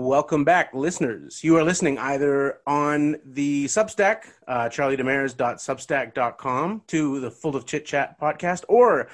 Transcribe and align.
Welcome 0.00 0.44
back, 0.44 0.72
listeners. 0.74 1.42
You 1.42 1.56
are 1.56 1.64
listening 1.64 1.98
either 1.98 2.60
on 2.68 3.16
the 3.24 3.64
Substack, 3.64 4.26
uh, 4.46 4.68
charliedemers.substack.com, 4.68 6.82
to 6.86 7.18
the 7.18 7.32
Full 7.32 7.56
of 7.56 7.66
Chit 7.66 7.84
Chat 7.84 8.16
podcast, 8.20 8.62
or 8.68 9.08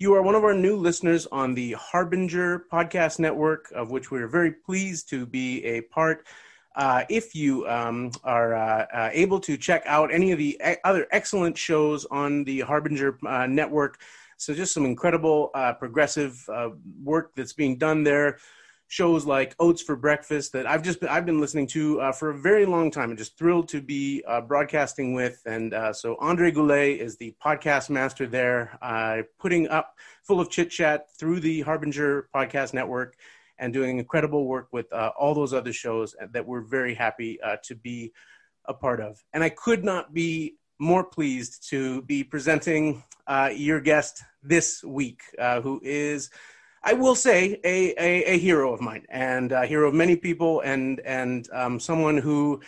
you 0.00 0.12
are 0.12 0.22
one 0.22 0.34
of 0.34 0.42
our 0.42 0.52
new 0.52 0.74
listeners 0.74 1.28
on 1.30 1.54
the 1.54 1.74
Harbinger 1.74 2.64
Podcast 2.70 3.20
Network, 3.20 3.70
of 3.76 3.92
which 3.92 4.10
we're 4.10 4.26
very 4.26 4.50
pleased 4.50 5.08
to 5.10 5.24
be 5.24 5.64
a 5.64 5.82
part. 5.82 6.26
Uh, 6.74 7.04
if 7.08 7.36
you 7.36 7.64
um, 7.68 8.10
are 8.24 8.54
uh, 8.54 8.86
uh, 8.92 9.10
able 9.12 9.38
to 9.38 9.56
check 9.56 9.84
out 9.86 10.12
any 10.12 10.32
of 10.32 10.38
the 10.38 10.60
e- 10.68 10.74
other 10.82 11.06
excellent 11.12 11.56
shows 11.56 12.06
on 12.06 12.42
the 12.42 12.58
Harbinger 12.58 13.20
uh, 13.24 13.46
Network, 13.46 14.00
so 14.36 14.52
just 14.52 14.74
some 14.74 14.84
incredible 14.84 15.52
uh, 15.54 15.74
progressive 15.74 16.44
uh, 16.52 16.70
work 17.04 17.36
that's 17.36 17.52
being 17.52 17.78
done 17.78 18.02
there 18.02 18.38
shows 18.88 19.24
like 19.26 19.54
Oats 19.58 19.82
for 19.82 19.96
Breakfast 19.96 20.52
that 20.52 20.66
I've 20.66 20.82
just 20.82 21.00
been, 21.00 21.08
I've 21.08 21.26
been 21.26 21.40
listening 21.40 21.66
to 21.68 22.00
uh, 22.00 22.12
for 22.12 22.30
a 22.30 22.38
very 22.38 22.66
long 22.66 22.90
time 22.90 23.10
and 23.10 23.18
just 23.18 23.38
thrilled 23.38 23.68
to 23.70 23.80
be 23.80 24.22
uh, 24.26 24.40
broadcasting 24.40 25.14
with. 25.14 25.40
And 25.46 25.74
uh, 25.74 25.92
so 25.92 26.16
Andre 26.20 26.50
Goulet 26.50 27.00
is 27.00 27.16
the 27.16 27.34
podcast 27.44 27.90
master 27.90 28.26
there, 28.26 28.78
uh, 28.82 29.22
putting 29.38 29.68
up 29.68 29.94
full 30.22 30.40
of 30.40 30.50
chit 30.50 30.70
chat 30.70 31.06
through 31.18 31.40
the 31.40 31.62
Harbinger 31.62 32.28
Podcast 32.34 32.74
Network 32.74 33.16
and 33.58 33.72
doing 33.72 33.98
incredible 33.98 34.46
work 34.46 34.68
with 34.72 34.92
uh, 34.92 35.10
all 35.18 35.34
those 35.34 35.54
other 35.54 35.72
shows 35.72 36.14
that 36.32 36.46
we're 36.46 36.60
very 36.60 36.94
happy 36.94 37.40
uh, 37.40 37.56
to 37.64 37.74
be 37.74 38.12
a 38.66 38.74
part 38.74 39.00
of. 39.00 39.22
And 39.32 39.44
I 39.44 39.48
could 39.48 39.84
not 39.84 40.12
be 40.12 40.56
more 40.78 41.04
pleased 41.04 41.68
to 41.70 42.02
be 42.02 42.24
presenting 42.24 43.04
your 43.54 43.80
guest 43.80 44.22
this 44.42 44.82
week, 44.82 45.20
who 45.38 45.80
is 45.84 46.30
I 46.84 46.92
will 46.92 47.14
say 47.14 47.58
a, 47.64 47.94
a, 47.98 48.34
a, 48.34 48.38
hero 48.38 48.74
of 48.74 48.80
mine 48.82 49.06
and 49.08 49.52
a 49.52 49.66
hero 49.66 49.88
of 49.88 49.94
many 49.94 50.16
people 50.16 50.60
and 50.60 51.00
and 51.00 51.48
um, 51.50 51.80
someone 51.80 52.18
who 52.18 52.60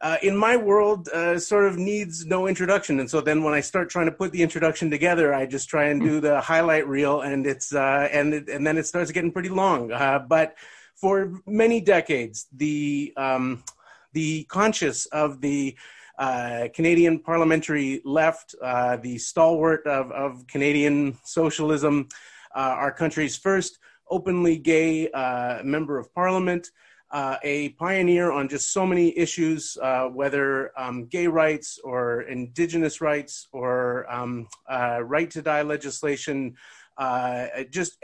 uh, 0.00 0.16
in 0.22 0.36
my 0.36 0.56
world 0.56 1.08
uh, 1.08 1.38
sort 1.38 1.66
of 1.66 1.76
needs 1.76 2.24
no 2.24 2.46
introduction. 2.46 3.00
And 3.00 3.10
so 3.10 3.20
then 3.20 3.42
when 3.42 3.52
I 3.52 3.60
start 3.60 3.90
trying 3.90 4.06
to 4.06 4.12
put 4.12 4.30
the 4.30 4.42
introduction 4.42 4.88
together 4.88 5.34
I 5.34 5.46
just 5.46 5.68
try 5.68 5.86
and 5.86 6.00
do 6.00 6.20
the 6.20 6.40
highlight 6.40 6.86
reel 6.86 7.22
and 7.22 7.44
it's 7.44 7.74
uh, 7.74 8.08
and 8.12 8.34
it, 8.34 8.48
and 8.48 8.64
then 8.64 8.78
it 8.78 8.86
starts 8.86 9.10
getting 9.10 9.32
pretty 9.32 9.50
long. 9.50 9.90
Uh, 9.90 10.20
but 10.20 10.54
for 10.94 11.40
many 11.44 11.80
decades 11.80 12.46
the 12.56 13.12
um, 13.16 13.64
the 14.12 14.44
conscious 14.44 15.06
of 15.06 15.40
the 15.40 15.76
uh, 16.18 16.68
Canadian 16.74 17.18
parliamentary 17.18 18.02
left, 18.04 18.54
uh, 18.62 18.96
the 18.98 19.16
stalwart 19.16 19.86
of, 19.86 20.12
of 20.12 20.46
Canadian 20.46 21.16
socialism, 21.24 22.08
our 22.54 22.92
country's 22.92 23.36
first 23.36 23.78
openly 24.10 24.58
gay 24.58 25.10
uh, 25.10 25.62
member 25.62 25.98
of 25.98 26.12
parliament. 26.14 26.68
Uh, 27.12 27.36
a 27.42 27.70
pioneer 27.70 28.30
on 28.30 28.48
just 28.48 28.72
so 28.72 28.86
many 28.86 29.16
issues, 29.18 29.76
uh, 29.82 30.04
whether 30.04 30.70
um, 30.78 31.06
gay 31.06 31.26
rights 31.26 31.80
or 31.82 32.22
indigenous 32.22 33.00
rights 33.00 33.48
or 33.50 34.06
um, 34.12 34.46
uh, 34.70 35.00
right 35.02 35.28
to 35.28 35.42
die 35.42 35.62
legislation, 35.62 36.54
uh, 36.98 37.46
just 37.70 37.98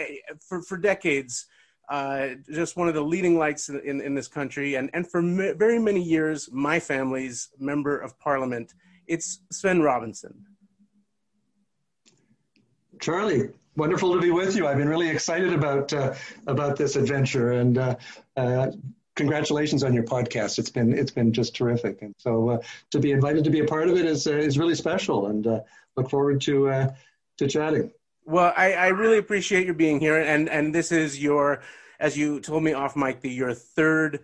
for, 0.48 0.60
for 0.62 0.76
decades. 0.76 1.46
just 2.50 2.76
one 2.76 2.88
of 2.88 2.94
the 2.94 3.00
leading 3.00 3.38
lights 3.38 3.68
in, 3.68 3.78
in, 3.80 4.00
in 4.00 4.14
this 4.14 4.26
country, 4.26 4.74
and, 4.74 4.90
and 4.92 5.08
for 5.08 5.22
very 5.54 5.78
many 5.78 6.02
years, 6.02 6.48
my 6.50 6.80
family's 6.80 7.48
member 7.60 7.96
of 7.96 8.18
parliament. 8.18 8.74
It's 9.06 9.40
Svend 9.52 9.84
Robinson. 9.84 10.46
Charlie, 13.00 13.50
wonderful 13.76 14.14
to 14.14 14.20
be 14.20 14.30
with 14.30 14.56
you. 14.56 14.66
I've 14.66 14.78
been 14.78 14.88
really 14.88 15.08
excited 15.08 15.52
about 15.52 15.92
uh, 15.92 16.14
about 16.46 16.76
this 16.76 16.96
adventure, 16.96 17.52
and 17.52 17.78
uh, 17.78 17.96
uh, 18.36 18.70
congratulations 19.14 19.84
on 19.84 19.94
your 19.94 20.04
podcast. 20.04 20.58
It's 20.58 20.70
been 20.70 20.96
it's 20.96 21.10
been 21.10 21.32
just 21.32 21.54
terrific, 21.54 22.02
and 22.02 22.14
so 22.18 22.50
uh, 22.50 22.58
to 22.90 22.98
be 22.98 23.12
invited 23.12 23.44
to 23.44 23.50
be 23.50 23.60
a 23.60 23.66
part 23.66 23.88
of 23.88 23.96
it 23.96 24.06
is 24.06 24.26
uh, 24.26 24.32
is 24.32 24.58
really 24.58 24.74
special, 24.74 25.26
and 25.26 25.46
uh, 25.46 25.60
look 25.96 26.10
forward 26.10 26.40
to 26.42 26.88
to 27.38 27.46
chatting. 27.46 27.92
Well, 28.24 28.52
I, 28.56 28.72
I 28.72 28.86
really 28.88 29.18
appreciate 29.18 29.66
your 29.66 29.74
being 29.74 30.00
here, 30.00 30.18
and 30.18 30.48
and 30.48 30.74
this 30.74 30.90
is 30.90 31.22
your, 31.22 31.62
as 32.00 32.16
you 32.16 32.40
told 32.40 32.64
me 32.64 32.72
off 32.72 32.96
mic, 32.96 33.20
the 33.20 33.30
your 33.30 33.54
third 33.54 34.20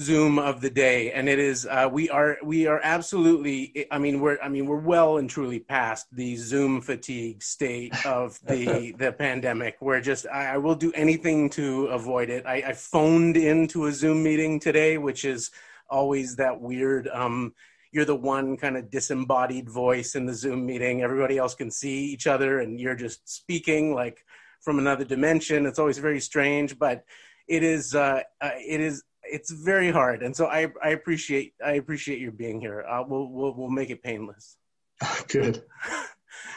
Zoom 0.00 0.38
of 0.38 0.62
the 0.62 0.70
day, 0.70 1.12
and 1.12 1.28
it 1.28 1.38
is 1.38 1.66
uh, 1.66 1.88
we 1.92 2.08
are 2.08 2.38
we 2.42 2.66
are 2.66 2.80
absolutely. 2.82 3.86
I 3.90 3.98
mean, 3.98 4.20
we're 4.20 4.38
I 4.42 4.48
mean 4.48 4.66
we're 4.66 4.80
well 4.80 5.18
and 5.18 5.28
truly 5.28 5.58
past 5.58 6.06
the 6.12 6.34
Zoom 6.36 6.80
fatigue 6.80 7.42
state 7.42 7.94
of 8.06 8.40
the 8.46 8.94
the 8.98 9.12
pandemic. 9.12 9.76
We're 9.82 10.00
just 10.00 10.26
I, 10.26 10.54
I, 10.54 10.56
will 10.56 10.74
do 10.74 10.92
anything 10.92 11.50
to 11.50 11.86
avoid 11.86 12.30
it. 12.30 12.46
I, 12.46 12.62
I, 12.68 12.72
phoned 12.72 13.36
into 13.36 13.84
a 13.84 13.92
Zoom 13.92 14.22
meeting 14.22 14.60
today, 14.60 14.96
which 14.96 15.26
is 15.26 15.50
always 15.90 16.36
that 16.36 16.58
weird. 16.58 17.06
Um, 17.08 17.52
you're 17.92 18.06
the 18.06 18.16
one 18.16 18.56
kind 18.56 18.78
of 18.78 18.90
disembodied 18.90 19.68
voice 19.68 20.14
in 20.14 20.24
the 20.24 20.32
Zoom 20.32 20.64
meeting. 20.64 21.02
Everybody 21.02 21.36
else 21.36 21.54
can 21.54 21.70
see 21.70 22.06
each 22.06 22.26
other, 22.26 22.60
and 22.60 22.80
you're 22.80 22.96
just 22.96 23.28
speaking 23.28 23.94
like 23.94 24.24
from 24.62 24.78
another 24.78 25.04
dimension. 25.04 25.66
It's 25.66 25.78
always 25.78 25.98
very 25.98 26.20
strange, 26.20 26.78
but 26.78 27.04
it 27.46 27.62
is 27.62 27.94
uh, 27.94 28.22
uh, 28.40 28.50
it 28.56 28.80
is 28.80 29.02
it's 29.32 29.50
very 29.50 29.90
hard, 29.90 30.22
and 30.22 30.36
so 30.36 30.46
I 30.46 30.68
I 30.82 30.90
appreciate 30.90 31.54
I 31.64 31.72
appreciate 31.72 32.20
your 32.20 32.32
being 32.32 32.60
here. 32.60 32.84
Uh, 32.88 33.02
we'll 33.06 33.28
we'll 33.28 33.54
we'll 33.54 33.70
make 33.70 33.90
it 33.90 34.02
painless. 34.02 34.56
Good. 35.28 35.64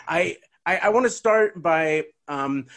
I 0.08 0.38
I, 0.66 0.78
I 0.78 0.90
want 0.90 1.06
to 1.06 1.10
start 1.10 1.62
by 1.62 2.06
um, 2.28 2.68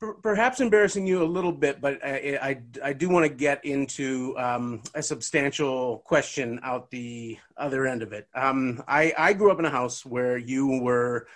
per, 0.00 0.14
perhaps 0.14 0.60
embarrassing 0.60 1.06
you 1.06 1.22
a 1.22 1.24
little 1.24 1.52
bit, 1.52 1.80
but 1.80 2.04
I 2.04 2.38
I, 2.40 2.62
I 2.90 2.92
do 2.92 3.08
want 3.08 3.24
to 3.26 3.34
get 3.34 3.64
into 3.64 4.34
um, 4.38 4.82
a 4.94 5.02
substantial 5.02 5.98
question 6.06 6.60
out 6.62 6.90
the 6.90 7.38
other 7.56 7.86
end 7.86 8.02
of 8.02 8.12
it. 8.12 8.28
Um, 8.34 8.82
I 8.86 9.12
I 9.18 9.32
grew 9.32 9.50
up 9.50 9.58
in 9.58 9.64
a 9.64 9.70
house 9.70 10.06
where 10.06 10.36
you 10.36 10.80
were 10.80 11.26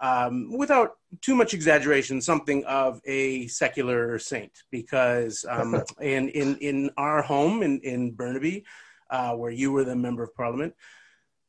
um, 0.00 0.56
without 0.56 0.96
too 1.20 1.34
much 1.34 1.54
exaggeration, 1.54 2.20
something 2.20 2.64
of 2.64 3.00
a 3.04 3.46
secular 3.48 4.18
saint, 4.18 4.52
because 4.70 5.44
um, 5.48 5.82
in, 6.00 6.28
in, 6.28 6.56
in 6.58 6.90
our 6.96 7.22
home 7.22 7.62
in, 7.62 7.80
in 7.80 8.12
Burnaby, 8.12 8.64
uh, 9.10 9.32
where 9.32 9.50
you 9.50 9.72
were 9.72 9.84
the 9.84 9.96
member 9.96 10.22
of 10.22 10.34
parliament, 10.34 10.74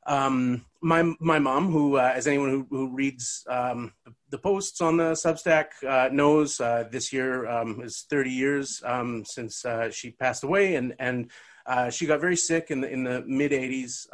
um, 0.08 0.66
my, 0.82 1.14
my 1.20 1.40
mom, 1.40 1.72
who, 1.72 1.98
uh, 1.98 2.14
as 2.16 2.26
anyone 2.26 2.50
who, 2.50 2.68
who 2.70 2.96
reads 2.96 3.46
um, 3.50 3.94
the 4.30 4.38
posts 4.38 4.82
on 4.82 4.98
the 4.98 5.12
Substack 5.12 5.68
uh, 5.88 6.10
knows, 6.12 6.60
uh, 6.60 6.86
this 6.90 7.14
year 7.14 7.48
um, 7.48 7.82
is 7.84 8.06
30 8.10 8.32
years 8.32 8.82
um, 8.86 9.24
since 9.26 9.66
uh, 9.66 9.92
she 9.92 10.12
passed 10.12 10.44
away, 10.44 10.76
and, 10.76 10.96
and 11.00 11.30
uh, 11.66 11.90
she 11.90 12.08
got 12.08 12.22
very 12.22 12.38
sick 12.38 12.72
in 12.72 12.82
the, 12.82 12.90
in 12.90 13.04
the 13.04 13.24
mid 13.28 13.52
80s 13.52 14.08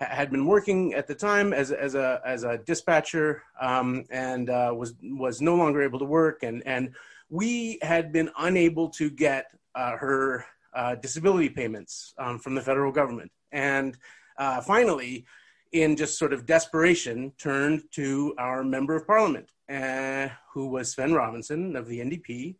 had 0.00 0.30
been 0.30 0.46
working 0.46 0.94
at 0.94 1.06
the 1.06 1.14
time 1.14 1.52
as, 1.52 1.72
as 1.72 1.94
a 1.94 2.20
as 2.24 2.44
a 2.44 2.58
dispatcher 2.58 3.42
um, 3.60 4.04
and 4.10 4.48
uh, 4.48 4.72
was 4.76 4.94
was 5.02 5.40
no 5.40 5.54
longer 5.56 5.82
able 5.82 5.98
to 5.98 6.04
work 6.04 6.42
and 6.42 6.62
and 6.66 6.94
we 7.30 7.78
had 7.82 8.12
been 8.12 8.30
unable 8.38 8.88
to 8.88 9.10
get 9.10 9.46
uh, 9.74 9.96
her 9.96 10.44
uh, 10.74 10.94
disability 10.96 11.48
payments 11.48 12.14
um, 12.18 12.38
from 12.38 12.54
the 12.54 12.60
federal 12.60 12.92
government. 12.92 13.30
And 13.52 13.96
uh, 14.38 14.60
finally 14.60 15.26
in 15.72 15.96
just 15.96 16.18
sort 16.18 16.32
of 16.32 16.46
desperation 16.46 17.32
turned 17.36 17.82
to 17.92 18.34
our 18.38 18.64
member 18.64 18.96
of 18.96 19.06
parliament 19.06 19.50
uh, 19.68 20.28
who 20.54 20.68
was 20.68 20.94
Svend 20.94 21.14
Robinson 21.14 21.76
of 21.76 21.86
the 21.86 22.00
NDP 22.00 22.56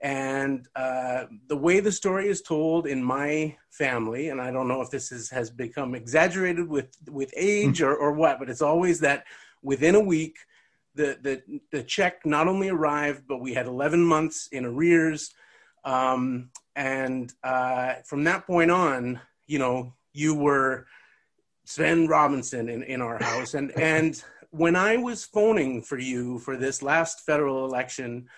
and 0.00 0.68
uh, 0.76 1.24
the 1.48 1.56
way 1.56 1.80
the 1.80 1.90
story 1.90 2.28
is 2.28 2.40
told 2.40 2.86
in 2.86 3.02
my 3.02 3.56
family, 3.70 4.28
and 4.28 4.40
I 4.40 4.50
don't 4.52 4.68
know 4.68 4.80
if 4.80 4.90
this 4.90 5.10
is, 5.10 5.28
has 5.30 5.50
become 5.50 5.94
exaggerated 5.94 6.68
with, 6.68 6.96
with 7.08 7.32
age 7.36 7.82
or, 7.82 7.96
or 7.96 8.12
what, 8.12 8.38
but 8.38 8.48
it's 8.48 8.62
always 8.62 9.00
that 9.00 9.24
within 9.62 9.96
a 9.96 10.00
week, 10.00 10.38
the, 10.94 11.18
the, 11.20 11.60
the 11.72 11.82
check 11.82 12.24
not 12.24 12.46
only 12.46 12.68
arrived, 12.68 13.24
but 13.28 13.40
we 13.40 13.54
had 13.54 13.66
11 13.66 14.02
months 14.02 14.48
in 14.52 14.64
arrears. 14.64 15.32
Um, 15.84 16.50
and 16.76 17.32
uh, 17.42 17.94
from 18.04 18.24
that 18.24 18.46
point 18.46 18.70
on, 18.70 19.20
you 19.46 19.58
know, 19.58 19.94
you 20.12 20.34
were 20.34 20.86
Svend 21.66 22.08
Robinson 22.08 22.68
in, 22.68 22.82
in 22.84 23.02
our 23.02 23.22
house. 23.22 23.54
And, 23.54 23.72
and 23.72 24.22
when 24.50 24.76
I 24.76 24.96
was 24.96 25.24
phoning 25.24 25.82
for 25.82 25.98
you 25.98 26.38
for 26.38 26.56
this 26.56 26.82
last 26.82 27.26
federal 27.26 27.64
election, 27.64 28.28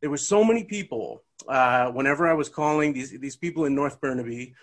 there 0.00 0.10
were 0.10 0.16
so 0.16 0.44
many 0.44 0.64
people 0.64 1.22
uh, 1.48 1.90
whenever 1.90 2.28
I 2.28 2.34
was 2.34 2.48
calling 2.48 2.92
these 2.92 3.18
these 3.18 3.36
people 3.36 3.64
in 3.64 3.74
North 3.74 4.00
Burnaby, 4.00 4.54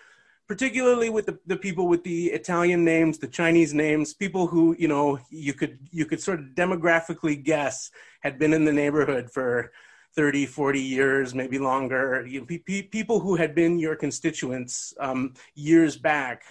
particularly 0.47 1.09
with 1.09 1.25
the, 1.25 1.39
the 1.45 1.57
people 1.57 1.87
with 1.87 2.03
the 2.03 2.27
Italian 2.27 2.83
names, 2.83 3.17
the 3.17 3.27
Chinese 3.27 3.73
names, 3.73 4.13
people 4.13 4.47
who 4.47 4.75
you 4.77 4.87
know 4.87 5.19
you 5.29 5.53
could 5.53 5.79
you 5.91 6.05
could 6.05 6.21
sort 6.21 6.39
of 6.39 6.47
demographically 6.47 7.41
guess 7.41 7.91
had 8.21 8.37
been 8.37 8.53
in 8.53 8.65
the 8.65 8.73
neighborhood 8.73 9.31
for 9.31 9.71
30, 10.15 10.45
40 10.45 10.79
years, 10.79 11.33
maybe 11.33 11.57
longer. 11.57 12.25
You 12.27 12.41
know, 12.41 12.45
pe- 12.45 12.83
people 12.83 13.19
who 13.19 13.35
had 13.35 13.55
been 13.55 13.79
your 13.79 13.95
constituents 13.95 14.93
um, 14.99 15.33
years 15.55 15.97
back. 15.97 16.43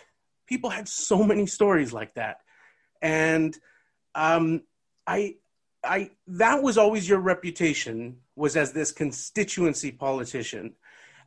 People 0.47 0.71
had 0.71 0.89
so 0.89 1.23
many 1.23 1.47
stories 1.47 1.93
like 1.93 2.15
that, 2.15 2.39
and 3.01 3.57
um, 4.15 4.63
I 5.07 5.37
I 5.85 6.11
that 6.29 6.63
was 6.63 6.79
always 6.79 7.09
your 7.09 7.21
reputation 7.21 8.17
was 8.37 8.57
as 8.57 8.73
this 8.73 8.93
constituency 8.93 9.91
politician. 9.91 10.75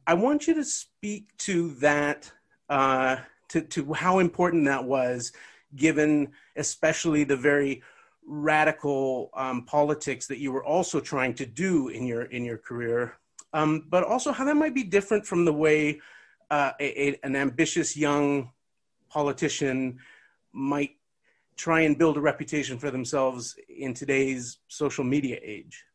I 0.08 0.14
want 0.14 0.48
you 0.48 0.54
to 0.54 0.64
speak 0.64 1.36
to 1.40 1.72
that, 1.76 2.32
uh, 2.70 3.18
to, 3.50 3.62
to 3.62 3.94
how 3.94 4.20
important 4.20 4.66
that 4.66 4.84
was, 4.84 5.32
given 5.76 6.32
especially 6.56 7.24
the 7.24 7.36
very 7.36 7.82
radical 8.28 9.30
um, 9.34 9.66
politics 9.66 10.28
that 10.28 10.40
you 10.40 10.52
were 10.52 10.64
also 10.64 11.00
trying 11.00 11.34
to 11.36 11.46
do 11.46 11.90
in 11.90 12.06
your 12.06 12.24
in 12.24 12.46
your 12.46 12.58
career, 12.58 13.18
um, 13.54 13.86
but 13.90 14.04
also 14.04 14.32
how 14.32 14.46
that 14.46 14.56
might 14.56 14.76
be 14.76 14.84
different 14.84 15.26
from 15.26 15.46
the 15.46 15.54
way 15.54 16.00
uh, 16.50 16.72
a, 16.80 17.10
a, 17.10 17.20
an 17.24 17.36
ambitious 17.36 17.98
young 17.98 18.52
politician 19.10 20.00
might 20.54 20.96
try 21.56 21.82
and 21.82 21.98
build 21.98 22.18
a 22.18 22.22
reputation 22.22 22.78
for 22.78 22.92
themselves 22.92 23.56
in 23.70 23.94
today's 23.94 24.58
social 24.68 25.04
media 25.04 25.40
age. 25.42 25.86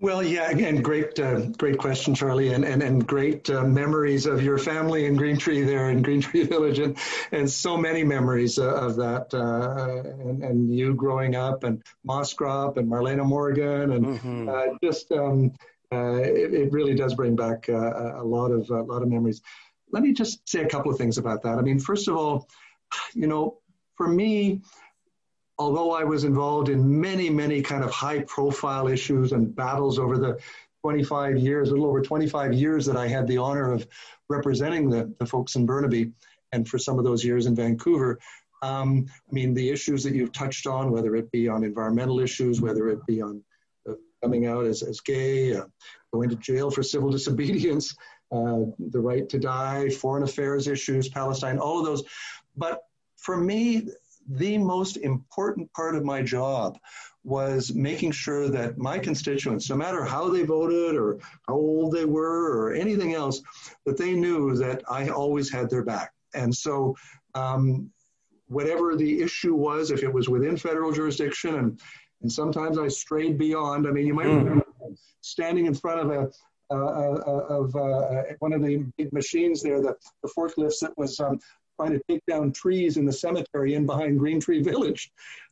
Well, 0.00 0.22
yeah, 0.22 0.50
again, 0.50 0.82
great, 0.82 1.18
uh, 1.18 1.46
great 1.56 1.78
question, 1.78 2.14
Charlie, 2.14 2.52
and 2.52 2.64
and, 2.64 2.82
and 2.82 3.06
great 3.06 3.48
uh, 3.48 3.64
memories 3.64 4.26
of 4.26 4.42
your 4.42 4.58
family 4.58 5.06
in 5.06 5.16
Green 5.16 5.38
Tree 5.38 5.62
there 5.62 5.88
in 5.88 6.02
Green 6.02 6.20
Tree 6.26 6.42
Village, 6.42 6.78
and 6.78 6.98
and 7.32 7.50
so 7.50 7.76
many 7.76 8.02
memories 8.02 8.58
uh, 8.58 8.74
of 8.74 8.96
that, 8.96 9.32
uh, 9.32 10.28
and, 10.28 10.42
and 10.42 10.74
you 10.74 10.94
growing 10.94 11.36
up, 11.36 11.64
and 11.64 11.82
Moscrop, 12.04 12.76
and 12.76 12.90
Marlena 12.90 13.24
Morgan, 13.24 13.92
and 13.92 14.04
mm-hmm. 14.04 14.48
Uh, 14.48 14.76
just 14.82 15.10
um, 15.12 15.52
uh, 15.92 16.16
it, 16.16 16.52
it, 16.52 16.72
really 16.72 16.94
does 16.94 17.14
bring 17.14 17.36
back 17.36 17.68
a 17.68 18.20
lot 18.22 18.50
of 18.50 18.68
a 18.70 18.82
lot 18.82 19.02
of 19.02 19.08
memories. 19.08 19.40
Let 19.90 20.02
me 20.02 20.12
just 20.12 20.46
say 20.48 20.62
a 20.62 20.68
couple 20.68 20.90
of 20.90 20.98
things 20.98 21.18
about 21.18 21.42
that. 21.44 21.56
I 21.56 21.62
mean, 21.62 21.78
first 21.78 22.08
of 22.08 22.16
all, 22.16 22.48
you 23.14 23.28
know, 23.28 23.58
for 23.96 24.08
me, 24.08 24.60
although 25.58 25.92
I 25.92 26.04
was 26.04 26.24
involved 26.24 26.68
in 26.68 27.00
many, 27.00 27.30
many 27.30 27.62
kind 27.62 27.84
of 27.84 27.90
high 27.90 28.20
profile 28.20 28.88
issues 28.88 29.32
and 29.32 29.54
battles 29.54 29.98
over 29.98 30.18
the 30.18 30.38
25 30.82 31.38
years, 31.38 31.68
a 31.68 31.72
little 31.72 31.86
over 31.86 32.02
25 32.02 32.52
years 32.52 32.84
that 32.86 32.96
I 32.96 33.08
had 33.08 33.26
the 33.26 33.38
honor 33.38 33.72
of 33.72 33.86
representing 34.28 34.90
the, 34.90 35.14
the 35.18 35.26
folks 35.26 35.56
in 35.56 35.64
Burnaby 35.64 36.12
and 36.52 36.68
for 36.68 36.78
some 36.78 36.98
of 36.98 37.04
those 37.04 37.24
years 37.24 37.46
in 37.46 37.54
Vancouver. 37.54 38.18
Um, 38.62 39.06
I 39.08 39.32
mean, 39.32 39.54
the 39.54 39.70
issues 39.70 40.02
that 40.04 40.14
you've 40.14 40.32
touched 40.32 40.66
on, 40.66 40.90
whether 40.90 41.14
it 41.16 41.30
be 41.30 41.48
on 41.48 41.64
environmental 41.64 42.20
issues, 42.20 42.60
whether 42.60 42.88
it 42.88 43.04
be 43.06 43.20
on 43.20 43.42
uh, 43.88 43.94
coming 44.22 44.46
out 44.46 44.64
as, 44.64 44.82
as 44.82 45.00
gay, 45.00 45.54
uh, 45.54 45.64
going 46.12 46.30
to 46.30 46.36
jail 46.36 46.70
for 46.70 46.82
civil 46.82 47.10
disobedience, 47.18 47.94
uh, 48.32 48.60
the 48.78 49.00
right 49.00 49.28
to 49.28 49.38
die, 49.38 49.88
foreign 49.88 50.22
affairs 50.22 50.66
issues, 50.66 51.08
Palestine, 51.08 51.58
all 51.58 51.78
of 51.78 51.84
those. 51.84 52.02
But 52.56 52.82
for 53.24 53.38
me, 53.38 53.88
the 54.28 54.58
most 54.58 54.98
important 54.98 55.72
part 55.72 55.96
of 55.96 56.04
my 56.04 56.22
job 56.22 56.78
was 57.24 57.74
making 57.74 58.12
sure 58.12 58.48
that 58.48 58.76
my 58.76 58.98
constituents, 58.98 59.70
no 59.70 59.76
matter 59.76 60.04
how 60.04 60.28
they 60.28 60.42
voted 60.42 60.94
or 60.94 61.18
how 61.48 61.54
old 61.54 61.92
they 61.92 62.04
were 62.04 62.52
or 62.52 62.74
anything 62.74 63.14
else, 63.14 63.40
that 63.86 63.96
they 63.96 64.12
knew 64.12 64.54
that 64.56 64.82
I 64.90 65.08
always 65.08 65.50
had 65.50 65.70
their 65.70 65.82
back. 65.82 66.12
And 66.34 66.54
so, 66.54 66.96
um, 67.34 67.90
whatever 68.46 68.94
the 68.94 69.22
issue 69.22 69.54
was, 69.54 69.90
if 69.90 70.02
it 70.02 70.12
was 70.12 70.28
within 70.28 70.56
federal 70.58 70.92
jurisdiction, 70.92 71.54
and 71.54 71.80
and 72.20 72.30
sometimes 72.30 72.78
I 72.78 72.88
strayed 72.88 73.38
beyond. 73.38 73.86
I 73.86 73.90
mean, 73.90 74.06
you 74.06 74.14
might 74.14 74.26
mm. 74.26 74.38
remember 74.38 74.66
standing 75.20 75.66
in 75.66 75.74
front 75.74 76.00
of 76.00 76.10
a 76.10 76.30
uh, 76.70 76.76
uh, 76.76 77.46
of 77.50 77.76
uh, 77.76 78.22
one 78.38 78.54
of 78.54 78.62
the 78.62 78.84
big 78.96 79.12
machines 79.12 79.62
there, 79.62 79.82
the, 79.82 79.94
the 80.22 80.30
forklifts 80.36 80.80
that 80.80 80.96
was 80.96 81.20
um, 81.20 81.38
trying 81.76 81.92
to 81.92 82.00
take 82.08 82.24
down 82.26 82.52
trees 82.52 82.96
in 82.96 83.04
the 83.04 83.12
cemetery 83.12 83.74
in 83.74 83.86
behind 83.86 84.18
Green 84.18 84.40
Tree 84.40 84.62
Village 84.62 85.10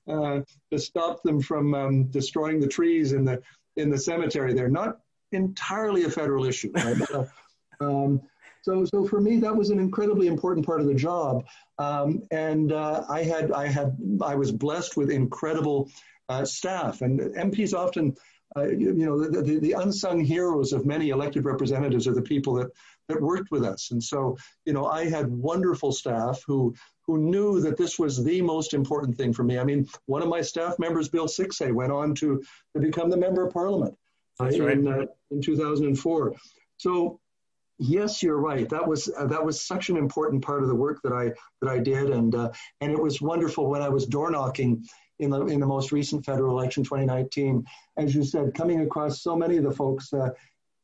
uh, 0.08 0.40
to 0.70 0.78
stop 0.78 1.22
them 1.22 1.40
from 1.40 1.74
um, 1.74 2.04
destroying 2.04 2.60
the 2.60 2.68
trees 2.68 3.12
in 3.12 3.24
the 3.24 3.42
in 3.76 3.90
the 3.90 3.98
cemetery. 3.98 4.52
They're 4.54 4.68
not 4.68 4.98
entirely 5.32 6.04
a 6.04 6.10
federal 6.10 6.44
issue. 6.44 6.70
Right? 6.74 6.96
so, 7.08 7.28
um, 7.80 8.20
so, 8.62 8.84
so 8.84 9.06
for 9.06 9.20
me, 9.20 9.38
that 9.38 9.54
was 9.54 9.70
an 9.70 9.78
incredibly 9.78 10.28
important 10.28 10.64
part 10.64 10.80
of 10.80 10.86
the 10.86 10.94
job, 10.94 11.44
um, 11.78 12.22
and 12.30 12.72
uh, 12.72 13.04
I 13.08 13.22
had 13.22 13.50
I 13.52 13.66
had 13.66 13.96
I 14.22 14.34
was 14.36 14.52
blessed 14.52 14.96
with 14.96 15.10
incredible 15.10 15.90
uh, 16.28 16.44
staff, 16.44 17.02
and 17.02 17.20
MPs 17.20 17.74
often. 17.74 18.16
Uh, 18.54 18.66
you, 18.66 18.94
you, 18.94 19.06
know, 19.06 19.18
the, 19.18 19.40
the, 19.40 19.58
the, 19.60 19.72
unsung 19.72 20.22
heroes 20.22 20.74
of 20.74 20.84
many 20.84 21.08
elected 21.08 21.46
representatives 21.46 22.06
are 22.06 22.12
the 22.12 22.20
people 22.20 22.52
that 22.52 22.70
that 23.12 23.22
worked 23.22 23.50
with 23.50 23.64
us. 23.64 23.90
And 23.90 24.02
so, 24.02 24.36
you 24.64 24.72
know, 24.72 24.86
I 24.86 25.08
had 25.08 25.28
wonderful 25.28 25.92
staff 25.92 26.42
who 26.46 26.74
who 27.06 27.18
knew 27.18 27.60
that 27.60 27.76
this 27.76 27.98
was 27.98 28.22
the 28.22 28.40
most 28.42 28.74
important 28.74 29.16
thing 29.16 29.32
for 29.32 29.42
me. 29.42 29.58
I 29.58 29.64
mean, 29.64 29.88
one 30.06 30.22
of 30.22 30.28
my 30.28 30.40
staff 30.40 30.78
members, 30.78 31.08
Bill 31.08 31.26
Siksay, 31.26 31.72
went 31.72 31.90
on 31.90 32.14
to, 32.16 32.40
to 32.74 32.80
become 32.80 33.10
the 33.10 33.16
member 33.16 33.44
of 33.44 33.52
parliament 33.52 33.96
That's 34.38 34.58
right. 34.58 34.78
in, 34.78 34.86
uh, 34.86 35.06
in 35.32 35.42
2004. 35.42 36.34
So, 36.76 37.18
yes, 37.78 38.22
you're 38.22 38.38
right. 38.38 38.68
That 38.68 38.86
was 38.86 39.10
uh, 39.16 39.26
that 39.26 39.44
was 39.44 39.60
such 39.60 39.90
an 39.90 39.96
important 39.96 40.44
part 40.44 40.62
of 40.62 40.68
the 40.68 40.74
work 40.74 41.00
that 41.02 41.12
I 41.12 41.32
that 41.60 41.70
I 41.70 41.78
did, 41.78 42.10
and 42.10 42.34
uh, 42.34 42.50
and 42.80 42.92
it 42.92 43.00
was 43.00 43.20
wonderful 43.20 43.68
when 43.68 43.82
I 43.82 43.88
was 43.88 44.06
door 44.06 44.30
knocking 44.30 44.84
in 45.18 45.30
the 45.30 45.44
in 45.46 45.60
the 45.60 45.66
most 45.66 45.92
recent 45.92 46.24
federal 46.24 46.56
election, 46.58 46.84
2019. 46.84 47.64
As 47.96 48.14
you 48.14 48.24
said, 48.24 48.54
coming 48.54 48.80
across 48.80 49.22
so 49.22 49.36
many 49.36 49.56
of 49.56 49.64
the 49.64 49.72
folks 49.72 50.12
uh, 50.12 50.30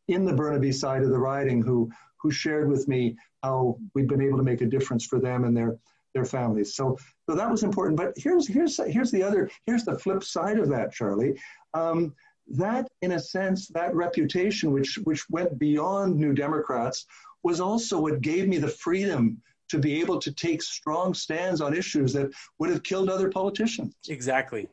in 0.08 0.24
the 0.24 0.32
Burnaby 0.32 0.72
side 0.72 1.02
of 1.02 1.10
the 1.10 1.18
riding 1.18 1.62
who 1.62 1.90
who 2.20 2.30
shared 2.30 2.68
with 2.68 2.88
me 2.88 3.16
how 3.42 3.78
we've 3.94 4.08
been 4.08 4.20
able 4.20 4.38
to 4.38 4.44
make 4.44 4.60
a 4.60 4.66
difference 4.66 5.04
for 5.04 5.18
them 5.18 5.44
and 5.44 5.56
their 5.56 5.78
their 6.14 6.24
families. 6.24 6.74
So 6.74 6.96
so 7.28 7.36
that 7.36 7.50
was 7.50 7.62
important. 7.62 7.96
But 7.96 8.14
here's 8.16 8.48
here's 8.48 8.78
here's 8.86 9.10
the 9.10 9.22
other 9.22 9.50
here's 9.66 9.84
the 9.84 9.98
flip 9.98 10.24
side 10.24 10.58
of 10.58 10.68
that, 10.70 10.92
Charlie. 10.92 11.38
Um, 11.74 12.14
that 12.50 12.88
in 13.02 13.12
a 13.12 13.20
sense 13.20 13.68
that 13.68 13.94
reputation 13.94 14.72
which 14.72 14.98
which 15.04 15.28
went 15.28 15.58
beyond 15.58 16.16
New 16.16 16.32
Democrats 16.32 17.06
was 17.42 17.60
also 17.60 18.00
what 18.00 18.20
gave 18.20 18.48
me 18.48 18.58
the 18.58 18.68
freedom 18.68 19.40
to 19.68 19.78
be 19.78 20.00
able 20.00 20.18
to 20.18 20.32
take 20.32 20.62
strong 20.62 21.12
stands 21.12 21.60
on 21.60 21.76
issues 21.76 22.14
that 22.14 22.30
would 22.58 22.70
have 22.70 22.82
killed 22.82 23.10
other 23.10 23.28
politicians. 23.28 23.94
Exactly 24.08 24.66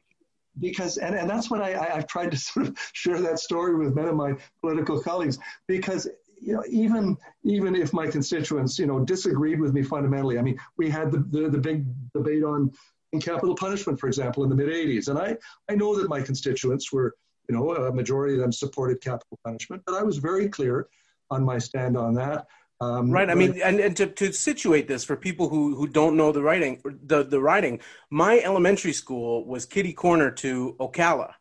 because 0.59 0.97
and, 0.97 1.15
and 1.15 1.29
that's 1.29 1.49
what 1.49 1.61
I, 1.61 1.73
I, 1.73 1.95
have 1.95 2.07
tried 2.07 2.31
to 2.31 2.37
sort 2.51 2.67
of 2.67 2.77
share 2.93 3.19
that 3.21 3.39
story 3.39 3.75
with 3.75 3.95
many 3.95 4.09
of 4.09 4.15
my 4.15 4.35
political 4.61 5.01
colleagues 5.01 5.37
because 5.67 6.07
you 6.41 6.53
know, 6.53 6.63
even 6.69 7.17
even 7.43 7.75
if 7.75 7.93
my 7.93 8.07
constituents, 8.07 8.77
you 8.79 8.85
know, 8.85 8.99
disagreed 8.99 9.59
with 9.59 9.73
me 9.73 9.83
fundamentally, 9.83 10.37
I 10.37 10.41
mean, 10.41 10.59
we 10.77 10.89
had 10.89 11.11
the, 11.11 11.19
the, 11.19 11.49
the 11.49 11.57
big 11.57 11.85
debate 12.13 12.43
on 12.43 12.71
in 13.13 13.21
capital 13.21 13.55
punishment, 13.55 13.99
for 13.99 14.07
example, 14.07 14.43
in 14.43 14.49
the 14.49 14.55
mid 14.55 14.69
80s. 14.69 15.07
And 15.07 15.17
I, 15.17 15.37
I 15.69 15.75
know 15.75 15.95
that 15.95 16.09
my 16.09 16.21
constituents 16.21 16.91
were, 16.91 17.15
you 17.49 17.55
know, 17.55 17.71
a 17.73 17.93
majority 17.93 18.35
of 18.35 18.41
them 18.41 18.51
supported 18.51 19.01
capital 19.01 19.39
punishment, 19.43 19.83
but 19.85 19.95
I 19.95 20.03
was 20.03 20.17
very 20.17 20.49
clear 20.49 20.87
on 21.31 21.43
my 21.43 21.57
stand 21.57 21.97
on 21.97 22.13
that. 22.15 22.45
Um, 22.81 23.09
right. 23.09 23.29
I 23.29 23.35
mean, 23.35 23.61
and, 23.63 23.79
and 23.79 23.95
to, 23.97 24.07
to 24.07 24.33
situate 24.33 24.87
this 24.87 25.05
for 25.05 25.15
people 25.15 25.47
who, 25.47 25.75
who 25.75 25.87
don't 25.87 26.17
know 26.17 26.33
the 26.33 26.41
writing, 26.41 26.81
the, 27.03 27.23
the 27.23 27.39
writing, 27.39 27.79
my 28.09 28.39
elementary 28.39 28.91
school 28.91 29.45
was 29.45 29.65
kitty 29.65 29.93
corner 29.93 30.29
to 30.31 30.75
Oakalla, 30.79 31.33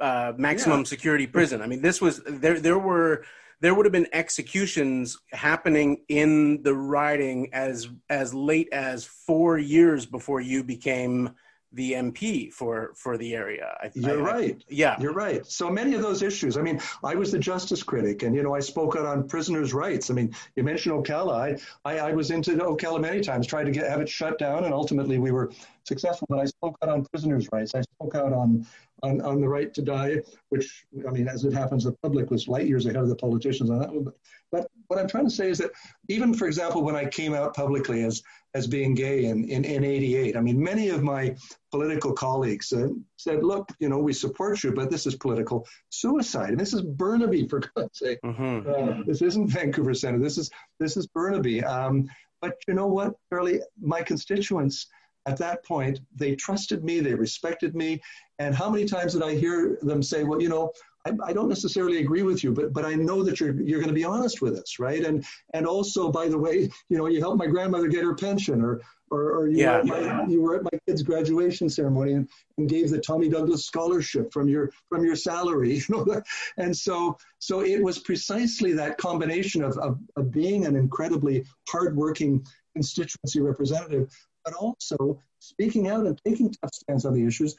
uh, 0.00 0.32
maximum 0.36 0.80
yeah. 0.80 0.84
security 0.84 1.26
prison. 1.26 1.60
I 1.60 1.66
mean, 1.66 1.82
this 1.82 2.00
was 2.00 2.22
there. 2.24 2.60
There 2.60 2.78
were 2.78 3.24
there 3.60 3.74
would 3.74 3.86
have 3.86 3.92
been 3.92 4.08
executions 4.12 5.18
happening 5.32 6.02
in 6.08 6.62
the 6.62 6.74
riding 6.74 7.52
as 7.52 7.88
as 8.10 8.34
late 8.34 8.68
as 8.72 9.04
four 9.04 9.58
years 9.58 10.06
before 10.06 10.40
you 10.40 10.62
became 10.62 11.34
the 11.72 11.92
MP 11.92 12.52
for 12.52 12.92
for 12.96 13.18
the 13.18 13.34
area. 13.34 13.76
I, 13.80 13.90
You're 13.94 14.28
I, 14.28 14.32
right. 14.32 14.56
I, 14.58 14.64
yeah, 14.68 14.96
you're 15.00 15.12
right. 15.12 15.46
So 15.46 15.68
many 15.68 15.94
of 15.94 16.02
those 16.02 16.22
issues. 16.22 16.56
I 16.56 16.62
mean, 16.62 16.80
I 17.04 17.14
was 17.14 17.32
the 17.32 17.38
justice 17.38 17.82
critic, 17.82 18.22
and 18.22 18.34
you 18.34 18.42
know, 18.42 18.54
I 18.54 18.60
spoke 18.60 18.96
out 18.96 19.04
on 19.04 19.28
prisoners' 19.28 19.74
rights. 19.74 20.10
I 20.10 20.14
mean, 20.14 20.34
you 20.54 20.62
mentioned 20.62 20.94
Oakalla. 20.94 21.58
I 21.84 21.90
I, 21.90 22.10
I 22.10 22.12
was 22.12 22.30
into 22.30 22.52
Oakalla 22.52 23.00
many 23.00 23.20
times, 23.20 23.46
tried 23.46 23.64
to 23.64 23.70
get 23.70 23.88
have 23.88 24.00
it 24.00 24.08
shut 24.08 24.38
down, 24.38 24.64
and 24.64 24.72
ultimately 24.72 25.18
we 25.18 25.32
were 25.32 25.50
successful. 25.86 26.26
But 26.28 26.40
I 26.40 26.44
spoke 26.46 26.76
out 26.82 26.88
on 26.88 27.04
prisoners' 27.04 27.48
rights. 27.52 27.74
I 27.74 27.82
spoke 27.82 28.14
out 28.14 28.32
on 28.32 28.66
on, 29.02 29.20
on 29.20 29.40
the 29.40 29.48
right 29.48 29.74
to 29.74 29.82
die, 29.82 30.22
which 30.48 30.86
I 31.06 31.10
mean, 31.10 31.28
as 31.28 31.44
it 31.44 31.52
happens, 31.52 31.84
the 31.84 31.92
public 32.02 32.30
was 32.30 32.48
light 32.48 32.66
years 32.66 32.86
ahead 32.86 32.96
of 32.96 33.08
the 33.08 33.16
politicians 33.16 33.70
on 33.70 33.78
that 33.78 33.92
one. 33.92 34.04
But, 34.04 34.14
but 34.50 34.70
what 34.88 34.98
I'm 34.98 35.08
trying 35.08 35.26
to 35.26 35.30
say 35.30 35.50
is 35.50 35.58
that 35.58 35.70
even, 36.08 36.32
for 36.32 36.46
example, 36.46 36.82
when 36.82 36.96
I 36.96 37.04
came 37.04 37.34
out 37.34 37.54
publicly 37.54 38.04
as 38.04 38.22
as 38.56 38.66
being 38.66 38.94
gay 38.94 39.26
in, 39.26 39.44
in, 39.50 39.64
in 39.66 39.84
88. 39.84 40.34
I 40.34 40.40
mean, 40.40 40.58
many 40.58 40.88
of 40.88 41.02
my 41.02 41.36
political 41.70 42.14
colleagues 42.14 42.72
uh, 42.72 42.88
said, 43.18 43.44
look, 43.44 43.68
you 43.80 43.90
know, 43.90 43.98
we 43.98 44.14
support 44.14 44.64
you, 44.64 44.72
but 44.72 44.90
this 44.90 45.06
is 45.06 45.14
political 45.14 45.68
suicide. 45.90 46.50
And 46.50 46.58
this 46.58 46.72
is 46.72 46.80
Burnaby, 46.80 47.48
for 47.48 47.60
God's 47.76 47.98
sake. 47.98 48.18
Mm-hmm. 48.24 48.68
Uh, 48.68 49.02
this 49.06 49.20
isn't 49.20 49.48
Vancouver 49.48 49.92
Centre. 49.92 50.18
This 50.18 50.38
is, 50.38 50.50
this 50.80 50.96
is 50.96 51.06
Burnaby. 51.06 51.62
Um, 51.64 52.08
but 52.40 52.54
you 52.66 52.72
know 52.72 52.86
what, 52.86 53.14
Charlie? 53.28 53.60
My 53.78 54.00
constituents 54.00 54.86
at 55.26 55.36
that 55.38 55.64
point, 55.64 56.00
they 56.14 56.36
trusted 56.36 56.84
me, 56.84 57.00
they 57.00 57.14
respected 57.14 57.74
me. 57.74 58.00
And 58.38 58.54
how 58.54 58.70
many 58.70 58.84
times 58.84 59.14
did 59.14 59.22
I 59.22 59.34
hear 59.34 59.78
them 59.82 60.02
say, 60.02 60.24
well, 60.24 60.40
you 60.40 60.48
know, 60.48 60.72
I, 61.06 61.12
I, 61.24 61.32
don't 61.32 61.48
necessarily 61.48 61.98
agree 61.98 62.22
with 62.22 62.42
you, 62.42 62.52
but 62.52 62.72
but 62.72 62.84
I 62.84 62.94
know 62.94 63.22
that 63.22 63.38
you're 63.38 63.60
you're 63.60 63.78
going 63.78 63.88
to 63.88 63.94
be 63.94 64.04
honest 64.04 64.42
with 64.42 64.58
us, 64.58 64.78
right? 64.78 65.04
And 65.04 65.24
and 65.54 65.66
also, 65.66 66.10
by 66.10 66.28
the 66.28 66.38
way, 66.38 66.68
you 66.88 66.98
know, 66.98 67.06
you 67.06 67.20
helped 67.20 67.38
my 67.38 67.46
grandmother 67.46 67.86
get 67.86 68.02
her 68.02 68.14
pension, 68.14 68.60
or 68.60 68.80
or, 69.10 69.30
or 69.36 69.48
you, 69.48 69.58
yeah. 69.58 69.78
were 69.78 69.84
my, 69.84 70.26
you 70.26 70.42
were 70.42 70.56
at 70.56 70.64
my 70.64 70.78
kid's 70.86 71.02
graduation 71.02 71.68
ceremony 71.68 72.14
and, 72.14 72.28
and 72.58 72.68
gave 72.68 72.90
the 72.90 72.98
Tommy 72.98 73.28
Douglas 73.28 73.64
scholarship 73.64 74.32
from 74.32 74.48
your 74.48 74.70
from 74.88 75.04
your 75.04 75.16
salary, 75.16 75.74
you 75.88 76.04
know. 76.06 76.22
and 76.56 76.76
so 76.76 77.16
so 77.38 77.60
it 77.60 77.82
was 77.82 78.00
precisely 78.00 78.72
that 78.72 78.98
combination 78.98 79.62
of, 79.62 79.78
of, 79.78 79.98
of 80.16 80.32
being 80.32 80.66
an 80.66 80.74
incredibly 80.74 81.44
hardworking 81.68 82.44
constituency 82.74 83.40
representative, 83.40 84.10
but 84.46 84.54
also 84.54 85.20
speaking 85.40 85.88
out 85.88 86.06
and 86.06 86.18
taking 86.24 86.54
tough 86.62 86.72
stands 86.72 87.04
on 87.04 87.12
the 87.12 87.26
issues. 87.26 87.56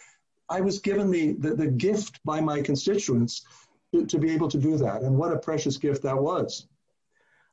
I 0.50 0.62
was 0.62 0.79
given 0.79 1.12
the, 1.12 1.34
the, 1.34 1.53
the 1.53 1.67
gift 1.67 2.20
by 2.24 2.39
my 2.41 2.62
constituents 2.62 3.46
to, 3.94 4.06
to, 4.06 4.17
be 4.17 4.32
able 4.32 4.48
to 4.48 4.58
do 4.58 4.77
that. 4.77 5.01
And 5.01 5.17
what 5.17 5.34
a 5.34 5.38
precious 5.38 5.77
gift 5.77 6.01
that 6.03 6.17
was. 6.17 6.67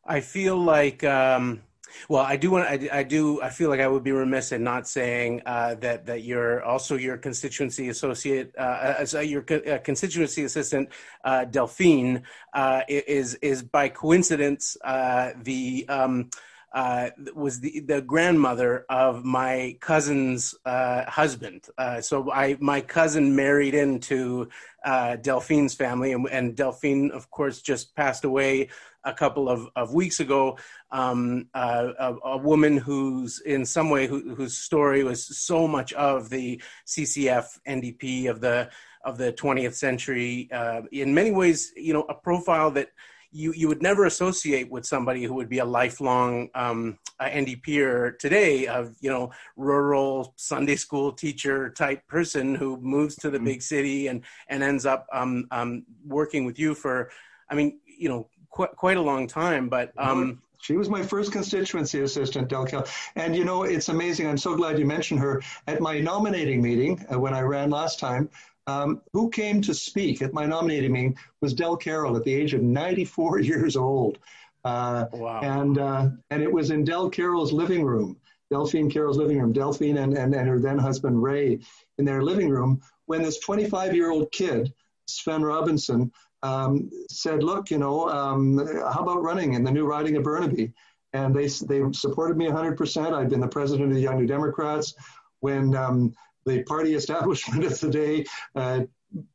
I 0.06 0.20
feel 0.20 0.56
like 0.56 1.02
um, 1.02 1.62
well, 2.08 2.22
I 2.22 2.36
do 2.36 2.50
want. 2.50 2.68
I, 2.68 2.88
I 2.92 3.02
do. 3.02 3.40
I 3.40 3.50
feel 3.50 3.70
like 3.70 3.80
I 3.80 3.88
would 3.88 4.02
be 4.02 4.12
remiss 4.12 4.52
in 4.52 4.62
not 4.62 4.86
saying 4.86 5.42
uh, 5.46 5.74
that 5.76 6.06
that 6.06 6.22
you're 6.22 6.62
also 6.62 6.96
your 6.96 7.16
constituency 7.16 7.88
associate, 7.88 8.54
uh, 8.58 8.94
as 8.98 9.14
uh, 9.14 9.20
your 9.20 9.42
co- 9.42 9.56
uh, 9.56 9.78
constituency 9.78 10.44
assistant, 10.44 10.90
uh, 11.24 11.44
Delphine, 11.44 12.22
uh, 12.52 12.82
is 12.88 13.34
is 13.36 13.62
by 13.62 13.88
coincidence 13.88 14.76
the. 14.82 15.86
Um, 15.88 16.30
uh, 16.74 17.10
was 17.36 17.60
the, 17.60 17.80
the 17.80 18.02
grandmother 18.02 18.84
of 18.90 19.24
my 19.24 19.76
cousin's 19.80 20.56
uh, 20.66 21.08
husband. 21.08 21.66
Uh, 21.78 22.00
so 22.00 22.32
I, 22.32 22.56
my 22.58 22.80
cousin 22.80 23.36
married 23.36 23.74
into 23.74 24.48
uh, 24.84 25.14
Delphine's 25.14 25.74
family, 25.74 26.12
and, 26.12 26.28
and, 26.28 26.56
Delphine, 26.56 27.12
of 27.12 27.30
course, 27.30 27.62
just 27.62 27.94
passed 27.94 28.24
away 28.24 28.70
a 29.04 29.12
couple 29.12 29.48
of, 29.48 29.68
of 29.76 29.94
weeks 29.94 30.18
ago. 30.18 30.58
Um, 30.90 31.46
uh, 31.54 31.92
a, 31.96 32.14
a, 32.24 32.36
woman 32.38 32.76
who's 32.76 33.40
in 33.40 33.64
some 33.64 33.88
way 33.88 34.08
who, 34.08 34.34
whose 34.34 34.58
story 34.58 35.04
was 35.04 35.24
so 35.38 35.68
much 35.68 35.92
of 35.92 36.28
the 36.28 36.60
CCF 36.86 37.46
NDP 37.68 38.28
of 38.28 38.40
the 38.40 38.68
of 39.04 39.16
the 39.16 39.32
20th 39.32 39.74
century. 39.74 40.48
in 40.90 41.14
many 41.14 41.30
ways, 41.30 41.72
you 41.76 41.92
know, 41.92 42.06
a 42.08 42.14
profile 42.14 42.70
that 42.72 42.88
you 43.34 43.52
you 43.52 43.66
would 43.66 43.82
never 43.82 44.04
associate 44.06 44.70
with 44.70 44.86
somebody 44.86 45.24
who 45.24 45.34
would 45.34 45.48
be 45.48 45.58
a 45.58 45.64
lifelong 45.64 46.48
um, 46.54 46.96
NDPer 47.20 48.16
today 48.18 48.66
of 48.68 48.94
you 49.00 49.10
know 49.10 49.32
rural 49.56 50.32
Sunday 50.36 50.76
school 50.76 51.12
teacher 51.12 51.70
type 51.70 52.06
person 52.06 52.54
who 52.54 52.76
moves 52.78 53.16
to 53.16 53.30
the 53.30 53.38
mm-hmm. 53.38 53.46
big 53.46 53.62
city 53.62 54.06
and 54.06 54.22
and 54.48 54.62
ends 54.62 54.86
up 54.86 55.06
um, 55.12 55.46
um, 55.50 55.84
working 56.06 56.44
with 56.44 56.58
you 56.58 56.74
for 56.74 57.10
I 57.50 57.56
mean 57.56 57.80
you 57.84 58.08
know 58.08 58.28
qu- 58.50 58.74
quite 58.76 58.96
a 58.96 59.02
long 59.02 59.26
time 59.26 59.68
but 59.68 59.92
um, 59.98 60.40
she 60.60 60.78
was 60.78 60.88
my 60.88 61.02
first 61.02 61.30
constituency 61.30 62.00
assistant, 62.00 62.48
Del 62.48 62.64
Carroll. 62.64 62.86
And 63.16 63.36
you 63.36 63.44
know, 63.44 63.64
it's 63.64 63.90
amazing. 63.90 64.26
I'm 64.26 64.38
so 64.38 64.56
glad 64.56 64.78
you 64.78 64.86
mentioned 64.86 65.20
her. 65.20 65.42
At 65.66 65.82
my 65.82 66.00
nominating 66.00 66.62
meeting, 66.62 67.04
uh, 67.12 67.20
when 67.20 67.34
I 67.34 67.42
ran 67.42 67.68
last 67.68 67.98
time, 67.98 68.30
um, 68.66 69.02
who 69.12 69.30
came 69.30 69.60
to 69.62 69.74
speak 69.74 70.22
at 70.22 70.32
my 70.32 70.46
nominating 70.46 70.92
meeting 70.92 71.18
was 71.40 71.54
Del 71.54 71.76
Carroll 71.76 72.16
at 72.16 72.24
the 72.24 72.34
age 72.34 72.54
of 72.54 72.62
94 72.62 73.38
years 73.40 73.76
old. 73.76 74.18
Uh, 74.64 75.06
wow. 75.12 75.40
And, 75.42 75.78
uh, 75.78 76.08
and 76.30 76.42
it 76.42 76.50
was 76.50 76.70
in 76.70 76.84
Del 76.84 77.10
Carroll's 77.10 77.52
living 77.52 77.84
room, 77.84 78.16
Delphine 78.50 78.90
Carroll's 78.90 79.18
living 79.18 79.38
room, 79.38 79.52
Delphine 79.52 79.98
and, 79.98 80.16
and, 80.16 80.34
and 80.34 80.48
her 80.48 80.58
then 80.58 80.78
husband 80.78 81.22
Ray 81.22 81.60
in 81.98 82.04
their 82.04 82.22
living 82.22 82.48
room 82.48 82.80
when 83.06 83.22
this 83.22 83.38
25 83.38 83.94
year 83.94 84.10
old 84.10 84.30
kid, 84.32 84.72
Svend 85.08 85.46
Robinson, 85.46 86.10
um, 86.42 86.90
said, 87.10 87.42
Look, 87.42 87.70
you 87.70 87.78
know, 87.78 88.08
um, 88.08 88.58
how 88.58 89.00
about 89.00 89.22
running 89.22 89.54
in 89.54 89.64
the 89.64 89.70
new 89.70 89.86
riding 89.86 90.16
of 90.16 90.24
Burnaby? 90.24 90.72
And 91.12 91.34
they, 91.34 91.46
they 91.46 91.82
supported 91.92 92.36
me 92.36 92.46
100%. 92.46 93.12
I'd 93.12 93.30
been 93.30 93.40
the 93.40 93.48
president 93.48 93.90
of 93.90 93.94
the 93.94 94.02
Young 94.02 94.18
New 94.18 94.26
Democrats. 94.26 94.94
When 95.40 95.76
um, 95.76 96.14
the 96.46 96.62
party 96.64 96.94
establishment 96.94 97.64
of 97.70 97.78
the 97.80 97.90
day 97.90 98.24
uh, 98.54 98.80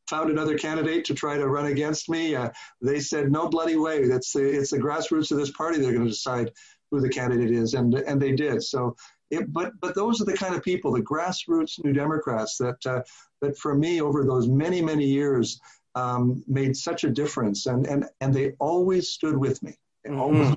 found 0.08 0.30
another 0.30 0.58
candidate 0.58 1.04
to 1.06 1.14
try 1.14 1.36
to 1.36 1.48
run 1.48 1.66
against 1.66 2.08
me. 2.08 2.34
Uh, 2.34 2.50
they 2.82 3.00
said, 3.00 3.32
no 3.32 3.48
bloody 3.48 3.76
way. 3.76 4.06
That's 4.06 4.32
the, 4.32 4.46
it's 4.46 4.70
the 4.70 4.78
grassroots 4.78 5.30
of 5.30 5.38
this 5.38 5.50
party. 5.52 5.78
They're 5.78 5.92
going 5.92 6.04
to 6.04 6.10
decide 6.10 6.50
who 6.90 7.00
the 7.00 7.08
candidate 7.08 7.50
is. 7.50 7.74
And, 7.74 7.94
and 7.94 8.20
they 8.20 8.32
did. 8.32 8.62
So, 8.62 8.96
it, 9.30 9.52
but, 9.52 9.72
but 9.80 9.94
those 9.94 10.20
are 10.20 10.24
the 10.24 10.36
kind 10.36 10.54
of 10.54 10.62
people, 10.62 10.92
the 10.92 11.00
grassroots 11.00 11.82
New 11.84 11.92
Democrats 11.92 12.56
that, 12.58 12.84
uh, 12.84 13.02
that 13.40 13.56
for 13.56 13.74
me 13.74 14.00
over 14.00 14.24
those 14.24 14.48
many, 14.48 14.82
many 14.82 15.06
years 15.06 15.60
um, 15.94 16.42
made 16.46 16.76
such 16.76 17.04
a 17.04 17.10
difference. 17.10 17.66
And, 17.66 17.86
and, 17.86 18.06
and 18.20 18.34
they 18.34 18.52
always 18.58 19.10
stood 19.10 19.36
with 19.36 19.62
me. 19.62 19.76
Mm-hmm. 20.06 20.20
Always 20.20 20.56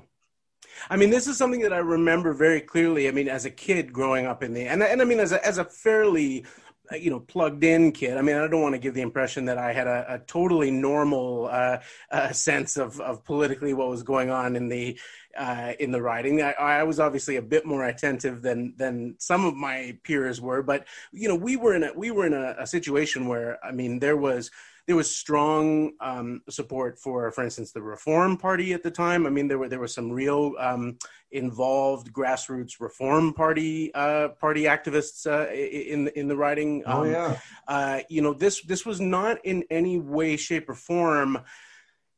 I 0.89 0.97
mean, 0.97 1.09
this 1.09 1.27
is 1.27 1.37
something 1.37 1.61
that 1.61 1.73
I 1.73 1.77
remember 1.77 2.33
very 2.33 2.61
clearly. 2.61 3.07
I 3.07 3.11
mean, 3.11 3.27
as 3.27 3.45
a 3.45 3.49
kid 3.49 3.93
growing 3.93 4.25
up 4.25 4.43
in 4.43 4.53
the, 4.53 4.67
and, 4.67 4.83
and 4.83 5.01
I 5.01 5.05
mean, 5.05 5.19
as 5.19 5.31
a, 5.31 5.45
as 5.45 5.57
a 5.57 5.65
fairly, 5.65 6.45
uh, 6.91 6.95
you 6.95 7.09
know, 7.09 7.19
plugged 7.19 7.63
in 7.63 7.93
kid. 7.93 8.17
I 8.17 8.21
mean, 8.21 8.35
I 8.35 8.47
don't 8.47 8.61
want 8.61 8.75
to 8.75 8.79
give 8.79 8.93
the 8.93 9.01
impression 9.01 9.45
that 9.45 9.57
I 9.57 9.71
had 9.71 9.87
a, 9.87 10.15
a 10.15 10.19
totally 10.19 10.69
normal 10.69 11.47
uh, 11.49 11.79
uh, 12.11 12.31
sense 12.33 12.75
of, 12.75 12.99
of 12.99 13.23
politically 13.23 13.73
what 13.73 13.89
was 13.89 14.03
going 14.03 14.29
on 14.29 14.55
in 14.57 14.67
the 14.67 14.99
uh, 15.37 15.73
in 15.79 15.91
the 15.91 16.01
writing. 16.01 16.41
I, 16.41 16.51
I, 16.51 16.83
was 16.83 16.99
obviously 16.99 17.37
a 17.37 17.41
bit 17.41 17.65
more 17.65 17.85
attentive 17.85 18.41
than 18.41 18.75
than 18.77 19.15
some 19.17 19.45
of 19.45 19.55
my 19.55 19.97
peers 20.03 20.39
were, 20.39 20.61
but 20.61 20.85
you 21.11 21.27
know, 21.27 21.35
we 21.35 21.55
were 21.55 21.73
in 21.73 21.83
a 21.83 21.93
we 21.95 22.11
were 22.11 22.25
in 22.25 22.33
a, 22.33 22.55
a 22.59 22.67
situation 22.67 23.27
where 23.27 23.63
I 23.65 23.71
mean, 23.71 23.99
there 23.99 24.17
was 24.17 24.51
there 24.85 24.95
was 24.95 25.15
strong 25.15 25.93
um, 26.01 26.41
support 26.49 26.99
for, 26.99 27.31
for 27.31 27.43
instance, 27.43 27.71
the 27.71 27.81
Reform 27.81 28.37
Party 28.37 28.73
at 28.73 28.83
the 28.83 28.91
time. 28.91 29.25
I 29.25 29.29
mean, 29.29 29.47
there 29.47 29.57
were 29.57 29.69
there 29.69 29.79
were 29.79 29.87
some 29.87 30.11
real 30.11 30.53
um, 30.59 30.97
involved 31.31 32.11
grassroots 32.11 32.79
Reform 32.79 33.33
Party 33.33 33.93
uh, 33.93 34.29
party 34.29 34.63
activists 34.63 35.25
uh, 35.25 35.51
in 35.53 36.09
in 36.09 36.27
the 36.27 36.35
riding. 36.35 36.83
Oh, 36.85 37.03
um, 37.03 37.11
yeah. 37.11 37.37
Uh, 37.67 37.99
you 38.09 38.21
know, 38.21 38.33
this 38.33 38.61
this 38.63 38.85
was 38.85 38.99
not 38.99 39.43
in 39.45 39.63
any 39.69 39.99
way, 39.99 40.35
shape, 40.35 40.69
or 40.69 40.75
form 40.75 41.39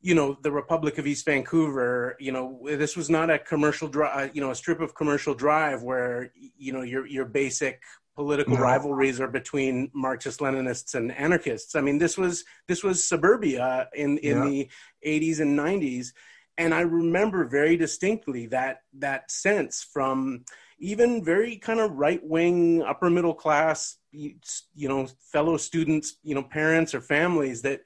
you 0.02 0.14
know 0.14 0.36
the 0.42 0.52
republic 0.52 0.98
of 0.98 1.06
east 1.06 1.24
vancouver 1.24 2.16
you 2.20 2.30
know 2.30 2.60
this 2.62 2.96
was 2.96 3.08
not 3.08 3.30
a 3.30 3.38
commercial 3.38 3.88
drive 3.88 4.30
you 4.36 4.42
know 4.42 4.50
a 4.50 4.54
strip 4.54 4.80
of 4.80 4.94
commercial 4.94 5.34
drive 5.34 5.82
where 5.82 6.30
you 6.56 6.72
know 6.72 6.82
your 6.82 7.06
your 7.06 7.24
basic 7.24 7.82
political 8.16 8.54
no. 8.54 8.60
rivalries 8.60 9.20
are 9.20 9.28
between 9.28 9.90
Marxist 9.92 10.40
Leninists 10.40 10.94
and 10.94 11.12
anarchists. 11.12 11.76
I 11.76 11.82
mean, 11.82 11.98
this 11.98 12.16
was 12.16 12.44
this 12.66 12.82
was 12.82 13.06
suburbia 13.06 13.88
in 13.94 14.18
in 14.18 14.38
yeah. 14.38 14.44
the 14.44 14.70
80s 15.06 15.40
and 15.40 15.58
90s, 15.58 16.08
and 16.58 16.74
I 16.74 16.80
remember 16.80 17.44
very 17.44 17.76
distinctly 17.76 18.46
that 18.46 18.80
that 18.94 19.30
sense 19.30 19.86
from 19.92 20.44
even 20.78 21.24
very 21.24 21.56
kind 21.56 21.80
of 21.80 21.92
right 21.92 22.22
wing, 22.22 22.82
upper 22.82 23.10
middle 23.10 23.34
class, 23.34 23.96
you 24.10 24.88
know, 24.88 25.08
fellow 25.32 25.56
students, 25.56 26.16
you 26.22 26.34
know, 26.34 26.42
parents 26.42 26.94
or 26.94 27.00
families 27.00 27.62
that 27.62 27.82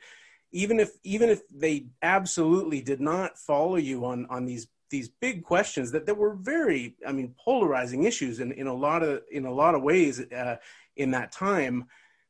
even 0.52 0.80
if 0.80 0.90
even 1.04 1.28
if 1.28 1.42
they 1.48 1.86
absolutely 2.02 2.80
did 2.80 3.00
not 3.00 3.38
follow 3.38 3.76
you 3.76 4.04
on 4.04 4.26
on 4.30 4.44
these 4.44 4.68
these 4.90 5.08
big 5.08 5.44
questions 5.44 5.92
that, 5.92 6.06
that 6.06 6.16
were 6.16 6.34
very, 6.34 6.96
I 7.06 7.12
mean, 7.12 7.34
polarizing 7.42 8.04
issues 8.04 8.40
in, 8.40 8.52
in 8.52 8.66
a 8.66 8.74
lot 8.74 9.02
of 9.02 9.22
in 9.30 9.46
a 9.46 9.52
lot 9.52 9.74
of 9.74 9.82
ways 9.82 10.20
uh, 10.20 10.56
in 10.96 11.12
that 11.12 11.32
time. 11.32 11.86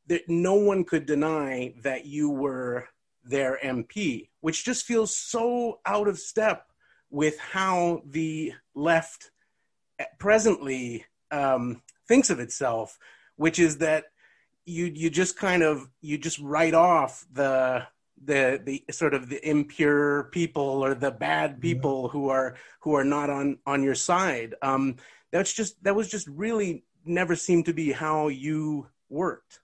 That 0.07 0.29
no 0.29 0.55
one 0.55 0.85
could 0.85 1.07
deny 1.07 1.75
that 1.83 2.05
you 2.05 2.31
were 2.31 2.88
their 3.25 3.59
MP, 3.62 4.29
which 4.40 4.64
just 4.64 4.85
feels 4.85 5.17
so 5.17 5.79
out 5.87 6.09
of 6.09 6.19
step 6.19 6.67
with 7.11 7.38
how 7.38 8.02
the 8.07 8.55
left 8.75 9.31
presently 10.19 11.05
um, 11.31 11.83
thinks 12.09 12.31
of 12.31 12.40
itself, 12.40 12.99
which 13.37 13.59
is 13.59 13.79
that 13.79 14.07
you 14.64 14.87
you 14.87 15.11
just 15.11 15.37
kind 15.37 15.62
of 15.62 15.88
you 16.00 16.19
just 16.19 16.38
write 16.38 16.75
off 16.75 17.26
the 17.33 17.87
the 18.25 18.61
the 18.65 18.85
sort 18.93 19.15
of 19.15 19.29
the 19.29 19.49
impure 19.49 20.25
people 20.25 20.85
or 20.85 20.95
the 20.95 21.11
bad 21.11 21.61
people 21.61 22.09
who 22.09 22.29
are 22.29 22.57
who 22.81 22.95
are 22.95 23.05
not 23.05 23.31
on 23.31 23.59
on 23.67 23.83
your 23.83 23.95
side 23.95 24.55
um 24.62 24.97
that's 25.31 25.53
just 25.53 25.83
that 25.83 25.95
was 25.95 26.09
just 26.09 26.27
really 26.29 26.85
never 27.05 27.35
seemed 27.35 27.65
to 27.65 27.73
be 27.73 27.93
how 27.93 28.29
you 28.29 28.87
worked 29.09 29.61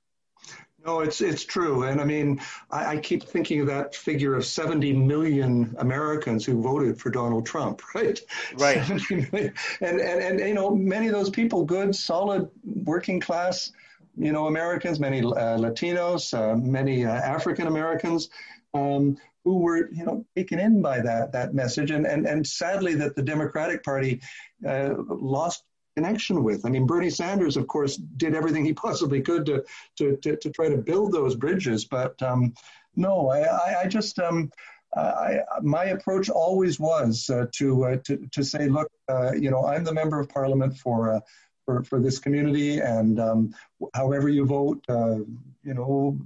no, 0.86 1.00
it's 1.00 1.20
it's 1.20 1.44
true, 1.44 1.82
and 1.82 2.00
I 2.00 2.04
mean, 2.04 2.40
I, 2.70 2.86
I, 2.92 2.96
keep 2.98 3.24
thinking 3.24 3.60
of 3.60 3.66
that 3.66 3.96
figure 3.96 4.36
of 4.36 4.44
70 4.44 4.92
million 4.92 5.74
Americans 5.78 6.46
who 6.46 6.62
voted 6.62 7.00
for 7.00 7.10
Donald 7.10 7.44
Trump, 7.44 7.82
right? 7.94 8.20
Right. 8.56 8.88
and, 9.10 9.52
and 9.80 10.00
and 10.00 10.38
you 10.38 10.54
know, 10.54 10.70
many 10.70 11.08
of 11.08 11.12
those 11.12 11.28
people, 11.28 11.64
good, 11.64 11.96
solid, 11.96 12.48
working 12.62 13.18
class 13.18 13.72
you 14.16 14.32
know, 14.32 14.46
Americans, 14.46 14.98
many 14.98 15.20
uh, 15.20 15.58
Latinos, 15.58 16.32
uh, 16.34 16.56
many 16.56 17.04
uh, 17.04 17.10
African 17.10 17.66
Americans, 17.66 18.30
um, 18.74 19.16
who 19.44 19.58
were, 19.58 19.90
you 19.92 20.04
know, 20.04 20.24
taken 20.34 20.58
in 20.58 20.82
by 20.82 21.00
that 21.00 21.32
that 21.32 21.54
message, 21.54 21.90
and 21.90 22.06
and 22.06 22.26
and 22.26 22.46
sadly 22.46 22.94
that 22.94 23.14
the 23.14 23.22
Democratic 23.22 23.82
Party 23.84 24.20
uh, 24.66 24.94
lost 24.96 25.64
connection 25.96 26.42
with. 26.42 26.66
I 26.66 26.70
mean, 26.70 26.86
Bernie 26.86 27.10
Sanders, 27.10 27.56
of 27.56 27.66
course, 27.66 27.96
did 27.96 28.34
everything 28.34 28.64
he 28.64 28.72
possibly 28.86 29.20
could 29.20 29.46
to 29.46 29.64
to 29.98 30.16
to, 30.16 30.36
to 30.36 30.50
try 30.50 30.68
to 30.68 30.76
build 30.78 31.12
those 31.12 31.34
bridges, 31.34 31.84
but 31.84 32.20
um, 32.22 32.54
No, 32.96 33.28
I, 33.30 33.82
I 33.82 33.86
just 33.86 34.18
um, 34.18 34.50
I, 34.96 35.40
my 35.62 35.86
approach 35.86 36.30
always 36.30 36.80
was 36.80 37.28
uh, 37.28 37.46
to, 37.52 37.84
uh, 37.84 37.96
to 38.04 38.26
to 38.32 38.42
say, 38.42 38.68
look, 38.68 38.90
you 39.38 39.50
know, 39.50 39.66
I'm 39.66 39.84
the 39.84 39.92
member 39.92 40.18
of 40.18 40.28
parliament 40.28 40.76
for 40.78 41.22
for, 41.66 41.82
for 41.82 42.00
this 42.00 42.18
community, 42.18 42.78
and 42.78 43.20
um, 43.20 43.54
however 43.92 44.28
you 44.28 44.46
vote, 44.46 44.82
uh, 44.88 45.18
you 45.62 45.74
know, 45.74 46.16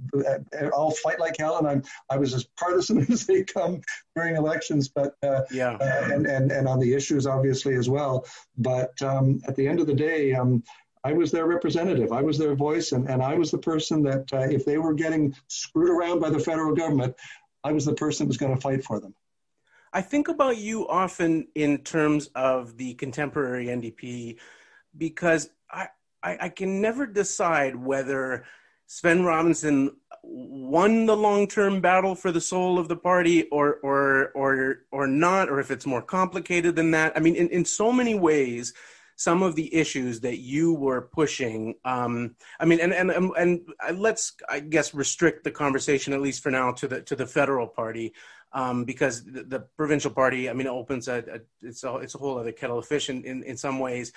I'll 0.73 0.91
fight 0.91 1.19
like 1.19 1.35
hell, 1.37 1.57
and 1.57 1.67
I'm 1.67 1.83
I 2.09 2.17
was 2.17 2.33
as 2.33 2.45
partisan 2.57 2.99
as 3.11 3.25
they 3.25 3.43
come 3.43 3.81
during 4.15 4.37
elections, 4.37 4.87
but 4.87 5.15
uh, 5.23 5.41
yeah, 5.51 5.77
and, 6.13 6.25
and 6.27 6.51
and 6.51 6.67
on 6.67 6.79
the 6.79 6.93
issues 6.93 7.27
obviously 7.27 7.75
as 7.75 7.89
well. 7.89 8.25
But 8.57 8.93
um, 9.01 9.41
at 9.47 9.55
the 9.55 9.67
end 9.67 9.79
of 9.79 9.87
the 9.87 9.95
day, 9.95 10.33
um, 10.33 10.63
I 11.03 11.13
was 11.13 11.31
their 11.31 11.47
representative. 11.47 12.11
I 12.11 12.21
was 12.21 12.37
their 12.37 12.55
voice, 12.55 12.91
and, 12.91 13.09
and 13.09 13.21
I 13.21 13.33
was 13.33 13.49
the 13.49 13.57
person 13.57 14.03
that 14.03 14.31
uh, 14.31 14.41
if 14.41 14.63
they 14.63 14.77
were 14.77 14.93
getting 14.93 15.35
screwed 15.47 15.89
around 15.89 16.19
by 16.19 16.29
the 16.29 16.39
federal 16.39 16.75
government, 16.75 17.15
I 17.63 17.71
was 17.71 17.85
the 17.85 17.95
person 17.95 18.25
that 18.25 18.29
was 18.29 18.37
going 18.37 18.55
to 18.55 18.61
fight 18.61 18.83
for 18.83 18.99
them. 18.99 19.15
I 19.93 20.01
think 20.01 20.29
about 20.29 20.57
you 20.57 20.87
often 20.87 21.47
in 21.53 21.79
terms 21.79 22.29
of 22.33 22.77
the 22.77 22.93
contemporary 22.93 23.65
NDP 23.65 24.37
because 24.97 25.49
I, 25.69 25.87
I, 26.23 26.37
I 26.41 26.49
can 26.49 26.81
never 26.81 27.05
decide 27.05 27.75
whether 27.75 28.45
Svend 28.87 29.25
Robinson 29.25 29.95
won 30.23 31.05
the 31.05 31.15
long-term 31.15 31.81
battle 31.81 32.13
for 32.13 32.31
the 32.31 32.41
soul 32.41 32.77
of 32.77 32.87
the 32.87 32.95
party 32.95 33.43
or 33.49 33.75
or 33.81 34.31
or 34.35 34.79
or 34.91 35.07
not 35.07 35.49
or 35.49 35.59
if 35.59 35.71
it's 35.71 35.85
more 35.85 36.01
complicated 36.01 36.75
than 36.75 36.91
that. 36.91 37.13
I 37.15 37.19
mean 37.19 37.35
in, 37.35 37.47
in 37.49 37.65
so 37.65 37.91
many 37.91 38.15
ways 38.15 38.73
some 39.21 39.43
of 39.43 39.55
the 39.55 39.73
issues 39.73 40.19
that 40.21 40.39
you 40.39 40.73
were 40.73 41.01
pushing 41.01 41.75
um, 41.85 42.35
i 42.59 42.65
mean 42.65 42.79
and, 42.79 42.91
and 42.91 43.11
and 43.11 43.31
and 43.37 43.61
let's 43.99 44.33
i 44.49 44.59
guess 44.59 44.95
restrict 44.95 45.43
the 45.43 45.51
conversation 45.51 46.11
at 46.11 46.21
least 46.21 46.41
for 46.41 46.49
now 46.49 46.71
to 46.71 46.87
the 46.87 47.01
to 47.01 47.15
the 47.15 47.25
federal 47.25 47.67
party 47.67 48.13
um, 48.53 48.83
because 48.83 49.23
the, 49.23 49.43
the, 49.43 49.59
provincial 49.77 50.09
party 50.09 50.49
i 50.49 50.53
mean 50.53 50.65
it 50.65 50.71
opens 50.71 51.07
a, 51.07 51.17
a, 51.17 51.67
it's 51.67 51.83
a 51.83 51.95
it's 51.97 52.15
a 52.15 52.17
whole 52.17 52.39
other 52.39 52.51
kettle 52.51 52.79
of 52.79 52.85
fish 52.87 53.09
in 53.09 53.23
in, 53.23 53.43
in 53.43 53.55
some 53.55 53.79
ways 53.79 54.11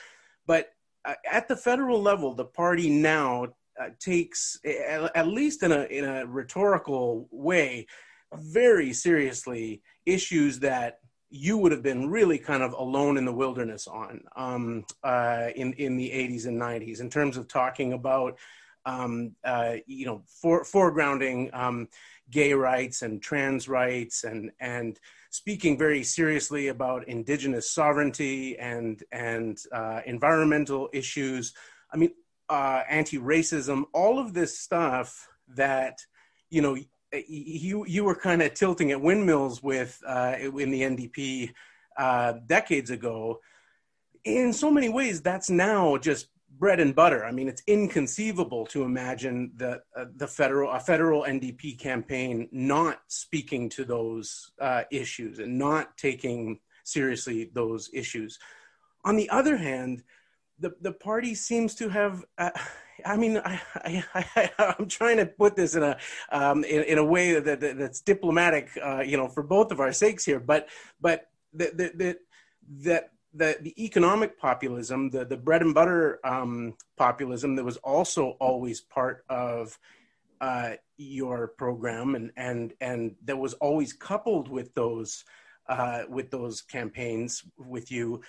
but 0.46 0.70
uh, 1.04 1.14
at 1.30 1.48
the 1.48 1.56
federal 1.56 2.00
level, 2.00 2.34
the 2.34 2.44
party 2.44 2.88
now 2.88 3.46
uh, 3.80 3.88
takes, 3.98 4.58
at 4.64 5.26
least 5.26 5.62
in 5.62 5.72
a 5.72 5.82
in 5.84 6.04
a 6.04 6.26
rhetorical 6.26 7.28
way, 7.30 7.86
very 8.32 8.92
seriously 8.92 9.82
issues 10.06 10.60
that 10.60 11.00
you 11.30 11.58
would 11.58 11.72
have 11.72 11.82
been 11.82 12.08
really 12.08 12.38
kind 12.38 12.62
of 12.62 12.72
alone 12.74 13.16
in 13.16 13.24
the 13.24 13.32
wilderness 13.32 13.86
on 13.86 14.20
um, 14.36 14.84
uh, 15.02 15.48
in 15.56 15.72
in 15.74 15.96
the 15.96 16.08
80s 16.08 16.46
and 16.46 16.60
90s 16.60 17.00
in 17.00 17.10
terms 17.10 17.36
of 17.36 17.48
talking 17.48 17.92
about 17.92 18.38
um, 18.86 19.34
uh, 19.44 19.74
you 19.86 20.06
know 20.06 20.22
for, 20.26 20.62
foregrounding 20.62 21.52
um, 21.52 21.88
gay 22.30 22.52
rights 22.52 23.02
and 23.02 23.20
trans 23.20 23.68
rights 23.68 24.24
and 24.24 24.52
and 24.60 25.00
speaking 25.34 25.76
very 25.76 26.04
seriously 26.04 26.68
about 26.68 27.08
indigenous 27.08 27.68
sovereignty 27.68 28.56
and 28.56 29.02
and 29.10 29.58
uh, 29.72 30.00
environmental 30.06 30.88
issues. 30.92 31.52
I 31.92 31.96
mean, 31.96 32.12
uh, 32.48 32.82
anti-racism, 32.88 33.82
all 33.92 34.20
of 34.20 34.32
this 34.32 34.56
stuff 34.56 35.28
that 35.48 35.98
you 36.50 36.62
know 36.62 36.76
you 37.26 37.84
you 37.84 38.04
were 38.04 38.14
kind 38.14 38.42
of 38.42 38.54
tilting 38.54 38.92
at 38.92 39.00
windmills 39.00 39.60
with 39.60 40.00
uh, 40.06 40.36
in 40.38 40.70
the 40.70 40.82
NDP 40.82 41.52
uh, 41.98 42.34
decades 42.46 42.90
ago. 42.90 43.40
In 44.22 44.52
so 44.52 44.70
many 44.70 44.88
ways, 44.88 45.20
that's 45.20 45.50
now 45.50 45.96
just 45.96 46.28
bread 46.58 46.80
and 46.80 46.94
butter. 46.94 47.24
I 47.24 47.32
mean, 47.32 47.48
it's 47.48 47.62
inconceivable 47.66 48.66
to 48.66 48.84
imagine 48.84 49.52
that 49.56 49.82
uh, 49.96 50.06
the 50.16 50.26
federal 50.26 50.70
a 50.70 50.80
federal 50.80 51.22
NDP 51.22 51.78
campaign 51.78 52.48
not 52.52 53.00
speaking 53.08 53.68
to 53.70 53.84
those 53.84 54.52
uh, 54.60 54.82
issues 54.90 55.38
and 55.38 55.58
not 55.58 55.96
taking 55.96 56.60
seriously 56.84 57.50
those 57.54 57.90
issues. 57.92 58.38
On 59.04 59.16
the 59.16 59.28
other 59.30 59.56
hand, 59.56 60.02
the 60.58 60.74
the 60.80 60.92
party 60.92 61.34
seems 61.34 61.74
to 61.76 61.88
have. 61.88 62.24
Uh, 62.38 62.50
I 63.04 63.16
mean, 63.16 63.38
I, 63.44 63.60
I, 64.14 64.50
am 64.78 64.86
trying 64.86 65.16
to 65.16 65.26
put 65.26 65.56
this 65.56 65.74
in 65.74 65.82
a 65.82 65.98
um, 66.30 66.62
in, 66.64 66.84
in, 66.84 66.98
a 66.98 67.04
way 67.04 67.38
that, 67.38 67.60
that 67.60 67.76
that's 67.76 68.00
diplomatic, 68.00 68.70
uh, 68.82 69.00
you 69.00 69.16
know, 69.16 69.28
for 69.28 69.42
both 69.42 69.72
of 69.72 69.80
our 69.80 69.92
sakes 69.92 70.24
here. 70.24 70.38
But 70.38 70.68
but 71.00 71.28
that 71.54 71.76
that 71.76 72.18
that 72.82 73.10
the, 73.34 73.58
the 73.60 73.84
economic 73.84 74.38
populism, 74.38 75.10
the, 75.10 75.24
the 75.24 75.36
bread 75.36 75.62
and 75.62 75.74
butter 75.74 76.20
um, 76.24 76.74
populism 76.96 77.56
that 77.56 77.64
was 77.64 77.76
also 77.78 78.36
always 78.40 78.80
part 78.80 79.24
of 79.28 79.78
uh, 80.40 80.72
your 80.96 81.48
program 81.48 82.14
and, 82.14 82.30
and, 82.36 82.72
and 82.80 83.16
that 83.24 83.36
was 83.36 83.54
always 83.54 83.92
coupled 83.92 84.48
with 84.48 84.72
those, 84.74 85.24
uh, 85.68 86.02
with 86.08 86.30
those 86.30 86.62
campaigns 86.62 87.42
with 87.58 87.90
you, 87.90 88.20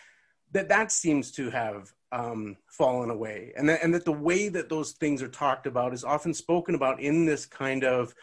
that 0.52 0.70
that 0.70 0.92
seems 0.92 1.32
to 1.32 1.50
have 1.50 1.94
um, 2.12 2.58
fallen 2.68 3.10
away. 3.10 3.52
And 3.56 3.70
that, 3.70 3.84
and 3.84 3.94
that 3.94 4.06
the 4.06 4.12
way 4.12 4.50
that 4.50 4.70
those 4.70 4.94
things 4.94 5.22
are 5.22 5.28
talked 5.28 5.68
about 5.68 5.94
is 5.94 6.04
often 6.04 6.34
spoken 6.34 6.74
about 6.74 7.00
in 7.00 7.26
this 7.26 7.46
kind 7.46 7.84
of, 7.84 8.16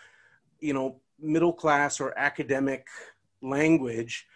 you 0.58 0.72
know, 0.72 1.00
middle 1.20 1.52
class 1.52 2.00
or 2.00 2.18
academic 2.18 2.86
language 3.40 4.26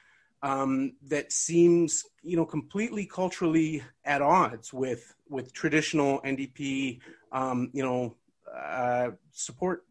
um, 0.42 0.92
that 1.08 1.32
seems 1.32 2.04
you 2.22 2.36
know 2.36 2.44
completely 2.44 3.06
culturally 3.06 3.82
at 4.04 4.22
odds 4.22 4.72
with 4.72 5.14
with 5.28 5.52
traditional 5.52 6.20
NDP 6.20 7.00
um, 7.32 7.70
you 7.72 7.82
know 7.82 8.16
uh, 8.54 9.10
support. 9.32 9.84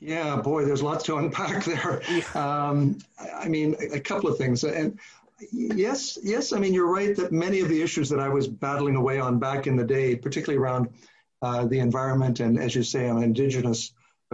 Yeah, 0.00 0.36
boy, 0.36 0.66
there's 0.66 0.82
lots 0.82 1.04
to 1.04 1.16
unpack 1.16 1.64
there. 1.64 2.02
Um, 2.34 2.98
I 3.40 3.48
mean, 3.48 3.74
a 3.92 4.00
couple 4.00 4.28
of 4.28 4.36
things, 4.36 4.62
and 4.64 4.98
yes, 5.50 6.18
yes, 6.22 6.52
I 6.52 6.58
mean 6.58 6.74
you're 6.74 6.92
right 6.92 7.16
that 7.16 7.32
many 7.32 7.60
of 7.60 7.68
the 7.68 7.80
issues 7.80 8.08
that 8.10 8.20
I 8.20 8.28
was 8.28 8.46
battling 8.46 8.96
away 8.96 9.18
on 9.18 9.38
back 9.38 9.66
in 9.66 9.76
the 9.76 9.84
day, 9.84 10.16
particularly 10.16 10.62
around 10.62 10.90
uh, 11.42 11.66
the 11.66 11.78
environment 11.78 12.40
and, 12.40 12.58
as 12.58 12.74
you 12.74 12.82
say, 12.82 13.08
on 13.08 13.22
indigenous 13.22 13.92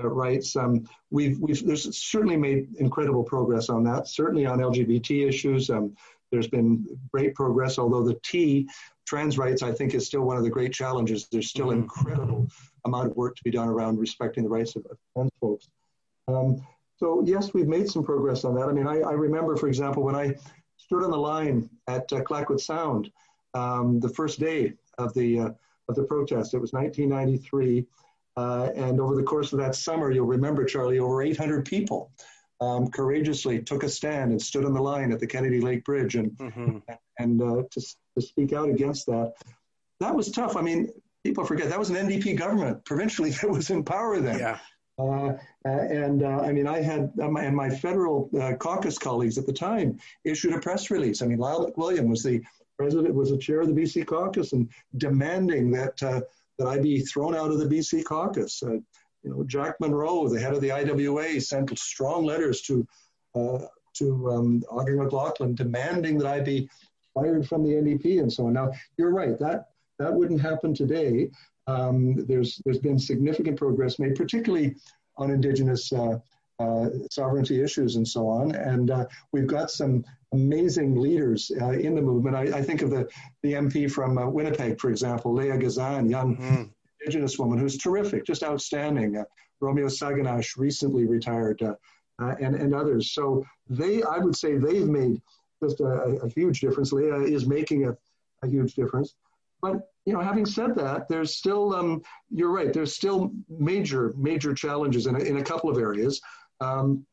rights. 0.08 0.56
Um, 0.56 0.88
we've, 1.10 1.38
we've 1.38 1.64
there's 1.64 1.96
certainly 1.96 2.36
made 2.36 2.68
incredible 2.78 3.22
progress 3.22 3.68
on 3.68 3.84
that. 3.84 4.08
Certainly 4.08 4.46
on 4.46 4.58
LGBT 4.58 5.28
issues, 5.28 5.70
um, 5.70 5.94
there's 6.30 6.48
been 6.48 6.86
great 7.12 7.34
progress. 7.34 7.78
Although 7.78 8.02
the 8.02 8.18
T, 8.22 8.68
trans 9.06 9.38
rights, 9.38 9.62
I 9.62 9.72
think 9.72 9.94
is 9.94 10.06
still 10.06 10.22
one 10.22 10.36
of 10.36 10.44
the 10.44 10.50
great 10.50 10.72
challenges. 10.72 11.28
There's 11.30 11.48
still 11.48 11.68
mm-hmm. 11.68 11.82
incredible 11.82 12.48
amount 12.84 13.10
of 13.10 13.16
work 13.16 13.36
to 13.36 13.44
be 13.44 13.50
done 13.50 13.68
around 13.68 13.98
respecting 13.98 14.44
the 14.44 14.50
rights 14.50 14.76
of, 14.76 14.86
trans 15.14 15.30
folks. 15.40 15.68
Um, 16.28 16.64
so 16.96 17.22
yes, 17.24 17.52
we've 17.54 17.66
made 17.66 17.88
some 17.88 18.04
progress 18.04 18.44
on 18.44 18.54
that. 18.54 18.68
I 18.68 18.72
mean, 18.72 18.86
I, 18.86 19.00
I 19.00 19.12
remember, 19.12 19.56
for 19.56 19.68
example, 19.68 20.02
when 20.02 20.14
I 20.14 20.34
stood 20.76 21.02
on 21.02 21.10
the 21.10 21.18
line 21.18 21.68
at 21.88 22.12
uh, 22.12 22.20
Clayoquot 22.20 22.60
Sound 22.60 23.10
um, 23.54 24.00
the 24.00 24.08
first 24.08 24.38
day 24.38 24.74
of 24.98 25.12
the 25.14 25.40
uh, 25.40 25.50
of 25.88 25.96
the 25.96 26.04
protest. 26.04 26.54
It 26.54 26.60
was 26.60 26.72
1993. 26.72 27.86
Uh, 28.36 28.70
and 28.74 29.00
over 29.00 29.16
the 29.16 29.22
course 29.22 29.52
of 29.52 29.58
that 29.58 29.74
summer, 29.74 30.10
you'll 30.10 30.26
remember, 30.26 30.64
Charlie, 30.64 30.98
over 30.98 31.22
800 31.22 31.64
people 31.64 32.10
um, 32.60 32.88
courageously 32.88 33.62
took 33.62 33.82
a 33.82 33.88
stand 33.88 34.30
and 34.30 34.40
stood 34.40 34.64
on 34.64 34.74
the 34.74 34.82
line 34.82 35.12
at 35.12 35.20
the 35.20 35.26
Kennedy 35.26 35.60
Lake 35.60 35.84
Bridge 35.84 36.14
and, 36.14 36.32
mm-hmm. 36.32 36.78
and 37.18 37.42
uh, 37.42 37.62
to, 37.70 37.80
to 38.14 38.22
speak 38.22 38.52
out 38.52 38.68
against 38.68 39.06
that. 39.06 39.32
That 40.00 40.14
was 40.14 40.30
tough. 40.30 40.56
I 40.56 40.62
mean, 40.62 40.90
people 41.24 41.44
forget 41.44 41.68
that 41.70 41.78
was 41.78 41.90
an 41.90 41.96
NDP 41.96 42.36
government 42.36 42.84
provincially 42.84 43.30
that 43.42 43.50
was 43.50 43.70
in 43.70 43.84
power 43.84 44.20
then. 44.20 44.38
Yeah. 44.38 44.58
Uh, 44.98 45.32
and 45.64 46.22
uh, 46.22 46.40
I 46.40 46.52
mean, 46.52 46.66
I 46.66 46.82
had 46.82 47.10
uh, 47.22 47.28
my, 47.28 47.42
and 47.42 47.56
my 47.56 47.70
federal 47.70 48.28
uh, 48.38 48.54
caucus 48.56 48.98
colleagues 48.98 49.38
at 49.38 49.46
the 49.46 49.52
time 49.52 49.98
issued 50.24 50.52
a 50.52 50.60
press 50.60 50.90
release. 50.90 51.22
I 51.22 51.26
mean, 51.26 51.38
Lyle 51.38 51.66
MacWilliam 51.66 52.08
was 52.08 52.22
the 52.22 52.42
president, 52.76 53.14
was 53.14 53.30
the 53.30 53.38
chair 53.38 53.60
of 53.62 53.68
the 53.68 53.72
BC 53.72 54.06
caucus, 54.06 54.52
and 54.52 54.68
demanding 54.98 55.70
that 55.70 56.02
uh, 56.02 56.20
that 56.60 56.68
I 56.68 56.78
be 56.78 57.00
thrown 57.00 57.34
out 57.34 57.50
of 57.50 57.58
the 57.58 57.64
BC 57.64 58.04
caucus. 58.04 58.62
Uh, 58.62 58.72
you 59.22 59.30
know, 59.30 59.42
Jack 59.44 59.76
Munro, 59.80 60.28
the 60.28 60.38
head 60.38 60.52
of 60.52 60.60
the 60.60 60.70
IWA, 60.70 61.40
sent 61.40 61.76
strong 61.78 62.24
letters 62.24 62.60
to 62.62 62.86
uh, 63.34 63.60
to 63.94 64.30
um, 64.30 64.62
Audrey 64.70 64.96
McLaughlin 64.96 65.54
demanding 65.54 66.18
that 66.18 66.26
I 66.26 66.40
be 66.40 66.68
fired 67.14 67.48
from 67.48 67.64
the 67.64 67.70
NDP 67.70 68.20
and 68.20 68.30
so 68.30 68.46
on. 68.46 68.52
Now, 68.52 68.72
you're 68.98 69.10
right 69.10 69.38
that 69.38 69.70
that 69.98 70.12
wouldn't 70.12 70.40
happen 70.40 70.74
today. 70.74 71.30
Um, 71.66 72.26
there's 72.26 72.60
there's 72.66 72.78
been 72.78 72.98
significant 72.98 73.58
progress 73.58 73.98
made, 73.98 74.14
particularly 74.14 74.76
on 75.16 75.30
Indigenous 75.30 75.90
uh, 75.94 76.18
uh, 76.58 76.90
sovereignty 77.10 77.62
issues 77.62 77.96
and 77.96 78.06
so 78.06 78.28
on. 78.28 78.54
And 78.54 78.90
uh, 78.90 79.06
we've 79.32 79.46
got 79.46 79.70
some 79.70 80.04
amazing 80.32 81.00
leaders 81.00 81.50
uh, 81.60 81.70
in 81.70 81.94
the 81.94 82.02
movement. 82.02 82.36
I, 82.36 82.58
I, 82.58 82.62
think 82.62 82.82
of 82.82 82.90
the, 82.90 83.08
the 83.42 83.54
MP 83.54 83.90
from 83.90 84.16
uh, 84.16 84.28
Winnipeg, 84.28 84.80
for 84.80 84.90
example, 84.90 85.34
Leah 85.34 85.58
Gazan, 85.58 86.08
young 86.08 86.36
mm-hmm. 86.36 86.62
Indigenous 87.00 87.38
woman 87.38 87.58
who's 87.58 87.78
terrific, 87.78 88.24
just 88.24 88.42
outstanding. 88.42 89.16
Uh, 89.16 89.24
Romeo 89.60 89.86
Saganash 89.86 90.56
recently 90.56 91.06
retired, 91.06 91.60
and, 92.18 92.54
and 92.54 92.74
others. 92.74 93.12
So 93.12 93.44
they, 93.68 94.02
I 94.02 94.18
would 94.18 94.36
say, 94.36 94.56
they've 94.56 94.88
made 94.88 95.20
just 95.62 95.80
a, 95.80 96.20
a 96.22 96.28
huge 96.28 96.60
difference. 96.60 96.92
Leah 96.92 97.20
is 97.20 97.46
making 97.46 97.86
a, 97.86 97.96
a 98.42 98.48
huge 98.48 98.74
difference. 98.74 99.14
but 99.60 99.90
you 100.06 100.14
know, 100.14 100.20
having 100.20 100.46
said 100.46 100.74
that, 100.76 101.08
there's 101.08 101.36
still 101.36 101.74
um, 101.74 102.02
you're 102.30 102.50
right. 102.50 102.72
There's 102.72 102.94
still 102.94 103.32
major 103.48 104.14
major 104.16 104.54
challenges 104.54 105.06
in 105.06 105.14
a, 105.14 105.18
in 105.18 105.36
a 105.36 105.44
couple 105.44 105.68
of 105.70 105.76
areas. 105.76 106.20
Um, 106.60 107.06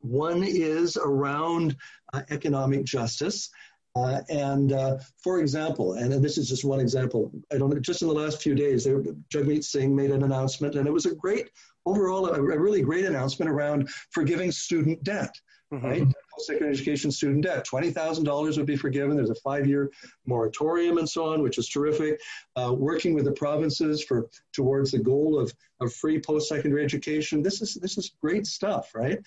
one 0.00 0.42
is 0.44 0.96
around 0.96 1.76
uh, 2.12 2.22
economic 2.30 2.84
justice. 2.84 3.50
Uh, 3.96 4.20
and 4.28 4.72
uh, 4.72 4.96
for 5.24 5.40
example, 5.40 5.94
and 5.94 6.12
this 6.24 6.38
is 6.38 6.48
just 6.48 6.64
one 6.64 6.78
example, 6.78 7.32
I 7.52 7.58
don't 7.58 7.70
know, 7.70 7.80
just 7.80 8.02
in 8.02 8.08
the 8.08 8.14
last 8.14 8.40
few 8.42 8.54
days, 8.54 8.84
there, 8.84 9.02
Jagmeet 9.32 9.64
Singh 9.64 9.96
made 9.96 10.10
an 10.10 10.22
announcement, 10.22 10.76
and 10.76 10.86
it 10.86 10.92
was 10.92 11.06
a 11.06 11.14
great, 11.14 11.50
overall, 11.84 12.26
a, 12.26 12.34
a 12.34 12.58
really 12.58 12.82
great 12.82 13.06
announcement 13.06 13.50
around 13.50 13.88
forgiving 14.10 14.52
student 14.52 15.02
debt. 15.02 15.34
Mm-hmm. 15.70 15.86
Right, 15.86 16.02
post-secondary 16.34 16.72
education 16.72 17.10
student 17.10 17.44
debt, 17.44 17.62
twenty 17.62 17.90
thousand 17.90 18.24
dollars 18.24 18.56
would 18.56 18.64
be 18.66 18.76
forgiven. 18.76 19.16
There's 19.16 19.28
a 19.28 19.34
five-year 19.34 19.90
moratorium 20.24 20.96
and 20.96 21.06
so 21.06 21.30
on, 21.30 21.42
which 21.42 21.58
is 21.58 21.68
terrific. 21.68 22.18
Uh, 22.56 22.72
working 22.72 23.12
with 23.12 23.26
the 23.26 23.32
provinces 23.32 24.02
for 24.02 24.30
towards 24.54 24.92
the 24.92 24.98
goal 24.98 25.38
of, 25.38 25.52
of 25.82 25.92
free 25.92 26.18
post-secondary 26.20 26.82
education. 26.82 27.42
This 27.42 27.60
is 27.60 27.74
this 27.74 27.98
is 27.98 28.12
great 28.22 28.46
stuff, 28.46 28.94
right? 28.94 29.18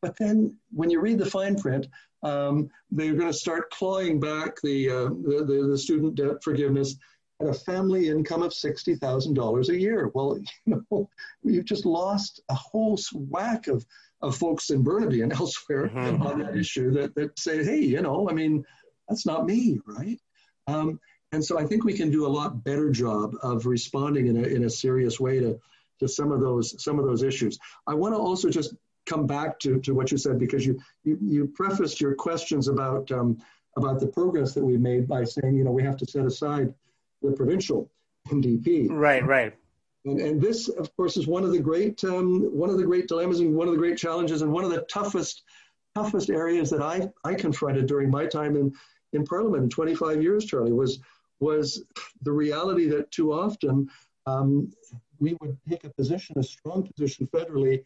But 0.00 0.16
then 0.16 0.56
when 0.70 0.90
you 0.90 1.00
read 1.00 1.18
the 1.18 1.26
fine 1.26 1.56
print, 1.56 1.86
um, 2.22 2.70
they're 2.90 3.14
going 3.14 3.30
to 3.30 3.36
start 3.36 3.70
clawing 3.70 4.20
back 4.20 4.60
the, 4.62 4.90
uh, 4.90 5.04
the, 5.04 5.44
the, 5.46 5.68
the, 5.70 5.78
student 5.78 6.16
debt 6.16 6.42
forgiveness 6.42 6.96
at 7.40 7.48
a 7.48 7.54
family 7.54 8.08
income 8.08 8.42
of 8.42 8.52
$60,000 8.52 9.68
a 9.68 9.80
year. 9.80 10.10
Well, 10.14 10.38
you 10.66 10.84
know, 10.90 11.08
you've 11.42 11.64
just 11.64 11.86
lost 11.86 12.40
a 12.48 12.54
whole 12.54 12.98
whack 13.12 13.68
of, 13.68 13.84
of 14.20 14.36
folks 14.36 14.70
in 14.70 14.82
Burnaby 14.82 15.22
and 15.22 15.32
elsewhere 15.38 15.88
mm-hmm. 15.88 16.22
on 16.22 16.40
that 16.40 16.56
issue 16.56 16.90
that, 16.92 17.14
that 17.14 17.38
say, 17.38 17.64
hey, 17.64 17.80
you 17.80 18.02
know, 18.02 18.28
I 18.28 18.32
mean, 18.32 18.64
that's 19.08 19.26
not 19.26 19.46
me, 19.46 19.80
right? 19.86 20.20
Um, 20.66 21.00
and 21.32 21.44
so 21.44 21.58
I 21.58 21.66
think 21.66 21.84
we 21.84 21.94
can 21.94 22.10
do 22.10 22.26
a 22.26 22.28
lot 22.28 22.64
better 22.64 22.90
job 22.90 23.34
of 23.42 23.66
responding 23.66 24.28
in 24.28 24.36
a, 24.36 24.48
in 24.48 24.64
a 24.64 24.70
serious 24.70 25.20
way 25.20 25.40
to, 25.40 25.58
to 26.00 26.08
some 26.08 26.32
of 26.32 26.40
those 26.40 26.82
some 26.82 26.98
of 26.98 27.04
those 27.04 27.22
issues. 27.22 27.58
I 27.86 27.94
want 27.94 28.14
to 28.14 28.18
also 28.18 28.48
just 28.48 28.74
come 29.08 29.26
back 29.26 29.58
to, 29.60 29.80
to 29.80 29.94
what 29.94 30.10
you 30.12 30.18
said 30.18 30.38
because 30.38 30.66
you, 30.66 30.78
you, 31.04 31.18
you 31.20 31.46
prefaced 31.46 32.00
your 32.00 32.14
questions 32.14 32.68
about, 32.68 33.10
um, 33.10 33.38
about 33.76 34.00
the 34.00 34.06
progress 34.06 34.54
that 34.54 34.64
we 34.64 34.76
made 34.76 35.08
by 35.08 35.24
saying, 35.24 35.56
you 35.56 35.64
know, 35.64 35.70
we 35.70 35.82
have 35.82 35.96
to 35.96 36.06
set 36.06 36.24
aside 36.24 36.74
the 37.22 37.32
provincial 37.32 37.90
NDP. 38.28 38.88
Right, 38.90 39.24
right. 39.24 39.54
And, 40.04 40.20
and 40.20 40.40
this, 40.40 40.68
of 40.68 40.94
course, 40.96 41.16
is 41.16 41.26
one 41.26 41.44
of 41.44 41.52
the 41.52 41.58
great 41.58 42.02
um, 42.04 42.42
one 42.56 42.70
of 42.70 42.78
the 42.78 42.84
great 42.84 43.08
dilemmas 43.08 43.40
and 43.40 43.54
one 43.54 43.66
of 43.66 43.74
the 43.74 43.78
great 43.78 43.98
challenges 43.98 44.42
and 44.42 44.52
one 44.52 44.64
of 44.64 44.70
the 44.70 44.82
toughest 44.82 45.42
toughest 45.94 46.30
areas 46.30 46.70
that 46.70 46.82
I, 46.82 47.08
I 47.24 47.34
confronted 47.34 47.86
during 47.86 48.10
my 48.10 48.26
time 48.26 48.56
in, 48.56 48.72
in 49.12 49.24
Parliament 49.24 49.64
in 49.64 49.70
25 49.70 50.22
years, 50.22 50.44
Charlie, 50.44 50.72
was 50.72 51.00
was 51.40 51.84
the 52.22 52.32
reality 52.32 52.88
that 52.88 53.10
too 53.10 53.32
often 53.32 53.88
um, 54.26 54.72
we 55.20 55.36
would 55.40 55.56
take 55.68 55.84
a 55.84 55.90
position, 55.90 56.38
a 56.38 56.42
strong 56.42 56.82
position 56.82 57.28
federally, 57.28 57.82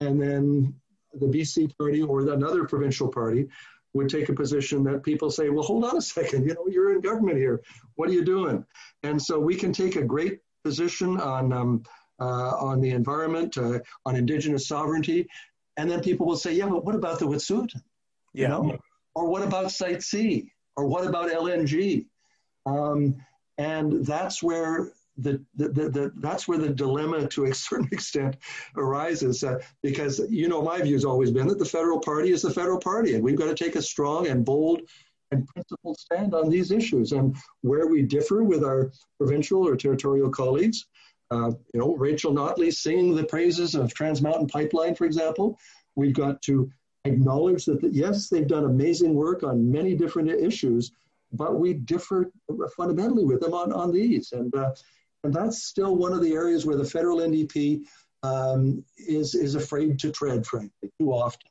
and 0.00 0.20
then 0.20 0.74
the 1.14 1.26
BC 1.26 1.76
party 1.78 2.02
or 2.02 2.20
another 2.32 2.64
provincial 2.64 3.08
party 3.08 3.48
would 3.92 4.08
take 4.08 4.28
a 4.28 4.32
position 4.32 4.82
that 4.84 5.04
people 5.04 5.30
say, 5.30 5.48
well, 5.48 5.62
hold 5.62 5.84
on 5.84 5.96
a 5.96 6.02
second, 6.02 6.46
you 6.46 6.54
know, 6.54 6.66
you're 6.68 6.92
in 6.92 7.00
government 7.00 7.38
here. 7.38 7.62
What 7.94 8.08
are 8.08 8.12
you 8.12 8.24
doing? 8.24 8.64
And 9.04 9.20
so 9.22 9.38
we 9.38 9.54
can 9.54 9.72
take 9.72 9.96
a 9.96 10.02
great 10.02 10.40
position 10.64 11.20
on, 11.20 11.52
um, 11.52 11.82
uh, 12.20 12.56
on 12.56 12.80
the 12.80 12.90
environment, 12.90 13.56
uh, 13.56 13.78
on 14.04 14.16
indigenous 14.16 14.66
sovereignty. 14.66 15.28
And 15.76 15.88
then 15.88 16.00
people 16.00 16.26
will 16.26 16.36
say, 16.36 16.52
yeah, 16.54 16.68
but 16.68 16.84
what 16.84 16.96
about 16.96 17.20
the 17.20 17.26
Wet'suwet'en? 17.26 17.80
You 18.32 18.48
know? 18.48 18.78
Or 19.14 19.28
what 19.28 19.42
about 19.42 19.70
Site 19.70 20.02
C? 20.02 20.50
Or 20.76 20.86
what 20.86 21.06
about 21.06 21.30
LNG? 21.30 22.06
Um, 22.66 23.16
and 23.58 24.04
that's 24.04 24.42
where 24.42 24.92
the, 25.16 25.44
the, 25.54 25.68
the, 25.68 26.12
that's 26.16 26.48
where 26.48 26.58
the 26.58 26.68
dilemma 26.68 27.26
to 27.28 27.44
a 27.44 27.54
certain 27.54 27.88
extent 27.92 28.36
arises 28.76 29.44
uh, 29.44 29.58
because 29.82 30.20
you 30.28 30.48
know 30.48 30.62
my 30.62 30.80
view 30.80 30.94
has 30.94 31.04
always 31.04 31.30
been 31.30 31.46
that 31.48 31.58
the 31.58 31.64
federal 31.64 32.00
party 32.00 32.32
is 32.32 32.42
the 32.42 32.50
federal 32.50 32.80
party 32.80 33.14
and 33.14 33.22
we've 33.22 33.36
got 33.36 33.46
to 33.46 33.64
take 33.64 33.76
a 33.76 33.82
strong 33.82 34.26
and 34.26 34.44
bold 34.44 34.82
and 35.30 35.46
principled 35.48 35.98
stand 35.98 36.34
on 36.34 36.48
these 36.48 36.70
issues. 36.70 37.12
And 37.12 37.36
where 37.62 37.86
we 37.86 38.02
differ 38.02 38.44
with 38.44 38.62
our 38.62 38.92
provincial 39.18 39.66
or 39.66 39.76
territorial 39.76 40.30
colleagues 40.30 40.86
uh, 41.30 41.52
you 41.72 41.80
know 41.80 41.94
rachel 41.94 42.34
notley 42.34 42.72
singing 42.72 43.14
the 43.14 43.24
praises 43.24 43.74
of 43.74 43.94
trans 43.94 44.20
mountain 44.20 44.46
pipeline 44.46 44.94
for 44.94 45.06
example 45.06 45.58
we've 45.96 46.12
got 46.12 46.42
to 46.42 46.70
acknowledge 47.06 47.64
that 47.64 47.80
yes 47.92 48.28
they've 48.28 48.46
done 48.46 48.64
amazing 48.64 49.14
work 49.14 49.42
on 49.42 49.72
many 49.72 49.94
different 49.94 50.28
issues 50.30 50.92
but 51.34 51.58
we 51.58 51.74
differ 51.74 52.30
fundamentally 52.76 53.24
with 53.24 53.40
them 53.40 53.54
on, 53.54 53.72
on 53.72 53.92
these. 53.92 54.32
And 54.32 54.54
uh, 54.54 54.70
and 55.24 55.32
that's 55.32 55.64
still 55.64 55.96
one 55.96 56.12
of 56.12 56.22
the 56.22 56.32
areas 56.32 56.64
where 56.64 56.76
the 56.76 56.84
federal 56.84 57.18
NDP 57.18 57.82
um, 58.22 58.84
is, 58.96 59.34
is 59.34 59.54
afraid 59.54 59.98
to 60.00 60.12
tread, 60.12 60.46
frankly, 60.46 60.90
too 61.00 61.12
often. 61.12 61.50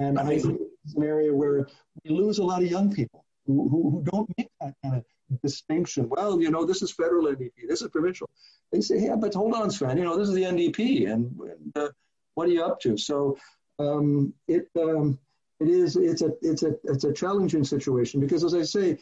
And 0.00 0.18
I 0.18 0.24
think 0.24 0.60
it's 0.84 0.94
an 0.94 1.02
area 1.04 1.32
where 1.32 1.68
we 2.04 2.10
lose 2.10 2.38
a 2.38 2.44
lot 2.44 2.62
of 2.62 2.70
young 2.70 2.92
people 2.92 3.24
who, 3.46 3.68
who, 3.68 3.90
who 3.90 4.04
don't 4.10 4.28
make 4.36 4.50
that 4.60 4.74
kind 4.82 4.96
of 4.96 5.40
distinction. 5.42 6.08
Well, 6.08 6.40
you 6.40 6.50
know, 6.50 6.64
this 6.64 6.82
is 6.82 6.90
federal 6.90 7.26
NDP, 7.26 7.68
this 7.68 7.82
is 7.82 7.88
provincial. 7.88 8.28
They 8.72 8.80
say, 8.80 8.98
yeah, 8.98 9.16
but 9.16 9.34
hold 9.34 9.54
on, 9.54 9.68
Svend, 9.68 9.98
you 9.98 10.04
know, 10.04 10.18
this 10.18 10.28
is 10.28 10.34
the 10.34 10.42
NDP, 10.42 11.10
and, 11.10 11.38
and 11.38 11.76
uh, 11.76 11.88
what 12.34 12.48
are 12.48 12.52
you 12.52 12.64
up 12.64 12.80
to? 12.80 12.96
So 12.96 13.36
um, 13.78 14.32
it 14.48 14.68
um, 14.78 15.18
it 15.60 15.68
is 15.68 15.96
it's 15.96 16.22
a 16.22 16.32
it's 16.40 16.62
a 16.62 16.74
it's 16.84 17.04
a 17.04 17.12
challenging 17.12 17.64
situation 17.64 18.20
because, 18.20 18.42
as 18.44 18.54
I 18.54 18.62
say, 18.62 18.98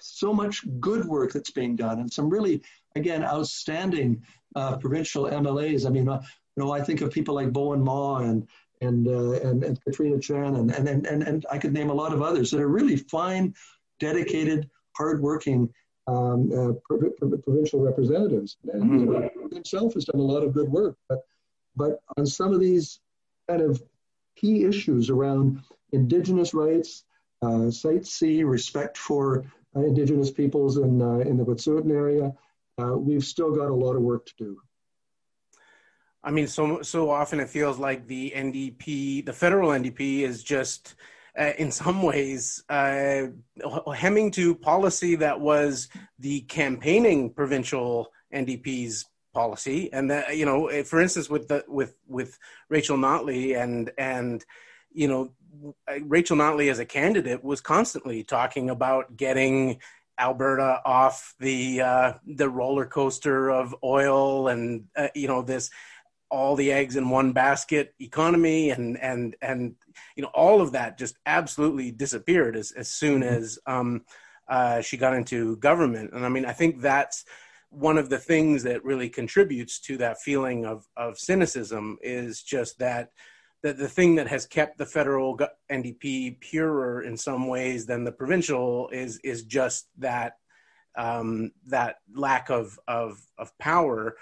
so 0.00 0.32
much 0.32 0.64
good 0.80 1.04
work 1.04 1.32
that's 1.32 1.50
being 1.50 1.76
done 1.76 2.00
and 2.00 2.12
some 2.12 2.28
really, 2.28 2.62
again, 2.96 3.24
outstanding 3.24 4.22
uh, 4.54 4.76
provincial 4.76 5.24
MLAs. 5.24 5.86
I 5.86 5.90
mean, 5.90 6.08
uh, 6.08 6.22
you 6.56 6.64
know, 6.64 6.72
I 6.72 6.80
think 6.80 7.00
of 7.00 7.10
people 7.10 7.34
like 7.34 7.52
Bowinn 7.52 7.82
Ma 7.82 8.18
and 8.18 8.46
and, 8.80 9.06
uh, 9.06 9.40
and, 9.48 9.62
and 9.62 9.80
Katrina 9.84 10.18
Chen 10.18 10.56
and, 10.56 10.72
and, 10.72 11.06
and, 11.06 11.22
and 11.22 11.46
I 11.52 11.56
could 11.56 11.72
name 11.72 11.88
a 11.88 11.94
lot 11.94 12.12
of 12.12 12.20
others 12.20 12.50
that 12.50 12.60
are 12.60 12.68
really 12.68 12.96
fine, 12.96 13.54
dedicated, 14.00 14.68
hardworking 14.96 15.72
um, 16.08 16.50
uh, 16.52 16.72
pro- 16.84 17.10
pro- 17.10 17.38
provincial 17.38 17.80
representatives. 17.80 18.56
And 18.72 18.82
mm-hmm. 18.82 18.98
you 18.98 19.06
know, 19.06 19.30
himself 19.52 19.94
has 19.94 20.06
done 20.06 20.20
a 20.20 20.24
lot 20.24 20.42
of 20.42 20.52
good 20.52 20.68
work, 20.68 20.96
but 21.08 21.20
but 21.76 22.00
on 22.16 22.26
some 22.26 22.52
of 22.52 22.60
these 22.60 23.00
kind 23.48 23.62
of 23.62 23.82
key 24.36 24.64
issues 24.64 25.10
around 25.10 25.62
indigenous 25.92 26.52
rights, 26.52 27.04
uh, 27.42 27.70
Site 27.70 28.06
C, 28.06 28.44
respect 28.44 28.98
for 28.98 29.44
uh, 29.76 29.80
indigenous 29.80 30.30
peoples 30.30 30.76
in, 30.76 31.00
uh, 31.00 31.18
in 31.18 31.36
the 31.36 31.44
Wet'suwet'en 31.44 31.90
area, 31.90 32.32
uh, 32.80 32.96
we've 32.96 33.24
still 33.24 33.52
got 33.52 33.70
a 33.70 33.74
lot 33.74 33.96
of 33.96 34.02
work 34.02 34.26
to 34.26 34.32
do. 34.38 34.60
I 36.24 36.30
mean, 36.30 36.46
so 36.46 36.82
so 36.82 37.10
often 37.10 37.40
it 37.40 37.48
feels 37.48 37.78
like 37.78 38.06
the 38.06 38.32
NDP, 38.34 39.26
the 39.26 39.32
federal 39.32 39.70
NDP, 39.70 40.20
is 40.20 40.42
just 40.42 40.94
uh, 41.38 41.52
in 41.58 41.70
some 41.72 42.02
ways 42.02 42.62
uh, 42.68 43.26
hemming 43.94 44.30
to 44.32 44.54
policy 44.54 45.16
that 45.16 45.40
was 45.40 45.88
the 46.18 46.42
campaigning 46.42 47.30
provincial 47.30 48.12
NDP's 48.32 49.06
policy, 49.34 49.92
and 49.92 50.10
that 50.10 50.36
you 50.36 50.46
know, 50.46 50.68
for 50.84 51.00
instance, 51.00 51.28
with 51.28 51.48
the 51.48 51.64
with 51.66 51.96
with 52.06 52.38
Rachel 52.68 52.96
Notley 52.96 53.60
and 53.60 53.90
and 53.98 54.44
you 54.92 55.08
know 55.08 55.32
Rachel 56.02 56.36
Notley 56.36 56.70
as 56.70 56.78
a 56.78 56.84
candidate 56.84 57.42
was 57.42 57.60
constantly 57.60 58.22
talking 58.22 58.70
about 58.70 59.16
getting 59.16 59.80
Alberta 60.22 60.80
off 60.84 61.34
the 61.40 61.80
uh, 61.80 62.12
the 62.24 62.48
roller 62.48 62.86
coaster 62.86 63.50
of 63.50 63.74
oil 63.82 64.48
and 64.48 64.84
uh, 64.96 65.08
you 65.14 65.26
know 65.26 65.42
this 65.42 65.68
all 66.30 66.54
the 66.54 66.70
eggs 66.70 66.94
in 66.96 67.10
one 67.10 67.32
basket 67.32 67.92
economy 67.98 68.70
and 68.70 68.96
and 68.98 69.34
and 69.42 69.74
you 70.14 70.22
know 70.22 70.30
all 70.32 70.60
of 70.60 70.72
that 70.72 70.96
just 70.96 71.16
absolutely 71.26 71.90
disappeared 71.90 72.56
as 72.56 72.70
as 72.72 72.88
soon 72.88 73.22
mm-hmm. 73.22 73.34
as 73.34 73.58
um, 73.66 74.02
uh, 74.48 74.80
she 74.80 74.96
got 74.96 75.14
into 75.14 75.56
government 75.56 76.12
and 76.12 76.24
I 76.24 76.28
mean 76.28 76.44
I 76.44 76.52
think 76.52 76.80
that's 76.80 77.24
one 77.70 77.98
of 77.98 78.08
the 78.08 78.18
things 78.18 78.62
that 78.62 78.84
really 78.84 79.08
contributes 79.08 79.80
to 79.80 79.96
that 79.96 80.20
feeling 80.20 80.64
of 80.64 80.86
of 80.96 81.18
cynicism 81.18 81.98
is 82.00 82.42
just 82.42 82.78
that 82.78 83.10
the, 83.62 83.72
the 83.72 83.88
thing 83.88 84.16
that 84.16 84.26
has 84.26 84.46
kept 84.46 84.76
the 84.76 84.86
federal 84.86 85.38
NDP 85.70 86.40
purer 86.40 87.02
in 87.02 87.16
some 87.16 87.46
ways 87.46 87.86
than 87.86 88.04
the 88.04 88.12
provincial 88.12 88.88
is 88.90 89.18
is 89.18 89.44
just 89.44 89.88
that 89.98 90.36
um, 90.96 91.52
that 91.66 91.96
lack 92.14 92.50
of, 92.50 92.78
of 92.86 93.18
of 93.38 93.56
power, 93.58 94.16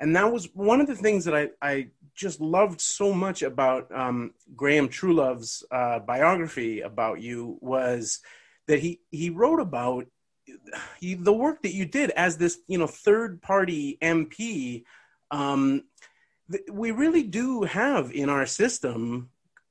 and 0.00 0.14
that 0.16 0.32
was 0.32 0.48
one 0.54 0.80
of 0.80 0.86
the 0.86 0.94
things 0.94 1.24
that 1.24 1.34
I 1.34 1.50
I 1.60 1.88
just 2.14 2.40
loved 2.40 2.80
so 2.80 3.12
much 3.12 3.42
about 3.42 3.94
um, 3.94 4.32
Graham 4.54 4.88
Truelove's 4.88 5.64
uh, 5.70 5.98
biography 5.98 6.80
about 6.80 7.20
you 7.20 7.58
was 7.60 8.20
that 8.68 8.78
he 8.78 9.00
he 9.10 9.30
wrote 9.30 9.60
about 9.60 10.06
he, 11.00 11.14
the 11.14 11.32
work 11.32 11.62
that 11.62 11.74
you 11.74 11.84
did 11.84 12.10
as 12.10 12.36
this 12.36 12.58
you 12.68 12.78
know 12.78 12.86
third 12.86 13.42
party 13.42 13.98
MP 14.00 14.84
um, 15.30 15.82
we 16.70 16.90
really 16.90 17.22
do 17.22 17.62
have 17.62 18.12
in 18.12 18.28
our 18.28 18.46
system 18.46 19.28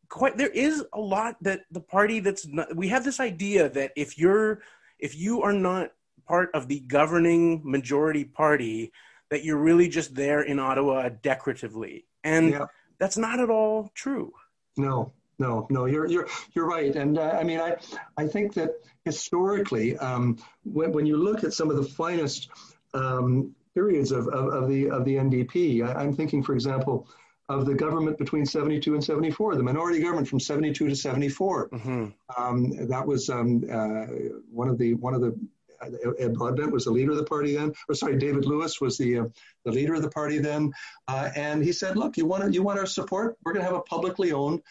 quite 0.10 0.38
there 0.38 0.50
is 0.50 0.84
a 0.94 1.00
lot 1.00 1.36
that 1.42 1.62
the 1.72 1.80
party 1.80 2.20
that's 2.20 2.46
not, 2.48 2.76
we 2.76 2.88
have 2.90 3.04
this 3.04 3.20
idea 3.20 3.70
that 3.70 3.92
if 3.96 4.18
you're 4.18 4.62
if 5.00 5.16
you 5.16 5.42
are 5.42 5.54
not 5.54 5.92
part 6.28 6.50
of 6.54 6.68
the 6.68 6.80
governing 6.82 7.62
majority 7.64 8.24
party 8.24 8.92
that 9.30 9.44
you're 9.44 9.58
really 9.58 9.88
just 9.88 10.16
there 10.16 10.42
in 10.42 10.60
Ottawa 10.60 11.10
decoratively. 11.22 12.06
And 12.24 12.52
yeah. 12.52 12.66
that's 13.00 13.18
not 13.18 13.40
at 13.40 13.50
all 13.50 13.92
true. 13.94 14.32
No, 14.78 15.12
no, 15.40 15.68
no, 15.70 15.86
you're 15.86 16.08
you're 16.08 16.28
you're 16.54 16.68
right, 16.68 16.96
and 16.96 17.18
uh, 17.18 17.38
I 17.40 17.44
mean, 17.44 17.60
I 17.60 17.76
I 18.18 18.28
think 18.28 18.54
that 18.56 18.72
historically, 19.04 19.98
um, 19.98 20.38
when 20.64 20.92
when 20.92 21.06
you 21.06 21.18
look 21.18 21.44
at 21.44 21.54
some 21.54 21.70
of 21.70 21.78
the 21.78 21.84
finest 21.84 22.50
um, 22.94 23.54
periods 23.76 24.12
of, 24.12 24.28
of, 24.30 24.48
of, 24.54 24.70
the 24.70 24.90
of 24.90 25.06
the 25.06 25.16
NDP, 25.16 25.84
I, 25.84 26.04
am 26.04 26.14
thinking, 26.14 26.42
for 26.42 26.54
example, 26.54 27.08
of 27.50 27.66
the 27.66 27.76
government 27.76 28.18
between 28.18 28.46
72 28.46 28.96
and 28.96 29.04
74, 29.04 29.56
the 29.56 29.64
minority 29.64 30.02
government 30.02 30.28
from 30.28 30.40
72 30.40 30.90
to 30.90 30.96
74. 30.96 31.70
Mm-hmm. 31.70 32.06
Um, 32.42 32.88
that 32.88 33.06
was 33.06 33.30
um, 33.30 33.64
uh, 33.72 34.06
one 34.50 34.70
of 34.70 34.80
the 34.80 34.96
one 34.96 35.14
of 35.14 35.22
the 35.22 35.38
uh, 35.82 36.12
Ed 36.18 36.34
Broadbent 36.34 36.72
was 36.72 36.86
the 36.86 36.92
leader 36.92 37.12
of 37.12 37.18
the 37.18 37.26
party 37.26 37.56
then, 37.56 37.74
or 37.88 37.96
sorry, 37.96 38.18
David 38.18 38.46
Lewis 38.46 38.82
was 38.82 38.98
the 38.98 39.20
uh, 39.20 39.26
the 39.66 39.72
leader 39.72 39.94
of 39.94 40.02
the 40.02 40.10
party 40.10 40.40
then, 40.40 40.72
uh, 41.08 41.30
and 41.36 41.64
he 41.64 41.72
said, 41.72 41.98
"Look, 41.98 42.18
you 42.18 42.26
want 42.26 42.54
you 42.54 42.64
want 42.64 42.80
our 42.80 42.86
support? 42.86 43.38
We're 43.44 43.54
going 43.54 43.66
to 43.66 43.72
have 43.72 43.80
a 43.80 43.84
publicly 43.84 44.32
owned 44.32 44.62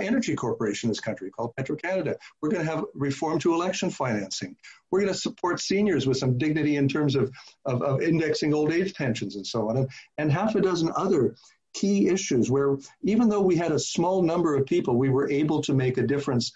energy 0.00 0.34
corporation 0.34 0.88
in 0.88 0.90
this 0.90 1.00
country 1.00 1.30
called 1.30 1.54
Petro-Canada. 1.56 2.16
We're 2.40 2.50
going 2.50 2.64
to 2.64 2.70
have 2.70 2.84
reform 2.94 3.38
to 3.40 3.54
election 3.54 3.90
financing. 3.90 4.56
We're 4.90 5.00
going 5.00 5.12
to 5.12 5.18
support 5.18 5.60
seniors 5.60 6.06
with 6.06 6.16
some 6.16 6.38
dignity 6.38 6.76
in 6.76 6.88
terms 6.88 7.14
of, 7.14 7.32
of, 7.64 7.82
of 7.82 8.02
indexing 8.02 8.54
old 8.54 8.72
age 8.72 8.94
pensions 8.94 9.36
and 9.36 9.46
so 9.46 9.68
on, 9.68 9.76
and, 9.78 9.88
and 10.18 10.32
half 10.32 10.54
a 10.54 10.60
dozen 10.60 10.90
other 10.96 11.34
key 11.74 12.08
issues 12.08 12.50
where 12.50 12.76
even 13.02 13.28
though 13.28 13.40
we 13.40 13.56
had 13.56 13.72
a 13.72 13.78
small 13.78 14.22
number 14.22 14.54
of 14.54 14.66
people, 14.66 14.96
we 14.96 15.08
were 15.08 15.30
able 15.30 15.62
to 15.62 15.74
make 15.74 15.98
a 15.98 16.02
difference 16.02 16.52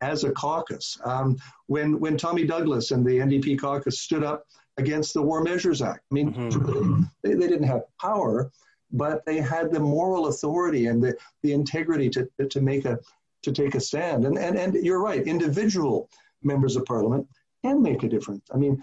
as 0.00 0.24
a 0.24 0.30
caucus. 0.30 0.98
Um, 1.04 1.36
when, 1.66 2.00
when 2.00 2.16
Tommy 2.16 2.46
Douglas 2.46 2.90
and 2.90 3.04
the 3.04 3.18
NDP 3.18 3.58
caucus 3.58 4.00
stood 4.00 4.24
up 4.24 4.44
against 4.78 5.12
the 5.12 5.22
War 5.22 5.42
Measures 5.42 5.82
Act, 5.82 6.00
I 6.10 6.14
mean, 6.14 6.32
mm-hmm. 6.32 7.02
they, 7.22 7.34
they 7.34 7.48
didn't 7.48 7.64
have 7.64 7.82
power, 8.00 8.50
but 8.92 9.24
they 9.24 9.40
had 9.40 9.70
the 9.70 9.80
moral 9.80 10.26
authority 10.26 10.86
and 10.86 11.02
the, 11.02 11.16
the 11.42 11.52
integrity 11.52 12.08
to, 12.10 12.28
to 12.48 12.60
make 12.60 12.84
a 12.84 12.98
to 13.42 13.52
take 13.52 13.74
a 13.74 13.80
stand. 13.80 14.26
And, 14.26 14.38
and 14.38 14.56
and 14.56 14.74
you're 14.74 15.02
right, 15.02 15.26
individual 15.26 16.08
members 16.42 16.76
of 16.76 16.84
parliament 16.84 17.26
can 17.62 17.82
make 17.82 18.02
a 18.02 18.08
difference. 18.08 18.46
I 18.52 18.56
mean, 18.56 18.82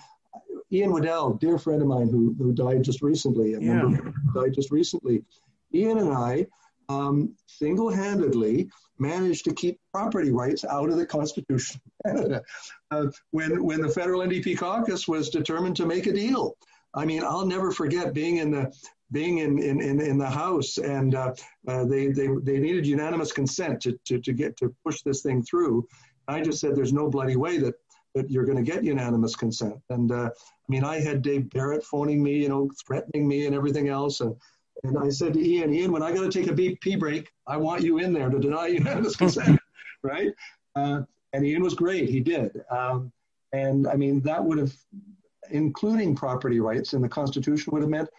Ian 0.72 0.92
Waddell, 0.92 1.34
dear 1.34 1.58
friend 1.58 1.82
of 1.82 1.88
mine 1.88 2.10
who, 2.10 2.36
who 2.38 2.54
died 2.54 2.84
just 2.84 3.02
recently, 3.02 3.54
a 3.54 3.60
yeah. 3.60 3.74
member 3.74 4.14
died 4.34 4.54
just 4.54 4.72
recently. 4.72 5.24
Ian 5.74 6.00
and 6.00 6.14
I 6.14 6.48
um, 6.90 7.36
single-handedly 7.48 8.70
managed 9.00 9.46
to 9.46 9.54
keep 9.54 9.80
property 9.94 10.32
rights 10.32 10.66
out 10.66 10.90
of 10.90 10.98
the 10.98 11.06
Constitution 11.06 11.82
of 11.86 12.12
Canada 12.12 12.42
uh, 12.92 13.08
when 13.32 13.64
when 13.64 13.82
the 13.82 13.90
federal 13.90 14.22
NDP 14.22 14.58
caucus 14.58 15.08
was 15.08 15.30
determined 15.30 15.76
to 15.78 15.86
make 15.86 16.08
a 16.08 16.14
deal. 16.14 16.56
I 16.94 17.06
mean, 17.06 17.24
I'll 17.24 17.46
never 17.46 17.72
forget 17.72 18.14
being 18.14 18.38
in 18.38 18.52
the 18.52 18.74
being 19.12 19.40
in, 19.40 19.60
in, 19.60 19.82
in, 19.82 20.02
in 20.02 20.18
the 20.18 20.30
House, 20.30 20.78
and 20.78 21.16
uh, 21.16 21.34
uh, 21.68 21.86
they, 21.86 22.08
they, 22.08 22.28
they 22.44 22.60
needed 22.60 22.86
unanimous 22.86 23.32
consent 23.32 23.82
to, 23.82 23.98
to, 24.06 24.20
to 24.20 24.34
get 24.34 24.58
to 24.58 24.74
push 24.86 25.02
this 25.02 25.22
thing 25.22 25.44
through. 25.44 25.88
I 26.28 26.42
just 26.42 26.60
said, 26.60 26.76
there's 26.76 26.94
no 26.94 27.10
bloody 27.10 27.36
way 27.36 27.58
that, 27.60 27.76
that 28.16 28.30
you're 28.30 28.46
going 28.46 28.64
to 28.64 28.70
get 28.70 28.84
unanimous 28.84 29.36
consent. 29.36 29.76
And 29.90 30.12
uh, 30.12 30.30
I 30.36 30.68
mean, 30.68 30.84
I 30.84 31.00
had 31.00 31.22
Dave 31.22 31.50
Barrett 31.52 31.84
phoning 31.84 32.22
me, 32.22 32.38
you 32.38 32.50
know, 32.50 32.70
threatening 32.86 33.28
me 33.28 33.46
and 33.46 33.56
everything 33.56 33.88
else. 33.88 34.20
And, 34.20 34.36
and 34.84 34.98
I 34.98 35.10
said 35.10 35.34
to 35.34 35.40
Ian, 35.40 35.74
Ian, 35.74 35.92
when 35.92 36.04
I 36.04 36.12
got 36.12 36.30
to 36.30 36.30
take 36.30 36.52
a 36.52 36.54
BP 36.54 37.00
break, 37.00 37.32
I 37.48 37.58
want 37.58 37.84
you 37.84 38.00
in 38.00 38.12
there 38.12 38.30
to 38.30 38.40
deny 38.40 38.68
unanimous 38.68 39.16
consent, 39.16 39.60
right? 40.04 40.34
Uh, 40.76 41.02
and 41.34 41.46
Ian 41.46 41.64
was 41.64 41.76
great. 41.76 42.10
He 42.10 42.20
did. 42.20 42.62
Um, 42.70 43.12
and 43.54 43.88
I 43.88 43.96
mean, 43.96 44.20
that 44.22 44.44
would 44.44 44.58
have, 44.58 44.74
including 45.50 46.16
property 46.16 46.60
rights 46.60 46.94
in 46.94 47.02
the 47.02 47.10
Constitution, 47.10 47.72
would 47.72 47.82
have 47.82 47.90
meant 47.90 48.10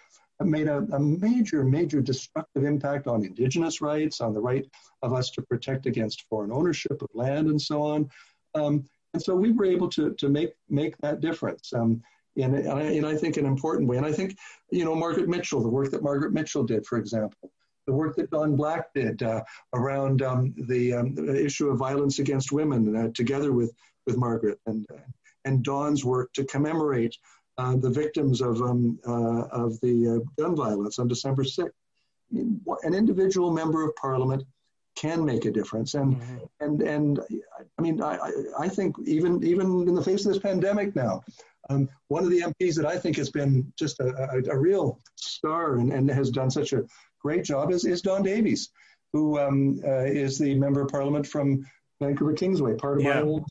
made 0.44 0.68
a, 0.68 0.78
a, 0.92 1.00
major, 1.00 1.64
major 1.64 2.00
destructive 2.00 2.64
impact 2.64 3.06
on 3.06 3.24
indigenous 3.24 3.80
rights, 3.80 4.20
on 4.20 4.32
the 4.32 4.40
right 4.40 4.66
of 5.02 5.12
us 5.12 5.30
to 5.30 5.42
protect 5.42 5.86
against 5.86 6.26
foreign 6.28 6.52
ownership 6.52 7.02
of 7.02 7.08
land 7.12 7.48
and 7.48 7.60
so 7.60 7.82
on. 7.82 8.08
Um, 8.54 8.84
and 9.14 9.22
so 9.22 9.34
we 9.34 9.52
were 9.52 9.64
able 9.64 9.88
to, 9.90 10.14
to 10.14 10.28
make, 10.28 10.52
make 10.68 10.96
that 10.98 11.20
difference 11.20 11.72
um, 11.72 12.02
in, 12.36 12.54
in, 12.54 13.04
I 13.04 13.16
think, 13.16 13.36
an 13.36 13.46
important 13.46 13.88
way. 13.88 13.96
And 13.96 14.06
I 14.06 14.12
think, 14.12 14.36
you 14.70 14.84
know, 14.84 14.94
Margaret 14.94 15.28
Mitchell, 15.28 15.60
the 15.60 15.68
work 15.68 15.90
that 15.90 16.02
Margaret 16.02 16.32
Mitchell 16.32 16.62
did, 16.62 16.86
for 16.86 16.98
example, 16.98 17.50
the 17.86 17.92
work 17.92 18.14
that 18.16 18.30
Dawn 18.30 18.54
Black 18.54 18.92
did 18.94 19.22
uh, 19.22 19.42
around 19.74 20.22
um, 20.22 20.54
the, 20.68 20.92
um, 20.92 21.14
the, 21.14 21.44
issue 21.44 21.70
of 21.70 21.78
violence 21.78 22.18
against 22.18 22.52
women, 22.52 22.94
uh, 22.94 23.08
together 23.14 23.52
with, 23.52 23.72
with 24.06 24.18
Margaret, 24.18 24.60
and, 24.66 24.86
and 25.46 25.64
Dawn's 25.64 26.04
work 26.04 26.32
to 26.34 26.44
commemorate 26.44 27.16
uh, 27.58 27.76
the 27.76 27.90
victims 27.90 28.40
of, 28.40 28.62
um, 28.62 28.98
uh, 29.06 29.42
of 29.50 29.78
the 29.80 30.08
uh, 30.08 30.42
gun 30.42 30.56
violence 30.56 30.98
on 30.98 31.08
December 31.08 31.42
6th. 31.42 31.70
An 32.30 32.94
individual 32.94 33.50
member 33.50 33.84
of 33.84 33.94
parliament 33.96 34.44
can 34.96 35.24
make 35.24 35.44
a 35.44 35.50
difference. 35.50 35.94
And, 35.94 36.16
mm-hmm. 36.16 36.36
and, 36.60 36.82
and 36.82 37.20
I 37.78 37.82
mean, 37.82 38.02
I, 38.02 38.18
I 38.58 38.68
think 38.68 38.96
even, 39.04 39.42
even 39.44 39.88
in 39.88 39.94
the 39.94 40.02
face 40.02 40.24
of 40.26 40.32
this 40.32 40.42
pandemic 40.42 40.94
now, 40.94 41.22
um, 41.70 41.88
one 42.08 42.24
of 42.24 42.30
the 42.30 42.40
MPs 42.40 42.76
that 42.76 42.86
I 42.86 42.98
think 42.98 43.16
has 43.16 43.30
been 43.30 43.72
just 43.78 44.00
a, 44.00 44.30
a, 44.32 44.54
a 44.54 44.58
real 44.58 44.98
star 45.16 45.78
and, 45.78 45.92
and, 45.92 46.10
has 46.10 46.30
done 46.30 46.50
such 46.50 46.72
a 46.72 46.84
great 47.20 47.44
job 47.44 47.70
is, 47.70 47.84
is 47.84 48.02
Don 48.02 48.22
Davies, 48.22 48.70
who 49.12 49.38
um, 49.38 49.80
uh, 49.84 50.04
is 50.04 50.38
the 50.38 50.54
member 50.54 50.80
of 50.80 50.88
parliament 50.88 51.26
from 51.26 51.66
Vancouver 52.00 52.32
Kingsway, 52.32 52.74
part 52.74 52.98
of 52.98 53.04
yeah. 53.04 53.14
my 53.14 53.22
old 53.22 53.44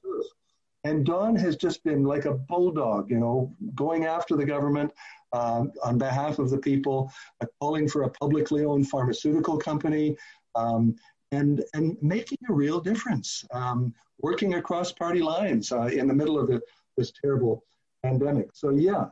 and 0.84 1.06
Don 1.06 1.36
has 1.36 1.56
just 1.56 1.84
been 1.84 2.04
like 2.04 2.26
a 2.26 2.34
bulldog, 2.34 3.10
you 3.10 3.20
know, 3.20 3.54
going 3.76 4.06
after 4.06 4.36
the 4.36 4.46
government 4.46 4.92
um, 5.34 5.72
on 5.84 5.98
behalf 5.98 6.40
of 6.40 6.50
the 6.50 6.58
people, 6.58 7.12
uh, 7.42 7.46
calling 7.60 7.88
for 7.88 8.04
a 8.04 8.10
publicly 8.10 8.64
owned 8.64 8.90
pharmaceutical 8.90 9.58
company, 9.58 10.16
um, 10.56 10.96
and 11.32 11.64
and 11.74 11.98
making 12.02 12.38
a 12.50 12.54
real 12.54 12.80
difference, 12.80 13.44
um, 13.52 13.94
working 14.20 14.54
across 14.56 14.92
party 14.92 15.22
lines 15.22 15.72
uh, 15.72 15.84
in 15.84 16.08
the 16.08 16.14
middle 16.14 16.40
of 16.40 16.48
the, 16.48 16.62
this 16.96 17.12
terrible 17.22 17.64
pandemic. 18.04 18.50
So 18.54 18.70
yeah, 18.70 19.06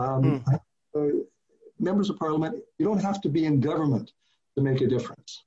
mm. 0.00 0.60
uh, 0.94 1.00
members 1.78 2.10
of 2.10 2.18
parliament, 2.18 2.62
you 2.78 2.86
don't 2.86 3.00
have 3.00 3.20
to 3.22 3.28
be 3.28 3.46
in 3.46 3.60
government 3.60 4.12
to 4.56 4.62
make 4.62 4.80
a 4.80 4.86
difference. 4.86 5.44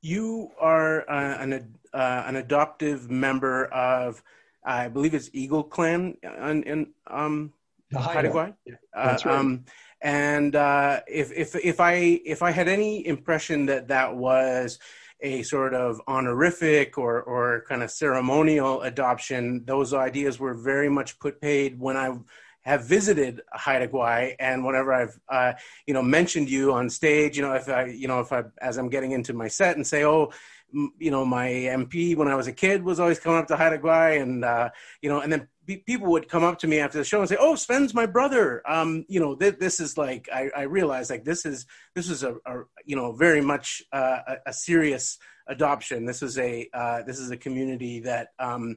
You 0.00 0.50
are 0.60 1.08
uh, 1.08 1.38
an 1.38 1.77
uh, 1.92 2.24
an 2.26 2.36
adoptive 2.36 3.10
member 3.10 3.66
of 3.66 4.22
I 4.64 4.88
believe 4.88 5.14
it's 5.14 5.30
Eagle 5.32 5.62
Clan 5.62 6.16
in, 6.22 6.62
in 6.64 6.86
um, 7.06 7.52
Gwaii. 7.92 8.54
Yeah, 8.66 8.74
that's 8.94 9.24
uh, 9.24 9.28
right. 9.28 9.38
Um, 9.38 9.64
and 10.00 10.54
uh, 10.54 11.00
if 11.08 11.32
if 11.32 11.56
if 11.56 11.80
I 11.80 12.20
if 12.24 12.42
I 12.42 12.50
had 12.50 12.68
any 12.68 13.06
impression 13.06 13.66
that 13.66 13.88
that 13.88 14.14
was 14.14 14.78
a 15.20 15.42
sort 15.42 15.74
of 15.74 16.00
honorific 16.06 16.98
or 16.98 17.22
or 17.22 17.64
kind 17.68 17.82
of 17.82 17.90
ceremonial 17.90 18.82
adoption, 18.82 19.64
those 19.64 19.92
ideas 19.94 20.38
were 20.38 20.54
very 20.54 20.88
much 20.88 21.18
put 21.18 21.40
paid 21.40 21.80
when 21.80 21.96
I 21.96 22.16
have 22.62 22.84
visited 22.84 23.40
Haida 23.52 23.88
Gwaii 23.88 24.36
and 24.38 24.64
whenever 24.64 24.92
I've 24.92 25.18
uh, 25.28 25.54
you 25.86 25.94
know 25.94 26.02
mentioned 26.02 26.50
you 26.50 26.72
on 26.72 26.90
stage, 26.90 27.36
you 27.36 27.42
know 27.42 27.54
if 27.54 27.68
I 27.68 27.86
you 27.86 28.06
know 28.06 28.20
if 28.20 28.32
I 28.32 28.44
as 28.60 28.76
I'm 28.76 28.90
getting 28.90 29.12
into 29.12 29.32
my 29.32 29.48
set 29.48 29.76
and 29.76 29.86
say 29.86 30.04
oh 30.04 30.32
you 30.72 31.10
know, 31.10 31.24
my 31.24 31.48
MP 31.48 32.16
when 32.16 32.28
I 32.28 32.34
was 32.34 32.46
a 32.46 32.52
kid 32.52 32.82
was 32.82 33.00
always 33.00 33.18
coming 33.18 33.38
up 33.38 33.46
to 33.48 33.56
Haida 33.56 33.78
Gwaii, 33.78 34.20
and 34.20 34.44
uh, 34.44 34.70
you 35.02 35.08
know, 35.08 35.20
and 35.20 35.32
then 35.32 35.48
people 35.66 36.08
would 36.08 36.28
come 36.28 36.44
up 36.44 36.58
to 36.58 36.66
me 36.66 36.78
after 36.78 36.98
the 36.98 37.04
show 37.04 37.20
and 37.20 37.28
say, 37.28 37.36
"Oh, 37.38 37.54
Svend's 37.54 37.94
my 37.94 38.06
brother." 38.06 38.62
Um, 38.68 39.04
you 39.08 39.20
know, 39.20 39.34
th- 39.34 39.58
this 39.58 39.80
is 39.80 39.96
like 39.96 40.28
I, 40.32 40.50
I 40.56 40.62
realized 40.62 41.10
like 41.10 41.24
this 41.24 41.44
is 41.46 41.66
this 41.94 42.08
is 42.08 42.22
a, 42.22 42.34
a 42.46 42.62
you 42.84 42.96
know 42.96 43.12
very 43.12 43.40
much 43.40 43.82
uh, 43.92 44.18
a, 44.26 44.36
a, 44.46 44.52
serious 44.52 45.18
adoption. 45.46 46.04
This 46.04 46.22
is 46.22 46.38
a 46.38 46.68
uh, 46.72 47.02
this 47.02 47.18
is 47.18 47.30
a 47.30 47.36
community 47.36 48.00
that. 48.00 48.28
Um, 48.38 48.76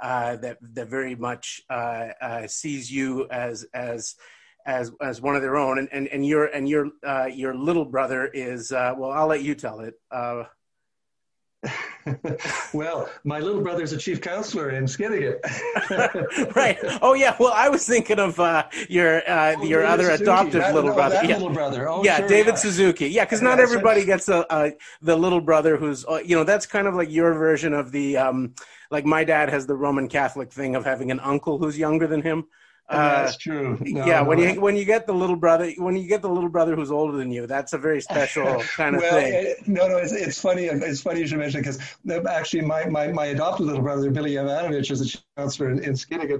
uh, 0.00 0.36
that 0.36 0.58
that 0.62 0.88
very 0.88 1.16
much 1.16 1.60
uh, 1.70 2.08
uh, 2.20 2.46
sees 2.46 2.88
you 2.88 3.26
as 3.30 3.66
as 3.74 4.14
as 4.64 4.92
as 5.02 5.20
one 5.20 5.34
of 5.34 5.42
their 5.42 5.56
own, 5.56 5.78
and 5.78 5.88
and, 5.90 6.06
and 6.08 6.24
your 6.24 6.44
and 6.46 6.68
your 6.68 6.90
uh, 7.04 7.26
your 7.26 7.52
little 7.52 7.84
brother 7.84 8.26
is 8.26 8.70
well. 8.70 9.10
I'll 9.10 9.26
let 9.26 9.42
you 9.42 9.56
tell 9.56 9.80
it. 9.80 9.94
Uh, 12.06 12.12
well, 12.72 13.08
my 13.24 13.40
little 13.40 13.62
brother's 13.62 13.92
a 13.92 13.96
chief 13.98 14.20
counselor 14.20 14.70
in 14.70 14.84
Skidegate. 14.84 15.38
right. 16.56 16.78
Oh 17.02 17.14
yeah. 17.14 17.36
Well, 17.38 17.52
I 17.54 17.68
was 17.68 17.86
thinking 17.86 18.18
of 18.18 18.38
uh, 18.40 18.64
your 18.88 19.18
uh, 19.28 19.56
oh, 19.58 19.64
your 19.64 19.82
David 19.82 19.92
other 19.92 20.04
Suzuki. 20.04 20.22
adoptive 20.24 20.60
that, 20.60 20.74
little 20.74 20.90
no, 20.90 20.96
brother. 20.96 21.20
yeah. 21.24 21.34
little 21.36 21.50
brother. 21.50 21.88
Oh, 21.88 22.04
yeah, 22.04 22.18
sure, 22.18 22.28
David 22.28 22.52
yeah. 22.52 22.56
Suzuki. 22.56 23.08
Yeah, 23.08 23.24
because 23.24 23.42
not 23.42 23.60
everybody 23.60 24.04
gets 24.04 24.28
a, 24.28 24.46
a, 24.50 24.72
the 25.02 25.16
little 25.16 25.40
brother 25.40 25.76
who's 25.76 26.04
uh, 26.06 26.20
you 26.24 26.36
know 26.36 26.44
that's 26.44 26.66
kind 26.66 26.86
of 26.86 26.94
like 26.94 27.10
your 27.10 27.34
version 27.34 27.72
of 27.72 27.92
the 27.92 28.16
um, 28.16 28.54
like 28.90 29.04
my 29.04 29.24
dad 29.24 29.48
has 29.50 29.66
the 29.66 29.74
Roman 29.74 30.08
Catholic 30.08 30.52
thing 30.52 30.74
of 30.76 30.84
having 30.84 31.10
an 31.10 31.20
uncle 31.20 31.58
who's 31.58 31.78
younger 31.78 32.06
than 32.06 32.22
him. 32.22 32.46
Uh, 32.88 33.22
that's 33.22 33.36
true. 33.36 33.78
No, 33.84 34.06
yeah, 34.06 34.20
no, 34.20 34.24
when 34.24 34.38
you 34.38 34.60
when 34.60 34.76
you 34.76 34.84
get 34.84 35.06
the 35.06 35.12
little 35.12 35.36
brother, 35.36 35.70
when 35.76 35.96
you 35.96 36.08
get 36.08 36.22
the 36.22 36.28
little 36.28 36.48
brother 36.48 36.74
who's 36.74 36.90
older 36.90 37.16
than 37.16 37.30
you, 37.30 37.46
that's 37.46 37.74
a 37.74 37.78
very 37.78 38.00
special 38.00 38.62
kind 38.76 38.96
of 38.96 39.02
well, 39.02 39.20
thing. 39.20 39.32
It, 39.34 39.68
no, 39.68 39.88
no, 39.88 39.98
it's, 39.98 40.12
it's 40.12 40.40
funny. 40.40 40.64
It's 40.64 41.02
funny 41.02 41.20
you 41.20 41.26
should 41.26 41.38
mention 41.38 41.60
because 41.60 41.78
actually, 42.26 42.62
my, 42.62 42.86
my, 42.86 43.08
my 43.08 43.26
adopted 43.26 43.66
little 43.66 43.82
brother 43.82 44.10
Billy 44.10 44.32
Yovanovich 44.32 44.90
is 44.90 45.14
a 45.14 45.18
counselor 45.36 45.70
in, 45.70 45.84
in 45.84 45.96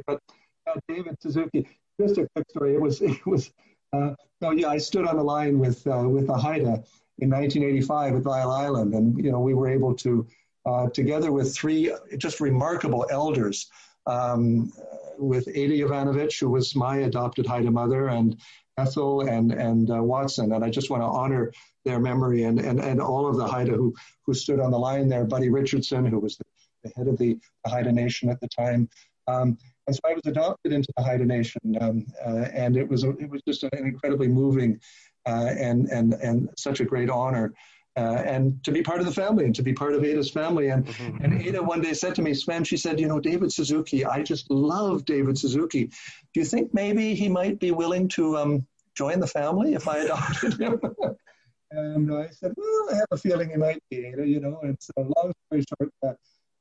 but 0.07 0.21
about 0.67 0.83
David 0.89 1.17
Suzuki. 1.21 1.69
Just 2.01 2.19
a 2.19 2.29
quick 2.35 2.49
story. 2.51 2.75
It 2.75 2.81
was 2.81 3.03
it 3.03 3.27
was. 3.27 3.51
Uh, 3.93 4.15
no, 4.41 4.51
yeah, 4.51 4.69
I 4.69 4.79
stood 4.79 5.07
on 5.07 5.17
the 5.17 5.23
line 5.23 5.59
with 5.59 5.87
uh, 5.87 6.09
with 6.09 6.27
the 6.27 6.37
Haida 6.37 6.83
in 7.21 7.31
1985 7.31 8.17
at 8.17 8.25
Lyell 8.25 8.53
Island, 8.53 8.95
and 8.95 9.19
you 9.23 9.33
know 9.33 9.41
we 9.41 9.55
were 9.55 9.69
able 9.69 9.95
to, 9.97 10.27
uh, 10.67 10.89
together 10.91 11.33
with 11.33 11.55
three 11.55 11.93
just 12.17 12.41
remarkable 12.41 13.07
elders, 13.11 13.71
um, 14.09 14.73
with 15.19 15.49
Ada 15.49 15.75
Yovanovich, 15.75 16.41
who 16.41 16.51
was 16.51 16.75
my 16.75 16.99
adopted 16.99 17.47
Haida 17.47 17.71
mother, 17.71 18.09
and 18.09 18.41
Ethel 18.79 19.23
and 19.23 19.53
and 19.53 19.91
uh, 19.91 20.03
Watson, 20.03 20.53
and 20.53 20.65
I 20.65 20.71
just 20.71 20.91
want 20.91 21.03
to 21.03 21.07
honor 21.07 21.53
their 21.85 22.01
memory 22.01 22.45
and 22.45 22.59
and, 22.59 22.81
and 22.81 23.01
all 23.01 23.27
of 23.27 23.37
the 23.37 23.47
Haida 23.47 23.73
who 23.73 23.95
who 24.25 24.35
stood 24.35 24.61
on 24.61 24.71
the 24.71 24.79
line 24.79 25.09
there. 25.09 25.25
Buddy 25.25 25.51
Richardson, 25.51 26.07
who 26.07 26.19
was 26.19 26.37
the, 26.37 26.45
the 26.85 26.93
head 26.97 27.09
of 27.09 27.19
the, 27.19 27.39
the 27.65 27.71
Haida 27.71 27.93
Nation 27.93 28.31
at 28.31 28.41
the 28.41 28.49
time. 28.49 28.89
Um, 29.27 29.59
and 29.87 29.95
so 29.95 30.01
I 30.05 30.15
was 30.15 30.23
adopted 30.27 30.73
into 30.73 30.93
the 30.97 31.03
Haida 31.03 31.25
Nation, 31.25 31.61
um, 31.81 32.07
uh, 32.25 32.47
and 32.53 32.77
it 32.77 32.89
was 32.89 33.05
it 33.05 33.29
was 33.29 33.43
just 33.47 33.63
an 33.65 33.71
incredibly 33.75 34.29
moving 34.29 34.81
uh, 35.27 35.55
and 35.59 35.89
and 35.89 36.15
and 36.15 36.49
such 36.57 36.81
a 36.81 36.85
great 36.85 37.11
honor. 37.11 37.53
Uh, 37.99 38.23
and 38.25 38.63
to 38.63 38.71
be 38.71 38.81
part 38.81 39.01
of 39.01 39.07
the 39.07 39.13
family 39.13 39.45
and 39.45 39.55
to 39.57 39.63
be 39.63 39.73
part 39.73 39.93
of 39.93 40.05
Ada's 40.05 40.31
family. 40.31 40.69
And, 40.69 40.87
mm-hmm. 40.87 41.25
and 41.25 41.43
Ada 41.43 41.61
one 41.61 41.81
day 41.81 41.95
said 41.95 42.15
to 42.15 42.23
me, 42.23 42.31
Svend, 42.31 42.65
she 42.65 42.77
said, 42.77 43.01
you 43.01 43.09
know, 43.09 43.19
David 43.19 43.53
Suzuki, 43.53 44.05
I 44.05 44.23
just 44.23 44.49
love 44.53 45.05
David 45.05 45.37
Suzuki. 45.37 45.87
Do 46.33 46.41
you 46.41 46.45
think 46.45 46.73
maybe 46.73 47.17
he 47.17 47.29
might 47.29 47.59
be 47.59 47.73
willing 47.73 48.07
to 48.11 48.37
um, 48.39 48.67
join 48.97 49.19
the 49.19 49.27
family 49.27 49.75
if 49.75 49.89
I 49.89 49.99
adopted 49.99 50.61
him? 50.61 50.81
and 51.73 52.15
I 52.15 52.29
said, 52.29 52.53
well, 52.57 52.89
I 52.93 52.95
have 52.99 53.09
a 53.11 53.17
feeling 53.17 53.51
he 53.51 53.57
might 53.57 53.83
be, 53.91 54.07
Ada, 54.07 54.25
you 54.25 54.39
know. 54.39 54.61
And 54.63 54.77
so 54.79 54.93
long 54.97 55.33
story 55.47 55.65
short, 55.81 55.93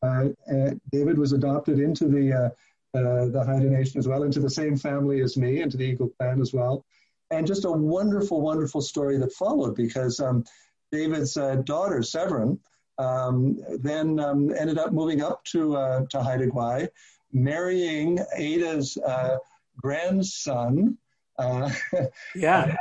uh, 0.02 0.30
uh, 0.52 0.72
David 0.92 1.20
was 1.20 1.34
adopted 1.34 1.78
into 1.78 2.08
the, 2.08 2.34
uh, 2.34 2.98
uh, 2.98 3.28
the 3.28 3.44
Haida 3.46 3.70
Nation 3.70 4.00
as 4.00 4.08
well, 4.08 4.24
into 4.24 4.40
the 4.40 4.50
same 4.50 4.76
family 4.76 5.22
as 5.22 5.38
me, 5.38 5.62
into 5.62 5.78
the 5.78 5.86
Eagle 5.86 6.10
clan 6.18 6.42
as 6.42 6.52
well. 6.52 6.84
And 7.30 7.46
just 7.46 7.66
a 7.66 7.72
wonderful, 7.72 8.42
wonderful 8.42 8.82
story 8.82 9.20
that 9.20 9.34
followed 9.34 9.76
because 9.76 10.20
um, 10.20 10.44
David's 10.92 11.38
uh, 11.38 11.56
daughter, 11.58 12.02
Severn, 12.04 12.60
um, 12.98 13.60
then 13.80 14.20
um, 14.20 14.54
ended 14.58 14.78
up 14.78 14.92
moving 14.92 15.22
up 15.22 15.44
to, 15.46 15.76
uh, 15.76 16.06
to 16.10 16.22
Haida 16.22 16.48
Gwaii, 16.48 16.90
marrying 17.32 18.20
Ada's 18.36 18.98
uh, 18.98 19.38
grandson. 19.78 20.98
Uh, 21.38 21.70
yeah. 22.36 22.76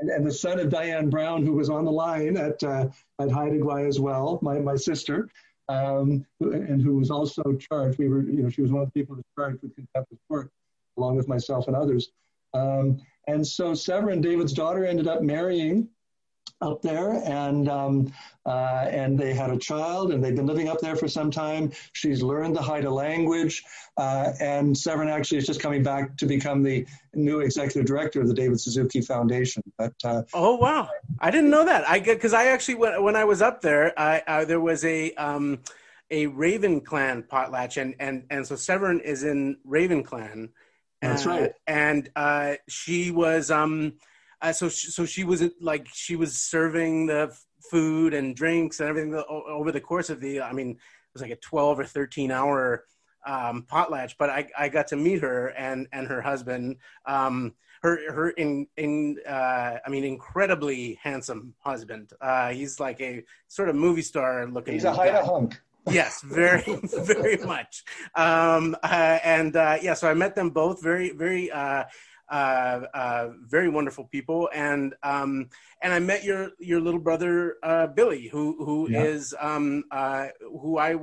And, 0.00 0.10
and, 0.10 0.26
the 0.26 0.32
son 0.32 0.58
of 0.60 0.70
Diane 0.70 1.10
Brown, 1.10 1.44
who 1.44 1.52
was 1.52 1.68
on 1.68 1.84
the 1.84 1.92
line 1.92 2.36
at, 2.36 2.62
uh, 2.62 2.88
at 3.18 3.30
Haida 3.30 3.58
Gwaii 3.58 3.86
as 3.86 4.00
well, 4.00 4.38
my, 4.40 4.58
my 4.58 4.76
sister, 4.76 5.28
um, 5.68 6.24
and 6.40 6.80
who 6.80 6.96
was 6.96 7.10
also 7.10 7.42
charged. 7.54 7.98
We 7.98 8.08
were, 8.08 8.22
you 8.22 8.42
know, 8.42 8.48
she 8.48 8.62
was 8.62 8.72
one 8.72 8.82
of 8.82 8.88
the 8.92 8.98
people 8.98 9.16
charged 9.36 9.62
with 9.62 9.74
contempt 9.74 10.12
of 10.12 10.18
court, 10.28 10.50
along 10.96 11.16
with 11.16 11.28
myself 11.28 11.66
and 11.66 11.76
others. 11.76 12.10
Um, 12.54 13.02
and 13.26 13.46
so 13.46 13.74
Severn, 13.74 14.22
David's 14.22 14.54
daughter, 14.54 14.86
ended 14.86 15.06
up 15.06 15.20
marrying 15.20 15.88
up 16.60 16.82
there, 16.82 17.22
and 17.24 17.68
um, 17.68 18.12
uh, 18.44 18.86
and 18.90 19.18
they 19.18 19.32
had 19.32 19.50
a 19.50 19.58
child, 19.58 20.12
and 20.12 20.22
they've 20.22 20.34
been 20.34 20.46
living 20.46 20.68
up 20.68 20.80
there 20.80 20.96
for 20.96 21.08
some 21.08 21.30
time. 21.30 21.72
She's 21.92 22.22
learned 22.22 22.56
the 22.56 22.62
Haida 22.62 22.90
language, 22.90 23.62
uh, 23.96 24.32
and 24.40 24.76
Severn 24.76 25.08
actually 25.08 25.38
is 25.38 25.46
just 25.46 25.60
coming 25.60 25.82
back 25.82 26.16
to 26.16 26.26
become 26.26 26.62
the 26.62 26.86
new 27.14 27.40
executive 27.40 27.86
director 27.86 28.20
of 28.20 28.28
the 28.28 28.34
David 28.34 28.60
Suzuki 28.60 29.00
Foundation. 29.00 29.62
But 29.76 29.94
uh, 30.04 30.22
oh 30.34 30.56
wow, 30.56 30.88
I 31.20 31.30
didn't 31.30 31.50
know 31.50 31.64
that. 31.64 31.88
I 31.88 32.00
because 32.00 32.34
I 32.34 32.46
actually 32.46 32.76
when 32.76 33.02
when 33.02 33.16
I 33.16 33.24
was 33.24 33.42
up 33.42 33.60
there, 33.60 33.98
I, 33.98 34.44
there 34.44 34.60
was 34.60 34.84
a. 34.84 35.12
Um, 35.14 35.60
a 36.10 36.26
Raven 36.26 36.80
Clan 36.80 37.22
potlatch, 37.22 37.78
and 37.78 37.94
and 38.00 38.24
and 38.30 38.46
so 38.46 38.56
Severn 38.56 39.00
is 39.00 39.24
in 39.24 39.58
Raven 39.62 40.02
Clan. 40.02 40.48
That's 41.02 41.26
right. 41.26 41.52
And 41.66 42.10
uh, 42.16 42.54
she 42.68 43.10
was 43.10 43.50
um, 43.50 43.94
uh, 44.40 44.52
so 44.52 44.68
she, 44.68 44.90
so 44.90 45.04
she 45.04 45.24
was 45.24 45.42
like 45.60 45.86
she 45.92 46.16
was 46.16 46.36
serving 46.36 47.06
the 47.06 47.36
food 47.70 48.14
and 48.14 48.36
drinks 48.36 48.80
and 48.80 48.88
everything 48.88 49.14
over 49.28 49.72
the 49.72 49.80
course 49.80 50.10
of 50.10 50.20
the. 50.20 50.40
I 50.40 50.52
mean, 50.52 50.70
it 50.70 50.78
was 51.12 51.22
like 51.22 51.30
a 51.30 51.36
twelve 51.36 51.78
or 51.78 51.84
thirteen 51.84 52.30
hour 52.30 52.84
um, 53.26 53.66
potlatch, 53.70 54.14
but 54.18 54.30
I, 54.30 54.48
I 54.56 54.68
got 54.68 54.88
to 54.88 54.96
meet 54.96 55.20
her 55.20 55.48
and 55.48 55.86
and 55.92 56.06
her 56.06 56.20
husband. 56.20 56.76
Um, 57.06 57.54
her 57.82 58.12
her 58.12 58.30
in 58.30 58.66
in 58.76 59.18
uh, 59.26 59.76
I 59.84 59.88
mean 59.88 60.04
incredibly 60.04 60.98
handsome 61.02 61.54
husband. 61.60 62.12
Uh, 62.20 62.50
he's 62.50 62.80
like 62.80 63.00
a 63.00 63.24
sort 63.48 63.68
of 63.68 63.76
movie 63.76 64.02
star 64.02 64.46
looking. 64.46 64.74
He's 64.74 64.84
a 64.84 64.92
hunk. 64.92 65.60
yes, 65.90 66.20
very 66.22 66.64
very 67.02 67.36
much. 67.38 67.84
Um, 68.14 68.76
uh, 68.82 69.18
and 69.22 69.54
uh, 69.56 69.78
yeah, 69.80 69.94
so 69.94 70.08
I 70.08 70.14
met 70.14 70.34
them 70.34 70.50
both. 70.50 70.82
Very 70.82 71.10
very 71.10 71.50
uh, 71.50 71.84
uh, 72.30 72.80
uh, 72.94 73.28
very 73.46 73.68
wonderful 73.68 74.04
people, 74.04 74.48
and 74.54 74.94
um, 75.02 75.48
and 75.82 75.92
I 75.92 75.98
met 75.98 76.24
your 76.24 76.50
your 76.58 76.80
little 76.80 77.00
brother 77.00 77.56
uh, 77.62 77.86
Billy, 77.88 78.28
who 78.28 78.64
who 78.64 78.90
yeah. 78.90 79.02
is 79.02 79.34
um, 79.40 79.84
uh, 79.90 80.28
who 80.40 80.78
I 80.78 80.96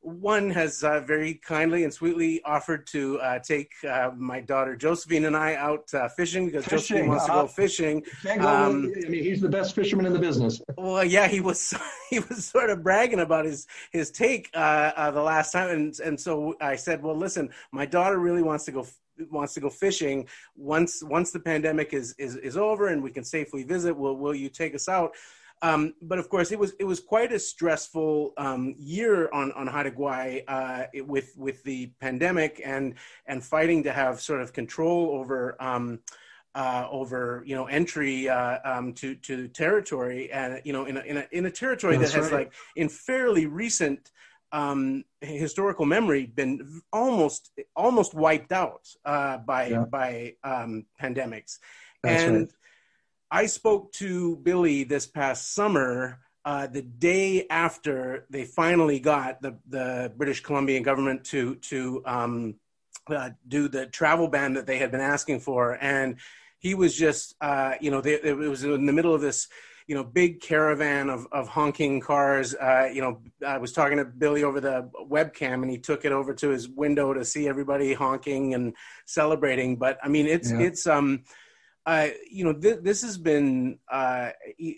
one 0.00 0.50
has 0.50 0.84
uh, 0.84 1.00
very 1.00 1.34
kindly 1.34 1.84
and 1.84 1.92
sweetly 1.92 2.40
offered 2.44 2.86
to 2.86 3.18
uh, 3.20 3.38
take 3.40 3.72
uh, 3.88 4.10
my 4.16 4.40
daughter 4.40 4.76
Josephine 4.76 5.24
and 5.24 5.36
I 5.36 5.54
out 5.54 5.92
uh, 5.92 6.08
fishing 6.08 6.46
because 6.46 6.64
fishing. 6.64 6.78
Josephine 6.78 7.08
wants 7.08 7.26
to 7.26 7.32
go 7.32 7.46
fishing. 7.46 8.04
Go, 8.24 8.32
um, 8.32 8.92
I 9.04 9.08
mean, 9.08 9.24
he's 9.24 9.40
the 9.40 9.48
best 9.48 9.74
fisherman 9.74 10.06
in 10.06 10.12
the 10.12 10.18
business. 10.18 10.60
Well, 10.76 11.04
yeah, 11.04 11.26
he 11.26 11.40
was 11.40 11.74
he 12.10 12.20
was 12.20 12.46
sort 12.46 12.70
of 12.70 12.82
bragging 12.82 13.20
about 13.20 13.44
his 13.44 13.66
his 13.90 14.10
take 14.10 14.50
uh, 14.54 14.92
uh, 14.96 15.10
the 15.10 15.22
last 15.22 15.52
time, 15.52 15.70
and 15.70 15.98
and 16.00 16.20
so 16.20 16.54
I 16.60 16.76
said, 16.76 17.02
well, 17.02 17.16
listen, 17.16 17.50
my 17.72 17.86
daughter 17.86 18.18
really 18.18 18.42
wants 18.42 18.64
to 18.66 18.72
go 18.72 18.86
wants 19.30 19.54
to 19.54 19.60
go 19.60 19.70
fishing 19.70 20.26
once 20.56 21.02
once 21.02 21.30
the 21.30 21.40
pandemic 21.40 21.92
is 21.92 22.14
is, 22.18 22.36
is 22.36 22.56
over 22.56 22.88
and 22.88 23.02
we 23.02 23.10
can 23.10 23.24
safely 23.24 23.62
visit. 23.62 23.96
Will 23.96 24.16
will 24.16 24.34
you 24.34 24.48
take 24.48 24.74
us 24.74 24.88
out? 24.88 25.12
Um, 25.60 25.94
but 26.00 26.18
of 26.18 26.28
course, 26.28 26.52
it 26.52 26.58
was 26.58 26.72
it 26.78 26.84
was 26.84 27.00
quite 27.00 27.32
a 27.32 27.38
stressful 27.38 28.32
um, 28.36 28.74
year 28.78 29.28
on 29.32 29.52
on 29.52 29.66
Haida 29.66 29.90
Gwaii 29.90 30.44
uh, 30.46 30.84
with 31.04 31.32
with 31.36 31.62
the 31.64 31.90
pandemic 32.00 32.60
and 32.64 32.94
and 33.26 33.42
fighting 33.42 33.82
to 33.84 33.92
have 33.92 34.20
sort 34.20 34.40
of 34.40 34.52
control 34.52 35.10
over. 35.18 35.56
Um, 35.60 36.00
uh, 36.54 36.88
over 36.90 37.44
you 37.46 37.54
know 37.54 37.66
entry 37.66 38.28
uh, 38.28 38.58
um, 38.64 38.92
to 38.92 39.14
to 39.16 39.46
territory 39.48 40.32
and 40.32 40.60
you 40.64 40.72
know 40.72 40.86
in 40.86 40.96
a 40.96 41.00
in 41.00 41.18
a, 41.18 41.26
in 41.30 41.46
a 41.46 41.50
territory 41.50 41.96
That's 41.96 42.12
that 42.12 42.22
has 42.22 42.32
right. 42.32 42.46
like 42.46 42.52
in 42.74 42.88
fairly 42.88 43.46
recent 43.46 44.10
um, 44.52 45.04
historical 45.20 45.84
memory 45.86 46.26
been 46.26 46.80
almost 46.92 47.50
almost 47.76 48.14
wiped 48.14 48.52
out 48.52 48.88
uh, 49.04 49.38
by 49.38 49.68
yeah. 49.68 49.84
by 49.84 50.34
um, 50.44 50.86
pandemics 51.00 51.58
That's 52.02 52.22
and 52.22 52.38
right. 52.38 52.48
I 53.30 53.46
spoke 53.46 53.92
to 53.94 54.36
Billy 54.36 54.84
this 54.84 55.06
past 55.06 55.54
summer, 55.54 56.20
uh, 56.44 56.66
the 56.66 56.82
day 56.82 57.46
after 57.50 58.26
they 58.30 58.44
finally 58.44 59.00
got 59.00 59.42
the, 59.42 59.58
the 59.68 60.12
British 60.16 60.42
Columbian 60.42 60.82
government 60.82 61.24
to 61.24 61.56
to 61.56 62.02
um, 62.06 62.54
uh, 63.08 63.30
do 63.46 63.68
the 63.68 63.86
travel 63.86 64.28
ban 64.28 64.54
that 64.54 64.66
they 64.66 64.78
had 64.78 64.90
been 64.90 65.00
asking 65.00 65.40
for, 65.40 65.76
and 65.80 66.16
he 66.58 66.74
was 66.74 66.96
just, 66.96 67.34
uh, 67.40 67.74
you 67.80 67.90
know, 67.90 68.00
they, 68.00 68.14
it 68.14 68.36
was 68.36 68.64
in 68.64 68.86
the 68.86 68.92
middle 68.92 69.14
of 69.14 69.20
this 69.20 69.48
you 69.88 69.94
know, 69.94 70.04
big 70.04 70.40
caravan 70.40 71.08
of, 71.08 71.26
of 71.32 71.48
honking 71.48 71.98
cars. 71.98 72.54
Uh, 72.54 72.88
you 72.92 73.00
know, 73.00 73.20
I 73.44 73.56
was 73.56 73.72
talking 73.72 73.96
to 73.96 74.04
Billy 74.04 74.44
over 74.44 74.60
the 74.60 74.88
webcam 75.10 75.62
and 75.62 75.70
he 75.70 75.78
took 75.78 76.04
it 76.04 76.12
over 76.12 76.34
to 76.34 76.50
his 76.50 76.68
window 76.68 77.14
to 77.14 77.24
see 77.24 77.48
everybody 77.48 77.94
honking 77.94 78.52
and 78.52 78.74
celebrating. 79.06 79.76
But 79.76 79.98
I 80.04 80.08
mean, 80.08 80.26
it's, 80.26 80.52
yeah. 80.52 80.60
it's, 80.60 80.86
um, 80.86 81.24
uh, 81.86 82.08
you 82.30 82.44
know, 82.44 82.52
th- 82.52 82.80
this 82.82 83.00
has 83.00 83.16
been. 83.16 83.78
Uh, 83.90 84.28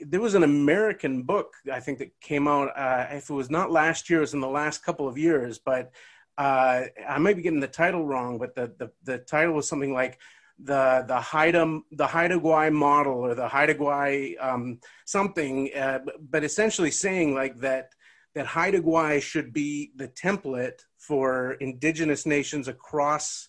there 0.07 0.21
was 0.21 0.35
an 0.35 0.45
American 0.45 1.23
book 1.23 1.55
I 1.71 1.81
think 1.81 1.99
that 1.99 2.13
came 2.21 2.47
out. 2.47 2.69
Uh, 2.79 3.09
if 3.11 3.29
it 3.29 3.35
was 3.35 3.51
not 3.51 3.73
last 3.73 4.09
year, 4.09 4.21
it 4.21 4.23
was 4.23 4.35
in 4.35 4.41
the 4.41 4.47
last 4.47 4.85
couple 4.85 5.09
of 5.09 5.19
years. 5.19 5.59
But 5.59 5.91
uh, 6.39 6.83
I 7.09 7.19
might 7.19 7.35
be 7.35 7.43
getting 7.43 7.59
the 7.59 7.67
title 7.67 8.07
wrong. 8.07 8.39
But 8.39 8.55
the, 8.55 8.73
the, 8.79 8.93
the 9.03 9.19
title 9.19 9.55
was 9.55 9.67
something 9.67 9.93
like 9.93 10.21
the 10.63 11.05
the 11.07 11.21
Haida 11.21 11.81
the 11.93 12.07
Haida 12.07 12.39
Gwaii 12.39 12.73
model 12.73 13.15
or 13.15 13.35
the 13.35 13.49
Haida 13.49 13.75
Gwaii 13.75 14.35
um, 14.41 14.81
something. 15.05 15.71
Uh, 15.75 16.01
but 16.21 16.45
essentially 16.45 16.91
saying 16.91 17.35
like 17.35 17.57
that 17.61 17.91
that 18.35 18.47
Haida 18.47 18.81
Gwaii 18.81 19.21
should 19.21 19.53
be 19.53 19.93
the 19.97 20.09
template 20.09 20.81
for 20.99 21.53
indigenous 21.55 22.27
nations 22.27 22.69
across 22.69 23.49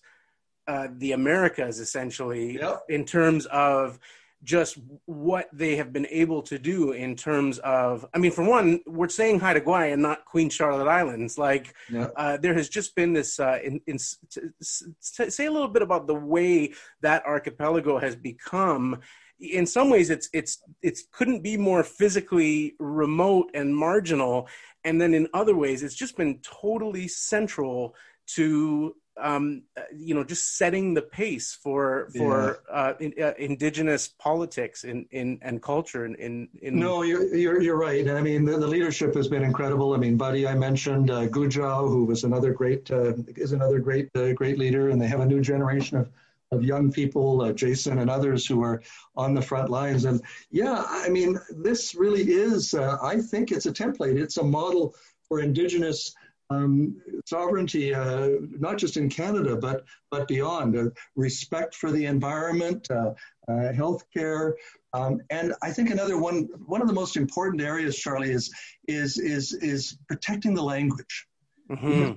uh, 0.66 0.88
the 0.96 1.12
Americas, 1.12 1.78
essentially, 1.78 2.54
yep. 2.54 2.82
in 2.88 3.04
terms 3.04 3.46
of 3.46 3.98
just 4.44 4.78
what 5.04 5.48
they 5.52 5.76
have 5.76 5.92
been 5.92 6.06
able 6.10 6.42
to 6.42 6.58
do 6.58 6.92
in 6.92 7.14
terms 7.14 7.58
of 7.58 8.04
i 8.14 8.18
mean 8.18 8.32
for 8.32 8.44
one 8.44 8.80
we're 8.86 9.08
saying 9.08 9.40
Haida 9.40 9.60
Gwaii 9.60 9.92
and 9.92 10.02
not 10.02 10.24
queen 10.24 10.48
charlotte 10.50 10.88
islands. 10.88 11.38
Like 11.38 11.74
yep. 11.90 12.12
uh, 12.16 12.36
there 12.36 12.54
has 12.54 12.68
just 12.68 12.94
been 12.94 13.12
this 13.12 13.40
uh, 13.40 13.58
in, 13.62 13.80
in 13.86 13.98
t- 13.98 14.40
t- 14.60 15.30
say 15.30 15.46
a 15.46 15.50
little 15.50 15.68
bit 15.68 15.82
about 15.82 16.06
the 16.06 16.14
way 16.14 16.72
that 17.00 17.24
archipelago 17.26 17.98
has 17.98 18.16
become. 18.16 19.00
In 19.40 19.66
some 19.66 19.90
ways 19.90 20.10
it's 20.10 20.28
it's 20.32 20.62
it's 20.82 21.04
couldn't 21.10 21.42
be 21.42 21.56
more 21.56 21.82
physically 21.82 22.74
remote 22.78 23.50
and 23.54 23.74
marginal. 23.74 24.48
And 24.84 25.00
then 25.00 25.14
in 25.14 25.28
other 25.34 25.56
ways 25.56 25.82
it's 25.82 25.94
just 25.94 26.16
been 26.16 26.38
totally 26.42 27.08
central 27.08 27.94
to 28.34 28.94
um, 29.20 29.62
uh, 29.76 29.82
you 29.94 30.14
know, 30.14 30.24
just 30.24 30.56
setting 30.56 30.94
the 30.94 31.02
pace 31.02 31.58
for 31.62 32.08
for 32.16 32.62
yeah. 32.68 32.74
uh, 32.74 32.94
in, 33.00 33.12
uh, 33.22 33.32
indigenous 33.38 34.08
politics 34.08 34.84
in, 34.84 35.06
in 35.10 35.38
and 35.42 35.62
culture. 35.62 36.06
In, 36.06 36.14
in, 36.16 36.48
in 36.60 36.78
no, 36.78 37.02
you're, 37.02 37.34
you're 37.34 37.60
you're 37.60 37.78
right. 37.78 38.08
I 38.08 38.20
mean, 38.20 38.44
the, 38.44 38.58
the 38.58 38.66
leadership 38.66 39.14
has 39.14 39.28
been 39.28 39.42
incredible. 39.42 39.94
I 39.94 39.98
mean, 39.98 40.16
Buddy, 40.16 40.46
I 40.46 40.54
mentioned 40.54 41.10
uh, 41.10 41.26
Guujaaw, 41.28 41.88
who 41.88 42.04
was 42.04 42.24
another 42.24 42.52
great 42.52 42.90
uh, 42.90 43.14
is 43.36 43.52
another 43.52 43.78
great 43.78 44.08
uh, 44.16 44.32
great 44.32 44.58
leader, 44.58 44.90
and 44.90 45.00
they 45.00 45.08
have 45.08 45.20
a 45.20 45.26
new 45.26 45.40
generation 45.40 45.98
of 45.98 46.10
of 46.52 46.62
young 46.62 46.92
people, 46.92 47.40
uh, 47.40 47.52
Jason 47.52 47.98
and 47.98 48.10
others 48.10 48.46
who 48.46 48.62
are 48.62 48.82
on 49.16 49.34
the 49.34 49.42
front 49.42 49.70
lines. 49.70 50.04
And 50.04 50.20
yeah, 50.50 50.84
I 50.86 51.08
mean, 51.08 51.38
this 51.50 51.94
really 51.94 52.30
is, 52.30 52.74
uh, 52.74 52.98
I 53.02 53.20
think 53.20 53.50
it's 53.50 53.66
a 53.66 53.72
template. 53.72 54.20
It's 54.20 54.36
a 54.36 54.44
model 54.44 54.94
for 55.26 55.40
Indigenous 55.40 56.14
um, 56.52 57.00
sovereignty, 57.26 57.94
uh, 57.94 58.28
not 58.66 58.78
just 58.78 58.96
in 58.96 59.08
Canada, 59.08 59.56
but, 59.56 59.84
but 60.10 60.28
beyond. 60.28 60.76
Uh, 60.76 60.90
respect 61.16 61.74
for 61.74 61.90
the 61.90 62.04
environment, 62.06 62.90
uh, 62.90 63.12
uh, 63.48 63.72
healthcare. 63.72 64.52
Um, 64.92 65.20
and 65.30 65.54
I 65.62 65.70
think 65.70 65.90
another 65.90 66.18
one, 66.18 66.48
one 66.66 66.82
of 66.82 66.88
the 66.88 66.94
most 66.94 67.16
important 67.16 67.62
areas, 67.62 67.96
Charlie, 67.96 68.32
is, 68.32 68.52
is, 68.88 69.18
is, 69.18 69.52
is 69.54 69.98
protecting 70.08 70.54
the 70.54 70.62
language. 70.62 71.26
Mm-hmm. 71.70 72.12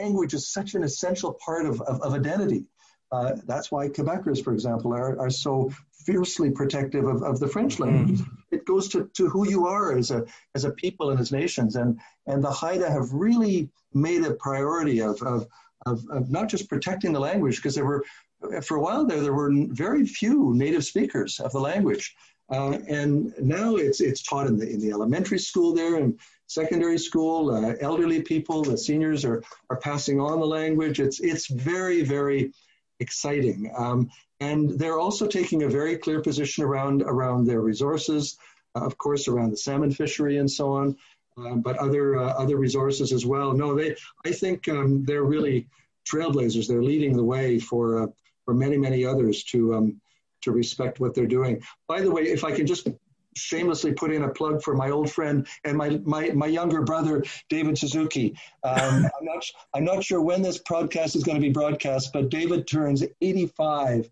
Language 0.00 0.34
is 0.34 0.52
such 0.52 0.74
an 0.74 0.82
essential 0.82 1.36
part 1.44 1.66
of, 1.66 1.80
of, 1.82 2.00
of 2.00 2.14
identity. 2.14 2.64
Uh, 3.14 3.36
that's 3.50 3.68
why 3.72 3.82
Quebecers, 3.88 4.42
for 4.42 4.52
example, 4.52 4.90
are, 5.00 5.12
are 5.24 5.30
so 5.30 5.52
fiercely 6.06 6.50
protective 6.50 7.06
of, 7.12 7.18
of 7.30 7.36
the 7.42 7.50
French 7.54 7.74
mm-hmm. 7.74 7.84
language. 7.84 8.20
Mm. 8.20 8.28
It 8.56 8.62
goes 8.72 8.88
to, 8.92 8.98
to 9.18 9.24
who 9.32 9.42
you 9.54 9.60
are 9.76 9.96
as 10.00 10.10
a 10.10 10.20
as 10.56 10.64
a 10.64 10.72
people 10.82 11.06
and 11.10 11.20
as 11.20 11.30
nations. 11.42 11.76
And 11.76 11.90
and 12.30 12.42
the 12.42 12.54
Haida 12.60 12.88
have 12.98 13.08
really 13.26 13.58
made 14.08 14.22
a 14.24 14.34
priority 14.46 14.98
of 15.08 15.16
of, 15.22 15.46
of, 15.86 15.96
of 16.16 16.22
not 16.36 16.46
just 16.52 16.68
protecting 16.68 17.12
the 17.14 17.26
language, 17.30 17.56
because 17.56 17.76
there 17.76 17.88
were 17.92 18.02
for 18.68 18.76
a 18.76 18.80
while 18.86 19.04
there 19.06 19.22
there 19.26 19.38
were 19.40 19.52
very 19.86 20.04
few 20.20 20.36
native 20.64 20.84
speakers 20.84 21.40
of 21.40 21.50
the 21.52 21.64
language. 21.72 22.06
Uh, 22.54 22.78
and 23.00 23.32
now 23.56 23.68
it's 23.86 24.00
it's 24.08 24.22
taught 24.28 24.46
in 24.50 24.56
the 24.60 24.68
in 24.74 24.80
the 24.80 24.92
elementary 24.96 25.38
school 25.38 25.70
there 25.74 25.94
and 26.00 26.18
secondary 26.46 26.98
school. 27.08 27.38
Uh, 27.50 27.74
elderly 27.80 28.20
people, 28.22 28.58
the 28.62 28.76
seniors 28.88 29.24
are 29.24 29.40
are 29.70 29.80
passing 29.88 30.18
on 30.20 30.36
the 30.40 30.50
language. 30.60 30.96
It's 31.06 31.18
it's 31.20 31.46
very 31.46 32.00
very 32.16 32.52
exciting. 33.04 33.60
Um, 33.84 34.00
and 34.48 34.60
they're 34.80 35.02
also 35.06 35.26
taking 35.38 35.60
a 35.62 35.74
very 35.80 35.96
clear 36.04 36.20
position 36.28 36.60
around, 36.68 36.96
around 37.14 37.40
their 37.44 37.62
resources, 37.72 38.22
uh, 38.76 38.84
of 38.88 38.94
course, 39.04 39.24
around 39.30 39.50
the 39.50 39.62
salmon 39.66 39.92
fishery 40.00 40.36
and 40.42 40.50
so 40.58 40.66
on, 40.80 40.86
uh, 41.40 41.56
but 41.66 41.76
other, 41.86 42.04
uh, 42.22 42.42
other 42.42 42.56
resources 42.66 43.08
as 43.18 43.24
well. 43.32 43.48
No, 43.62 43.68
they, 43.78 43.90
I 44.28 44.32
think 44.42 44.58
um, 44.76 44.90
they're 45.06 45.28
really 45.36 45.58
trailblazers. 46.10 46.66
They're 46.66 46.88
leading 46.92 47.14
the 47.16 47.28
way 47.34 47.46
for, 47.68 47.84
uh, 48.02 48.08
for 48.44 48.54
many, 48.64 48.76
many 48.86 49.00
others 49.12 49.36
to, 49.52 49.58
um, 49.76 49.86
to 50.44 50.52
respect 50.62 51.00
what 51.00 51.12
they're 51.14 51.34
doing. 51.38 51.54
By 51.92 51.98
the 52.04 52.12
way, 52.14 52.22
if 52.36 52.42
I 52.48 52.52
can 52.56 52.66
just 52.72 52.84
shamelessly 53.36 53.92
put 53.92 54.12
in 54.12 54.24
a 54.24 54.28
plug 54.28 54.62
for 54.62 54.74
my 54.74 54.90
old 54.90 55.10
friend 55.10 55.46
and 55.64 55.76
my 55.76 56.00
my, 56.04 56.30
my 56.30 56.46
younger 56.46 56.82
brother 56.82 57.24
David 57.48 57.78
Suzuki. 57.78 58.36
Um, 58.62 59.06
I'm 59.18 59.24
not 59.24 59.44
I'm 59.74 59.84
not 59.84 60.04
sure 60.04 60.20
when 60.20 60.42
this 60.42 60.58
podcast 60.58 61.16
is 61.16 61.24
going 61.24 61.36
to 61.36 61.42
be 61.42 61.50
broadcast, 61.50 62.12
but 62.12 62.28
David 62.30 62.66
turns 62.66 63.04
85 63.20 64.10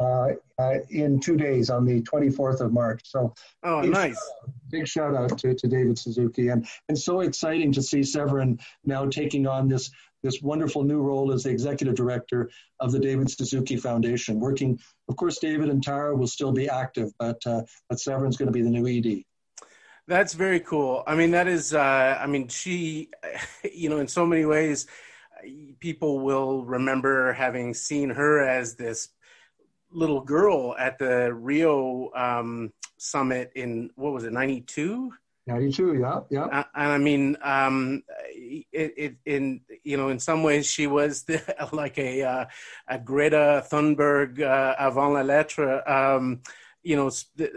uh, 0.00 0.28
uh, 0.58 0.74
in 0.90 1.18
two 1.18 1.36
days 1.36 1.70
on 1.70 1.84
the 1.84 2.00
24th 2.02 2.60
of 2.60 2.72
March. 2.72 3.00
So, 3.04 3.34
oh, 3.64 3.82
big 3.82 3.90
nice. 3.90 4.14
Shout 4.14 4.54
big 4.70 4.86
shout 4.86 5.14
out 5.14 5.38
to, 5.38 5.54
to 5.54 5.66
David 5.66 5.98
Suzuki, 5.98 6.48
and 6.48 6.66
and 6.88 6.98
so 6.98 7.20
exciting 7.20 7.72
to 7.72 7.82
see 7.82 8.02
Severn 8.02 8.58
now 8.84 9.06
taking 9.06 9.46
on 9.46 9.68
this 9.68 9.90
this 10.22 10.42
wonderful 10.42 10.82
new 10.82 11.00
role 11.00 11.32
as 11.32 11.44
the 11.44 11.50
executive 11.50 11.94
director 11.94 12.50
of 12.80 12.92
the 12.92 12.98
David 12.98 13.30
Suzuki 13.30 13.76
Foundation. 13.76 14.40
Working, 14.40 14.78
of 15.08 15.16
course, 15.16 15.38
David 15.38 15.68
and 15.68 15.82
Tara 15.82 16.14
will 16.14 16.26
still 16.26 16.52
be 16.52 16.68
active, 16.68 17.12
but 17.18 17.40
uh, 17.46 17.62
but 17.88 18.00
Severn's 18.00 18.36
going 18.36 18.46
to 18.46 18.52
be 18.52 18.62
the 18.62 18.70
new 18.70 18.86
ED. 18.86 19.24
That's 20.06 20.32
very 20.32 20.60
cool. 20.60 21.04
I 21.06 21.14
mean, 21.14 21.32
that 21.32 21.48
is. 21.48 21.74
Uh, 21.74 22.18
I 22.20 22.26
mean, 22.26 22.48
she, 22.48 23.10
you 23.72 23.88
know, 23.88 23.98
in 23.98 24.08
so 24.08 24.26
many 24.26 24.44
ways, 24.44 24.86
people 25.80 26.20
will 26.20 26.64
remember 26.64 27.32
having 27.32 27.74
seen 27.74 28.10
her 28.10 28.46
as 28.46 28.74
this 28.74 29.10
little 29.90 30.20
girl 30.20 30.74
at 30.78 30.98
the 30.98 31.32
Rio 31.32 32.10
um, 32.14 32.72
summit 32.98 33.52
in 33.54 33.90
what 33.96 34.12
was 34.12 34.24
it, 34.24 34.32
ninety 34.32 34.62
two? 34.62 35.12
92 35.48 35.94
yeah 35.94 36.20
yeah. 36.30 36.44
Uh, 36.44 36.64
and 36.74 36.92
i 36.92 36.98
mean 36.98 37.36
um 37.42 38.02
it, 38.30 38.92
it 38.96 39.14
in 39.24 39.60
you 39.82 39.96
know 39.96 40.10
in 40.10 40.18
some 40.18 40.42
ways 40.42 40.70
she 40.70 40.86
was 40.86 41.22
the, 41.24 41.42
like 41.72 41.98
a 41.98 42.22
uh, 42.22 42.44
a 42.86 42.98
greta 42.98 43.64
thunberg 43.70 44.40
uh, 44.40 44.74
avant 44.78 45.14
la 45.14 45.22
lettre 45.22 45.82
um 45.88 46.40
you 46.82 46.96
know 46.96 47.10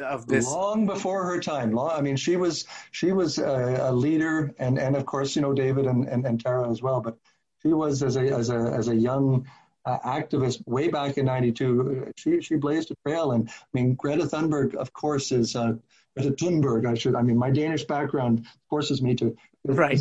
of 0.03 0.27
this. 0.27 0.45
Long 0.47 0.85
before 0.85 1.25
her 1.25 1.39
time. 1.39 1.71
Long, 1.71 1.91
i 1.91 2.01
mean 2.01 2.15
she 2.15 2.35
was 2.35 2.65
she 2.91 3.11
was 3.11 3.37
a, 3.37 3.77
a, 3.81 3.91
leader 3.91 4.53
and 4.57 4.79
and 4.79 4.95
of 4.95 5.05
course 5.05 5.35
you 5.35 5.41
know 5.41 5.53
david 5.53 5.85
and, 5.85 6.07
and 6.07 6.25
and 6.25 6.41
tara 6.43 6.69
as 6.69 6.81
well 6.81 7.01
but 7.01 7.17
she 7.61 7.69
was 7.69 8.03
as 8.03 8.15
a 8.15 8.21
as 8.21 8.49
a 8.49 8.59
as 8.79 8.87
a 8.87 8.95
young 8.95 9.47
uh, 9.85 9.99
activist 9.99 10.67
way 10.67 10.87
back 10.87 11.17
in 11.17 11.25
92 11.25 12.11
she 12.17 12.41
she 12.41 12.55
blazed 12.55 12.91
a 12.91 12.95
trail 13.05 13.31
and 13.31 13.49
i 13.49 13.67
mean 13.73 13.95
greta 13.95 14.25
thunberg 14.25 14.75
of 14.75 14.91
course 14.93 15.31
is 15.31 15.55
uh 15.55 15.73
Greta 16.17 16.31
Thunberg, 16.31 16.85
I 16.87 16.93
should, 16.93 17.15
I 17.15 17.21
mean, 17.21 17.37
my 17.37 17.49
Danish 17.49 17.85
background 17.85 18.45
forces 18.69 19.01
me 19.01 19.15
to. 19.15 19.35
Right. 19.65 19.99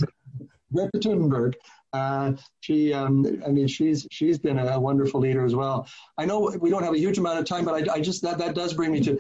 Greta 0.72 0.98
Thunberg. 0.98 1.54
Uh, 1.92 2.32
she, 2.60 2.92
um, 2.92 3.42
I 3.44 3.50
mean, 3.50 3.66
she's 3.66 4.06
she's 4.12 4.38
been 4.38 4.58
a 4.58 4.78
wonderful 4.78 5.20
leader 5.20 5.44
as 5.44 5.56
well. 5.56 5.88
I 6.16 6.24
know 6.24 6.56
we 6.60 6.70
don't 6.70 6.84
have 6.84 6.94
a 6.94 6.98
huge 6.98 7.18
amount 7.18 7.40
of 7.40 7.44
time, 7.46 7.64
but 7.64 7.88
I, 7.88 7.94
I 7.94 8.00
just 8.00 8.22
that 8.22 8.38
that 8.38 8.54
does 8.54 8.74
bring 8.74 8.92
me 8.92 9.00
to 9.00 9.18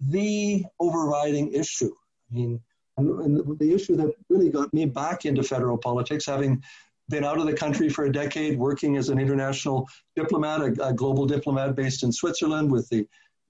the 0.00 0.64
overriding 0.80 1.52
issue. 1.52 1.92
I 2.30 2.34
mean, 2.34 2.60
and 2.96 3.58
the 3.58 3.74
issue 3.74 3.96
that 3.96 4.14
really 4.30 4.48
got 4.48 4.72
me 4.72 4.86
back 4.86 5.26
into 5.26 5.42
federal 5.42 5.76
politics, 5.76 6.24
having 6.24 6.62
been 7.08 7.24
out 7.24 7.38
of 7.38 7.46
the 7.46 7.52
country 7.52 7.88
for 7.88 8.06
a 8.06 8.12
decade, 8.12 8.58
working 8.58 8.96
as 8.96 9.10
an 9.10 9.18
international 9.18 9.86
diplomat, 10.16 10.62
a, 10.62 10.88
a 10.88 10.92
global 10.92 11.26
diplomat 11.26 11.76
based 11.76 12.02
in 12.02 12.10
Switzerland 12.10 12.70
with 12.70 12.88
the 12.88 13.06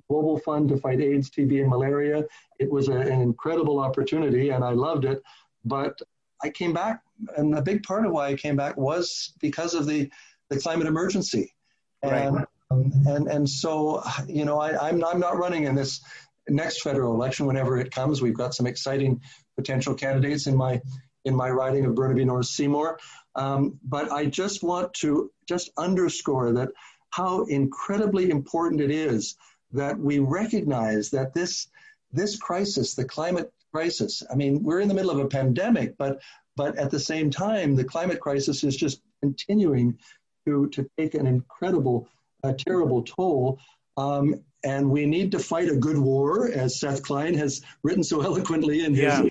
Global 0.08 0.38
Fund 0.38 0.68
to 0.70 0.76
fight 0.76 1.00
AIDS, 1.00 1.30
TB, 1.30 1.60
and 1.60 1.70
malaria. 1.70 2.24
It 2.58 2.70
was 2.70 2.88
a, 2.88 2.96
an 2.96 3.20
incredible 3.20 3.80
opportunity, 3.80 4.50
and 4.50 4.64
I 4.64 4.70
loved 4.70 5.04
it. 5.04 5.22
But 5.64 6.00
I 6.42 6.50
came 6.50 6.72
back, 6.72 7.02
and 7.36 7.56
a 7.56 7.62
big 7.62 7.82
part 7.82 8.06
of 8.06 8.12
why 8.12 8.28
I 8.28 8.34
came 8.34 8.56
back 8.56 8.76
was 8.76 9.32
because 9.40 9.74
of 9.74 9.86
the, 9.86 10.10
the 10.48 10.58
climate 10.58 10.86
emergency. 10.86 11.54
And, 12.02 12.36
right. 12.36 12.46
um, 12.70 12.92
and, 13.06 13.28
and 13.28 13.48
so, 13.48 14.02
you 14.28 14.44
know, 14.44 14.60
I, 14.60 14.88
I'm, 14.88 15.04
I'm 15.04 15.20
not 15.20 15.38
running 15.38 15.64
in 15.64 15.74
this 15.74 16.00
next 16.48 16.82
federal 16.82 17.14
election 17.14 17.46
whenever 17.46 17.78
it 17.78 17.90
comes. 17.90 18.22
We've 18.22 18.36
got 18.36 18.54
some 18.54 18.66
exciting 18.66 19.20
potential 19.56 19.94
candidates 19.94 20.46
in 20.46 20.56
my 20.56 20.80
in 21.24 21.34
my 21.34 21.50
riding 21.50 21.84
of 21.84 21.94
Burnaby 21.96 22.24
North 22.24 22.46
Seymour. 22.46 23.00
Um, 23.34 23.80
but 23.82 24.12
I 24.12 24.26
just 24.26 24.62
want 24.62 24.94
to 24.94 25.30
just 25.48 25.70
underscore 25.76 26.52
that 26.52 26.68
how 27.10 27.44
incredibly 27.46 28.30
important 28.30 28.80
it 28.80 28.92
is 28.92 29.36
that 29.72 29.98
we 29.98 30.18
recognize 30.18 31.10
that 31.10 31.34
this 31.34 31.68
this 32.12 32.36
crisis, 32.38 32.94
the 32.94 33.04
climate 33.04 33.52
crisis, 33.72 34.22
I 34.30 34.36
mean, 34.36 34.62
we're 34.62 34.80
in 34.80 34.88
the 34.88 34.94
middle 34.94 35.10
of 35.10 35.18
a 35.18 35.28
pandemic, 35.28 35.96
but 35.98 36.20
but 36.56 36.76
at 36.78 36.90
the 36.90 37.00
same 37.00 37.30
time, 37.30 37.76
the 37.76 37.84
climate 37.84 38.20
crisis 38.20 38.64
is 38.64 38.76
just 38.76 39.00
continuing 39.22 39.98
to 40.46 40.68
to 40.68 40.88
take 40.98 41.14
an 41.14 41.26
incredible, 41.26 42.08
uh, 42.42 42.54
terrible 42.56 43.02
toll. 43.02 43.58
Um, 43.96 44.42
and 44.64 44.90
we 44.90 45.06
need 45.06 45.30
to 45.32 45.38
fight 45.38 45.68
a 45.68 45.76
good 45.76 45.98
war, 45.98 46.48
as 46.48 46.80
Seth 46.80 47.02
Klein 47.02 47.34
has 47.34 47.62
written 47.82 48.02
so 48.02 48.20
eloquently 48.22 48.84
in 48.84 48.94
his 48.94 49.02
yeah. 49.02 49.28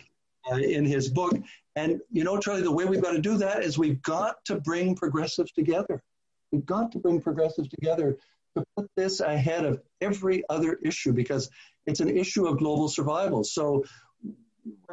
uh, 0.51 0.57
in 0.57 0.86
his 0.86 1.09
book. 1.09 1.33
And 1.75 1.99
you 2.11 2.23
know, 2.23 2.38
Charlie, 2.38 2.61
the 2.61 2.71
way 2.71 2.86
we've 2.86 3.01
got 3.01 3.13
to 3.13 3.21
do 3.21 3.38
that 3.38 3.63
is 3.63 3.77
we've 3.77 4.01
got 4.01 4.43
to 4.45 4.55
bring 4.55 4.95
progressives 4.95 5.51
together. 5.51 6.01
We've 6.51 6.65
got 6.65 6.91
to 6.93 6.99
bring 6.99 7.19
progressives 7.19 7.67
together 7.69 8.17
to 8.58 8.64
put 8.76 8.89
this 8.95 9.20
ahead 9.20 9.66
of 9.66 9.82
every 10.01 10.43
other 10.49 10.80
issue 10.84 11.12
because 11.14 11.49
it's 11.86 11.99
an 11.99 12.10
issue 12.10 12.47
of 12.47 12.58
global 12.58 12.89
survival. 12.89 13.43
So 13.43 13.84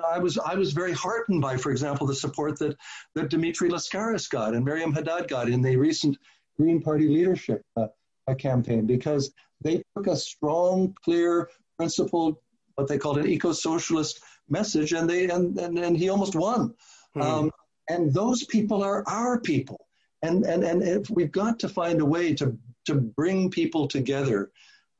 I 0.04 0.18
was 0.18 0.38
I 0.38 0.54
was 0.54 0.72
very 0.72 0.92
heartened 0.92 1.40
by, 1.40 1.56
for 1.56 1.70
example, 1.70 2.06
the 2.06 2.14
support 2.14 2.58
that 2.58 2.76
that 3.14 3.30
Dimitri 3.30 3.70
Lascaris 3.70 4.28
got 4.28 4.54
and 4.54 4.66
Meryam 4.66 4.94
Haddad 4.94 5.28
got 5.28 5.48
in 5.48 5.62
the 5.62 5.76
recent 5.76 6.18
Green 6.58 6.82
Party 6.82 7.08
leadership 7.08 7.62
uh, 7.76 7.88
campaign 8.38 8.86
because 8.86 9.32
they 9.62 9.82
took 9.96 10.06
a 10.06 10.16
strong, 10.16 10.94
clear, 11.04 11.48
principled, 11.76 12.36
what 12.74 12.88
they 12.88 12.98
called 12.98 13.18
an 13.18 13.26
eco-socialist 13.26 14.20
message, 14.48 14.92
and 14.92 15.08
they 15.08 15.28
and 15.28 15.58
and, 15.58 15.78
and 15.78 15.96
he 15.96 16.08
almost 16.08 16.34
won. 16.34 16.74
Hmm. 17.14 17.22
Um, 17.22 17.50
and 17.88 18.12
those 18.12 18.44
people 18.44 18.82
are 18.82 19.02
our 19.06 19.40
people, 19.40 19.86
and 20.22 20.44
and 20.44 20.64
and 20.64 20.82
if 20.82 21.10
we've 21.10 21.32
got 21.32 21.58
to 21.60 21.68
find 21.68 22.00
a 22.00 22.06
way 22.06 22.34
to 22.34 22.56
to 22.86 22.94
bring 22.94 23.50
people 23.50 23.86
together. 23.86 24.50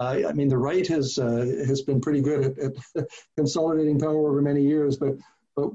Uh, 0.01 0.23
I 0.29 0.33
mean, 0.33 0.49
the 0.49 0.59
right 0.59 0.87
has 0.89 1.18
uh, 1.18 1.47
has 1.66 1.83
been 1.83 2.01
pretty 2.01 2.20
good 2.20 2.59
at, 2.59 2.75
at, 2.97 3.09
consolidating 3.37 4.01
power 4.01 4.29
over 4.31 4.43
many 4.43 4.62
years, 4.62 4.97
but 4.97 5.14
but 5.55 5.70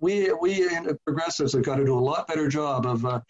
we 0.00 0.32
we 0.40 0.68
progressives 1.04 1.52
have 1.52 1.62
got 1.62 1.76
to 1.76 1.84
do 1.84 1.96
a 1.96 2.00
lot 2.00 2.26
better 2.26 2.48
job 2.48 2.86
of 2.86 3.04
uh, 3.06 3.20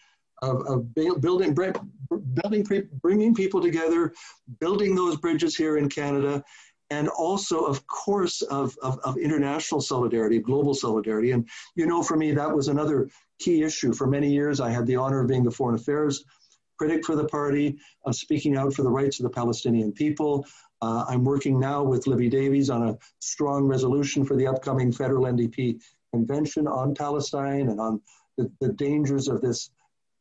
of, 0.43 0.67
of 0.67 0.95
building, 0.95 1.55
building, 1.55 2.89
bringing 3.01 3.35
people 3.35 3.63
together, 3.63 4.13
building 4.59 4.95
those 4.95 5.17
bridges 5.17 5.57
here 5.57 5.79
in 5.79 5.89
Canada, 5.89 6.43
and 6.91 7.09
also, 7.09 7.65
of 7.65 7.87
course, 7.87 8.43
of, 8.43 8.77
of, 8.83 8.99
of, 9.05 9.17
international 9.17 9.81
solidarity, 9.81 10.41
global 10.41 10.75
solidarity. 10.75 11.31
And 11.31 11.49
you 11.75 11.87
know, 11.87 12.03
for 12.03 12.17
me, 12.17 12.33
that 12.33 12.55
was 12.55 12.69
another 12.69 13.09
key 13.43 13.63
issue. 13.63 13.93
For 13.93 14.07
many 14.07 14.31
years, 14.31 14.61
I 14.61 14.71
had 14.71 14.87
the 14.87 14.97
honor 14.97 15.21
of 15.21 15.29
being 15.29 15.45
the 15.45 15.51
foreign 15.51 15.75
affairs 15.75 16.25
critic 16.83 17.05
for 17.05 17.15
the 17.15 17.27
party, 17.27 17.79
of 18.07 18.17
speaking 18.17 18.57
out 18.57 18.75
for 18.75 18.83
the 18.83 18.91
rights 18.91 19.21
of 19.21 19.23
the 19.23 19.31
Palestinian 19.31 19.93
people. 19.93 20.45
Uh, 20.81 21.05
I'm 21.09 21.23
working 21.23 21.61
now 21.61 21.85
with 21.85 22.09
Libby 22.09 22.29
Davies 22.29 22.71
on 22.71 22.89
a 22.89 22.99
strong 23.21 23.67
resolution 23.67 24.25
for 24.25 24.35
the 24.35 24.49
upcoming 24.49 24.91
federal 24.91 25.27
NDP 25.27 25.81
convention 26.13 26.67
on 26.67 26.93
Palestine 26.95 27.69
and 27.69 27.81
on 27.81 28.01
the, 28.37 28.51
the 28.61 28.73
dangers 28.73 29.29
of 29.29 29.41
this 29.41 29.71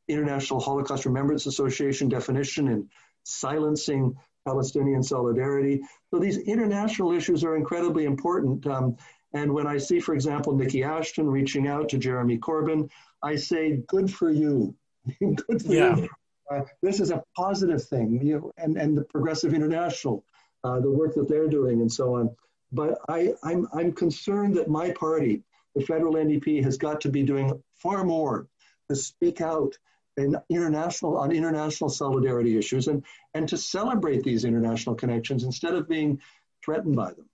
International 0.07 0.59
Holocaust 0.59 1.05
Remembrance 1.05 1.47
Association 1.47 2.09
definition 2.09 2.67
and 2.67 2.87
silencing 3.23 4.15
Palestinian 4.45 5.01
solidarity. 5.01 5.81
So 6.11 6.19
these 6.19 6.37
international 6.37 7.11
issues 7.11 7.43
are 7.43 7.55
incredibly 7.55 8.05
important. 8.05 8.67
Um, 8.67 8.97
and 9.33 9.53
when 9.53 9.67
I 9.67 9.77
see, 9.77 9.99
for 9.99 10.13
example, 10.13 10.53
Niki 10.53 10.85
Ashton 10.85 11.29
reaching 11.29 11.67
out 11.67 11.89
to 11.89 11.97
Jeremy 11.97 12.37
Corbyn, 12.37 12.89
I 13.23 13.35
say, 13.35 13.77
good 13.87 14.11
for 14.11 14.29
you. 14.29 14.75
good 15.19 15.61
for 15.61 15.73
yeah. 15.73 15.95
you. 15.95 16.09
Uh, 16.51 16.61
this 16.81 16.99
is 16.99 17.11
a 17.11 17.23
positive 17.35 17.83
thing, 17.83 18.19
you 18.21 18.39
know, 18.39 18.51
and, 18.57 18.77
and 18.77 18.97
the 18.97 19.05
Progressive 19.05 19.53
International, 19.53 20.25
uh, 20.65 20.81
the 20.81 20.91
work 20.91 21.15
that 21.15 21.29
they're 21.29 21.47
doing 21.47 21.79
and 21.79 21.91
so 21.91 22.15
on. 22.15 22.35
But 22.73 22.99
I, 23.07 23.33
I'm, 23.43 23.67
I'm 23.73 23.93
concerned 23.93 24.55
that 24.55 24.67
my 24.67 24.91
party, 24.91 25.43
the 25.75 25.85
federal 25.85 26.15
NDP, 26.15 26.63
has 26.63 26.77
got 26.77 27.01
to 27.01 27.09
be 27.09 27.23
doing 27.23 27.61
far 27.75 28.03
more 28.03 28.47
to 28.89 28.95
speak 28.95 29.39
out 29.39 29.77
in 30.17 30.35
international 30.49 31.17
on 31.17 31.31
international 31.31 31.89
solidarity 31.89 32.57
issues 32.57 32.87
and, 32.89 33.05
and 33.33 33.47
to 33.47 33.57
celebrate 33.57 34.23
these 34.23 34.43
international 34.43 34.95
connections 34.95 35.45
instead 35.45 35.73
of 35.73 35.87
being 35.87 36.19
threatened 36.63 36.97
by 36.97 37.11
them. 37.13 37.29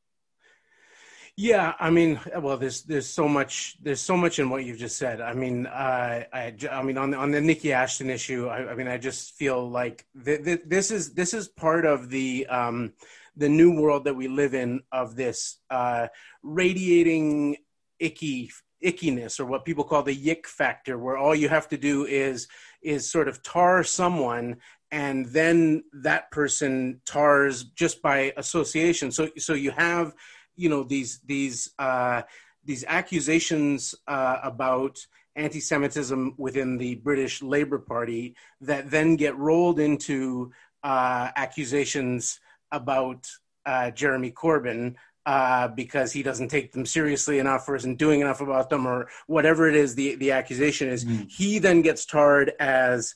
Yeah, 1.39 1.75
I 1.79 1.91
mean, 1.91 2.19
well, 2.39 2.57
there's 2.57 2.81
there's 2.81 3.07
so 3.07 3.27
much 3.27 3.77
there's 3.83 4.01
so 4.01 4.17
much 4.17 4.39
in 4.39 4.49
what 4.49 4.65
you've 4.65 4.79
just 4.79 4.97
said. 4.97 5.21
I 5.21 5.33
mean, 5.33 5.67
uh, 5.67 6.23
I 6.33 6.55
I 6.71 6.81
mean 6.81 6.97
on 6.97 7.11
the 7.11 7.17
on 7.17 7.29
the 7.29 7.37
Niki 7.37 7.71
Ashton 7.71 8.09
issue, 8.09 8.47
I, 8.47 8.71
I 8.71 8.73
mean, 8.73 8.87
I 8.87 8.97
just 8.97 9.35
feel 9.35 9.69
like 9.69 10.07
th- 10.25 10.43
th- 10.43 10.61
this 10.65 10.89
is 10.89 11.13
this 11.13 11.35
is 11.35 11.47
part 11.47 11.85
of 11.85 12.09
the 12.09 12.47
um, 12.47 12.93
the 13.35 13.49
new 13.49 13.79
world 13.79 14.05
that 14.05 14.15
we 14.15 14.27
live 14.27 14.55
in 14.55 14.81
of 14.91 15.15
this 15.15 15.57
uh, 15.69 16.07
radiating 16.41 17.57
icky 17.99 18.49
ickiness 18.83 19.39
or 19.39 19.45
what 19.45 19.63
people 19.63 19.83
call 19.83 20.01
the 20.01 20.15
yick 20.15 20.47
factor, 20.47 20.97
where 20.97 21.17
all 21.17 21.35
you 21.35 21.49
have 21.49 21.67
to 21.69 21.77
do 21.77 22.07
is 22.07 22.47
is 22.81 23.11
sort 23.11 23.27
of 23.27 23.43
tar 23.43 23.83
someone 23.83 24.57
and 24.91 25.25
then 25.27 25.83
that 25.91 26.31
person 26.31 27.01
tars 27.05 27.65
just 27.75 28.01
by 28.01 28.33
association. 28.37 29.11
So 29.11 29.29
so 29.37 29.53
you 29.53 29.69
have 29.71 30.13
you 30.57 30.69
know 30.69 30.83
these 30.83 31.19
these 31.25 31.71
uh, 31.79 32.23
these 32.65 32.83
accusations 32.87 33.95
uh, 34.07 34.37
about 34.43 34.99
anti-Semitism 35.35 36.33
within 36.37 36.77
the 36.77 36.95
British 36.95 37.41
Labour 37.41 37.77
Party 37.77 38.35
that 38.59 38.89
then 38.89 39.15
get 39.15 39.37
rolled 39.37 39.79
into 39.79 40.51
uh, 40.83 41.29
accusations 41.35 42.39
about 42.71 43.27
uh, 43.65 43.91
Jeremy 43.91 44.31
Corbyn 44.31 44.95
uh, 45.27 45.67
because 45.67 46.11
he 46.11 46.23
doesn't 46.23 46.47
take 46.47 46.71
them 46.71 46.85
seriously 46.85 47.37
enough 47.37 47.67
or 47.69 47.75
isn't 47.75 47.99
doing 47.99 48.21
enough 48.21 48.41
about 48.41 48.69
them 48.69 48.87
or 48.87 49.09
whatever 49.27 49.69
it 49.69 49.75
is 49.75 49.93
the, 49.93 50.15
the 50.15 50.31
accusation 50.31 50.89
is. 50.89 51.05
Mm. 51.05 51.29
He 51.29 51.59
then 51.59 51.81
gets 51.81 52.05
tarred 52.05 52.53
as 52.59 53.13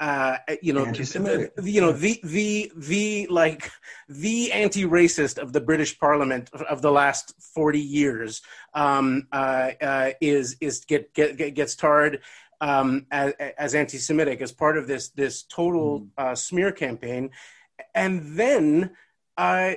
uh, 0.00 0.38
you 0.60 0.72
know, 0.72 0.84
the, 0.86 1.50
you 1.62 1.80
know 1.80 1.92
the 1.92 2.20
the 2.24 2.72
the 2.76 3.26
like 3.30 3.70
the 4.08 4.50
anti-racist 4.50 5.38
of 5.38 5.52
the 5.52 5.60
British 5.60 5.98
Parliament 5.98 6.50
of 6.68 6.82
the 6.82 6.90
last 6.90 7.34
forty 7.38 7.80
years 7.80 8.42
um, 8.74 9.28
uh, 9.32 9.70
uh, 9.80 10.10
is 10.20 10.56
is 10.60 10.84
get, 10.84 11.14
get 11.14 11.54
gets 11.54 11.76
tarred 11.76 12.22
um, 12.60 13.06
as, 13.10 13.32
as, 13.58 13.74
anti-Semitic 13.74 14.40
as 14.40 14.50
part 14.50 14.78
of 14.78 14.88
this 14.88 15.10
this 15.10 15.44
total 15.44 16.00
mm. 16.00 16.08
uh, 16.18 16.34
smear 16.34 16.72
campaign, 16.72 17.30
and 17.94 18.36
then 18.36 18.90
uh, 19.36 19.74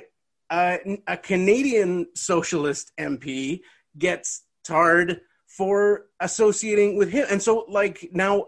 uh, 0.50 0.78
a 1.06 1.16
Canadian 1.16 2.08
socialist 2.14 2.92
MP 2.98 3.60
gets 3.96 4.42
tarred 4.64 5.20
for 5.58 6.06
associating 6.20 6.96
with 6.96 7.10
him, 7.10 7.26
and 7.28 7.42
so 7.42 7.66
like 7.68 8.08
now 8.12 8.46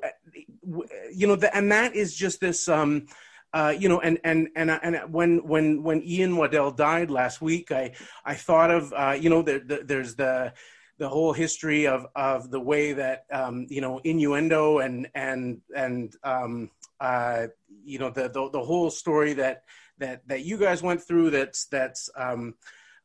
you 1.12 1.26
know, 1.26 1.36
the, 1.36 1.54
and 1.54 1.70
that 1.72 1.94
is 1.94 2.14
just 2.14 2.40
this, 2.40 2.68
um, 2.68 3.06
uh, 3.52 3.74
you 3.76 3.88
know, 3.88 4.00
and 4.00 4.18
and 4.22 4.48
and 4.54 4.70
and 4.70 5.12
when 5.12 5.38
when 5.46 5.82
when 5.82 6.02
Ian 6.02 6.36
Waddell 6.36 6.70
died 6.70 7.10
last 7.10 7.40
week, 7.40 7.72
I 7.72 7.92
I 8.24 8.34
thought 8.34 8.70
of, 8.70 8.92
uh, 8.92 9.16
you 9.18 9.28
know, 9.28 9.42
the, 9.42 9.58
the, 9.58 9.82
there's 9.84 10.14
the 10.14 10.52
the 10.98 11.08
whole 11.08 11.32
history 11.32 11.86
of 11.86 12.06
of 12.14 12.50
the 12.50 12.60
way 12.60 12.92
that 12.92 13.24
um, 13.32 13.66
you 13.68 13.80
know 13.80 13.98
innuendo 14.04 14.78
and 14.78 15.08
and 15.14 15.60
and 15.74 16.14
um, 16.22 16.70
uh, 17.00 17.46
you 17.84 17.98
know 17.98 18.10
the, 18.10 18.28
the, 18.28 18.50
the 18.50 18.62
whole 18.62 18.90
story 18.90 19.32
that 19.32 19.64
that 19.98 20.26
that 20.28 20.44
you 20.44 20.56
guys 20.56 20.82
went 20.82 21.02
through 21.02 21.30
that's 21.30 21.64
that's 21.66 22.08
um, 22.16 22.54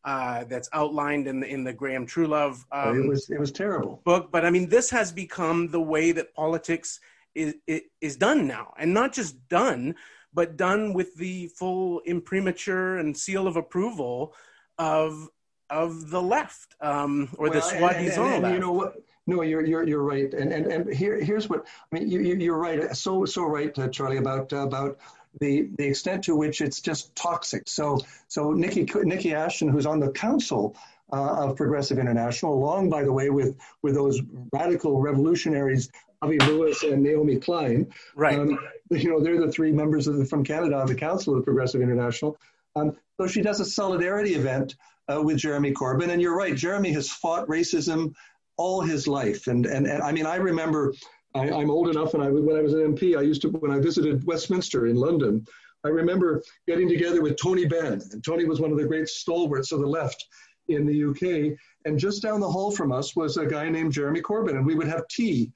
uh, 0.05 0.43
that's 0.45 0.69
outlined 0.71 1.27
in 1.27 1.39
the 1.39 1.47
in 1.47 1.63
the 1.63 1.73
Graeme 1.73 2.05
Truelove 2.05 2.63
um, 2.71 3.03
it 3.03 3.07
was 3.07 3.29
it 3.29 3.39
was 3.39 3.51
terrible 3.51 4.01
book. 4.05 4.31
But 4.31 4.45
I 4.45 4.51
mean, 4.51 4.69
this 4.69 4.89
has 4.91 5.11
become 5.11 5.67
the 5.69 5.81
way 5.81 6.11
that 6.11 6.33
politics 6.33 6.99
is, 7.33 7.55
is 8.01 8.15
done 8.15 8.47
now, 8.47 8.73
and 8.77 8.93
not 8.93 9.13
just 9.13 9.47
done, 9.49 9.95
but 10.33 10.57
done 10.57 10.93
with 10.93 11.15
the 11.15 11.47
full 11.47 12.01
imprimatur 12.05 12.97
and 12.97 13.17
seal 13.17 13.47
of 13.47 13.55
approval 13.57 14.33
of 14.77 15.27
of 15.69 16.11
the 16.11 16.21
left 16.21 16.75
um, 16.81 17.29
or 17.37 17.49
well, 17.49 17.53
the 17.53 17.61
soi-disant 17.61 18.41
left. 18.41 18.53
You 18.53 18.59
know 18.59 18.71
what? 18.71 18.95
No, 19.27 19.41
you're 19.41 19.65
you're 19.65 19.87
you're 19.87 20.03
right, 20.03 20.31
and 20.35 20.53
and 20.53 20.67
and 20.67 20.93
here 20.93 21.19
here's 21.19 21.49
what 21.49 21.65
I 21.91 21.99
mean. 21.99 22.09
You, 22.09 22.19
you 22.19 22.53
are 22.53 22.59
right, 22.59 22.95
so 22.95 23.25
so 23.25 23.43
right, 23.43 23.77
uh, 23.79 23.87
Charlie, 23.87 24.17
about 24.17 24.53
uh, 24.53 24.57
about 24.57 24.99
the 25.39 25.69
the 25.77 25.85
extent 25.85 26.25
to 26.25 26.35
which 26.35 26.61
it's 26.61 26.81
just 26.81 27.15
toxic. 27.15 27.67
So 27.67 27.99
so 28.27 28.53
Niki 28.53 28.85
Niki 28.85 29.33
Ashton, 29.33 29.69
who's 29.69 29.85
on 29.85 29.99
the 29.99 30.11
council 30.11 30.75
uh, 31.11 31.45
of 31.45 31.57
Progressive 31.57 31.99
International, 31.99 32.53
along 32.53 32.89
by 32.89 33.03
the 33.03 33.11
way 33.11 33.29
with 33.29 33.57
with 33.81 33.93
those 33.93 34.21
radical 34.51 35.01
revolutionaries 35.01 35.89
Avi 36.21 36.39
Lewis 36.39 36.83
and 36.83 37.03
Naomi 37.03 37.37
Klein. 37.37 37.87
Right. 38.15 38.39
Um, 38.39 38.57
you 38.89 39.09
know, 39.09 39.21
they're 39.21 39.39
the 39.39 39.51
three 39.51 39.71
members 39.71 40.07
of 40.07 40.17
the, 40.17 40.25
from 40.25 40.43
Canada 40.43 40.75
on 40.75 40.87
the 40.87 40.95
Council 40.95 41.37
of 41.37 41.43
Progressive 41.43 41.81
International. 41.81 42.37
Um, 42.75 42.97
so 43.19 43.27
she 43.27 43.41
does 43.41 43.59
a 43.59 43.65
solidarity 43.65 44.33
event 44.35 44.75
uh, 45.07 45.21
with 45.21 45.37
Jeremy 45.37 45.73
Corbyn. 45.73 46.09
And 46.09 46.21
you're 46.21 46.35
right, 46.35 46.55
Jeremy 46.55 46.91
has 46.93 47.09
fought 47.09 47.47
racism 47.47 48.15
all 48.57 48.81
his 48.81 49.07
life. 49.07 49.47
And, 49.47 49.65
and, 49.65 49.85
and 49.85 50.01
I 50.01 50.11
mean, 50.11 50.25
I 50.25 50.37
remember 50.37 50.93
I, 51.35 51.47
am 51.61 51.69
old 51.69 51.89
enough, 51.89 52.13
and 52.13 52.23
I, 52.23 52.29
when 52.29 52.55
I 52.55 52.61
was 52.61 52.73
an 52.73 52.95
MP, 52.95 53.17
I 53.17 53.21
used 53.21 53.41
to, 53.43 53.49
when 53.49 53.71
I 53.71 53.79
visited 53.79 54.23
Westminster 54.25 54.87
in 54.87 54.95
London, 54.95 55.45
I 55.83 55.89
remember 55.89 56.41
getting 56.67 56.87
together 56.87 57.21
with 57.21 57.37
Tony 57.37 57.65
Benn. 57.65 58.01
And 58.11 58.23
Tony 58.23 58.45
was 58.45 58.59
one 58.59 58.71
of 58.71 58.77
the 58.77 58.85
great 58.85 59.07
stalwarts 59.07 59.71
of 59.71 59.81
the 59.81 59.87
left 59.87 60.25
in 60.69 60.85
the 60.85 61.03
UK. 61.03 61.57
And 61.85 61.99
just 61.99 62.23
down 62.23 62.39
the 62.39 62.49
hall 62.49 62.71
from 62.71 62.91
us 62.91 63.15
was 63.15 63.37
a 63.37 63.45
guy 63.45 63.69
named 63.69 63.93
Jeremy 63.93 64.21
Corbyn, 64.21 64.55
and 64.55 64.65
we 64.65 64.75
would 64.75 64.87
have 64.87 65.07
tea 65.09 65.51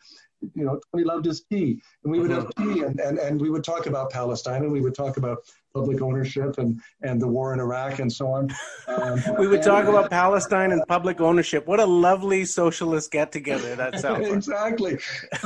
you 0.56 0.64
know, 0.64 0.80
Tony 0.92 1.04
loved 1.04 1.26
his 1.26 1.44
tea. 1.52 1.82
And 2.04 2.12
we 2.12 2.20
would 2.20 2.32
have 2.32 2.46
uh-huh. 2.46 2.74
tea 2.74 2.82
and, 2.84 3.00
and, 3.00 3.18
and 3.18 3.40
we 3.40 3.50
would 3.50 3.64
talk 3.64 3.86
about 3.86 4.10
Palestine 4.10 4.64
and 4.64 4.72
we 4.72 4.82
would 4.82 4.96
talk 4.96 5.18
about 5.18 5.40
public 5.74 6.02
ownership 6.02 6.58
and, 6.58 6.82
and 7.02 7.22
the 7.22 7.28
war 7.28 7.54
in 7.54 7.60
Iraq 7.60 8.00
and 8.00 8.12
so 8.12 8.28
on. 8.28 8.50
Um, 8.88 9.22
we 9.40 9.48
would 9.48 9.62
talk 9.62 9.86
about 9.86 10.10
Palestine 10.10 10.72
and 10.72 10.82
public 10.88 11.22
ownership. 11.22 11.68
What 11.68 11.80
a 11.80 11.86
lovely 11.86 12.46
socialist 12.46 13.12
get 13.12 13.32
together 13.32 13.76
that 13.76 14.00
sounds 14.00 14.28
Exactly. 14.40 14.98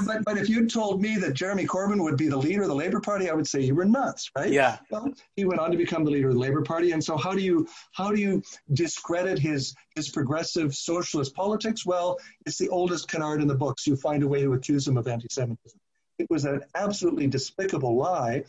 but, 0.05 0.23
but 0.25 0.37
if 0.37 0.49
you 0.49 0.67
told 0.67 1.01
me 1.01 1.17
that 1.17 1.33
Jeremy 1.33 1.65
Corbyn 1.65 2.01
would 2.01 2.17
be 2.17 2.27
the 2.27 2.37
leader 2.37 2.63
of 2.63 2.69
the 2.69 2.75
Labour 2.75 2.99
Party, 2.99 3.29
I 3.29 3.33
would 3.33 3.47
say 3.47 3.61
you 3.61 3.75
were 3.75 3.85
nuts, 3.85 4.29
right? 4.37 4.51
Yeah. 4.51 4.77
Well, 4.89 5.13
he 5.35 5.45
went 5.45 5.59
on 5.59 5.71
to 5.71 5.77
become 5.77 6.03
the 6.03 6.11
leader 6.11 6.29
of 6.29 6.35
the 6.35 6.39
Labour 6.39 6.61
Party. 6.61 6.91
And 6.91 7.03
so 7.03 7.17
how 7.17 7.33
do 7.33 7.41
you 7.41 7.67
how 7.91 8.11
do 8.11 8.19
you 8.19 8.41
discredit 8.73 9.39
his 9.39 9.75
his 9.95 10.09
progressive 10.09 10.75
socialist 10.75 11.35
politics? 11.35 11.85
Well, 11.85 12.17
it's 12.45 12.57
the 12.57 12.69
oldest 12.69 13.07
canard 13.07 13.41
in 13.41 13.47
the 13.47 13.55
books. 13.55 13.85
You 13.87 13.95
find 13.95 14.23
a 14.23 14.27
way 14.27 14.41
to 14.41 14.53
accuse 14.53 14.87
him 14.87 14.97
of 14.97 15.07
anti-Semitism. 15.07 15.79
It 16.19 16.27
was 16.29 16.45
an 16.45 16.61
absolutely 16.75 17.27
despicable 17.27 17.97
lie. 17.97 18.43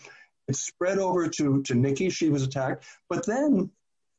It 0.49 0.57
spread 0.57 0.99
over 0.99 1.29
to, 1.29 1.63
to 1.63 1.75
Niki. 1.75 2.13
She 2.13 2.29
was 2.29 2.43
attacked. 2.43 2.85
But 3.09 3.27
then 3.27 3.71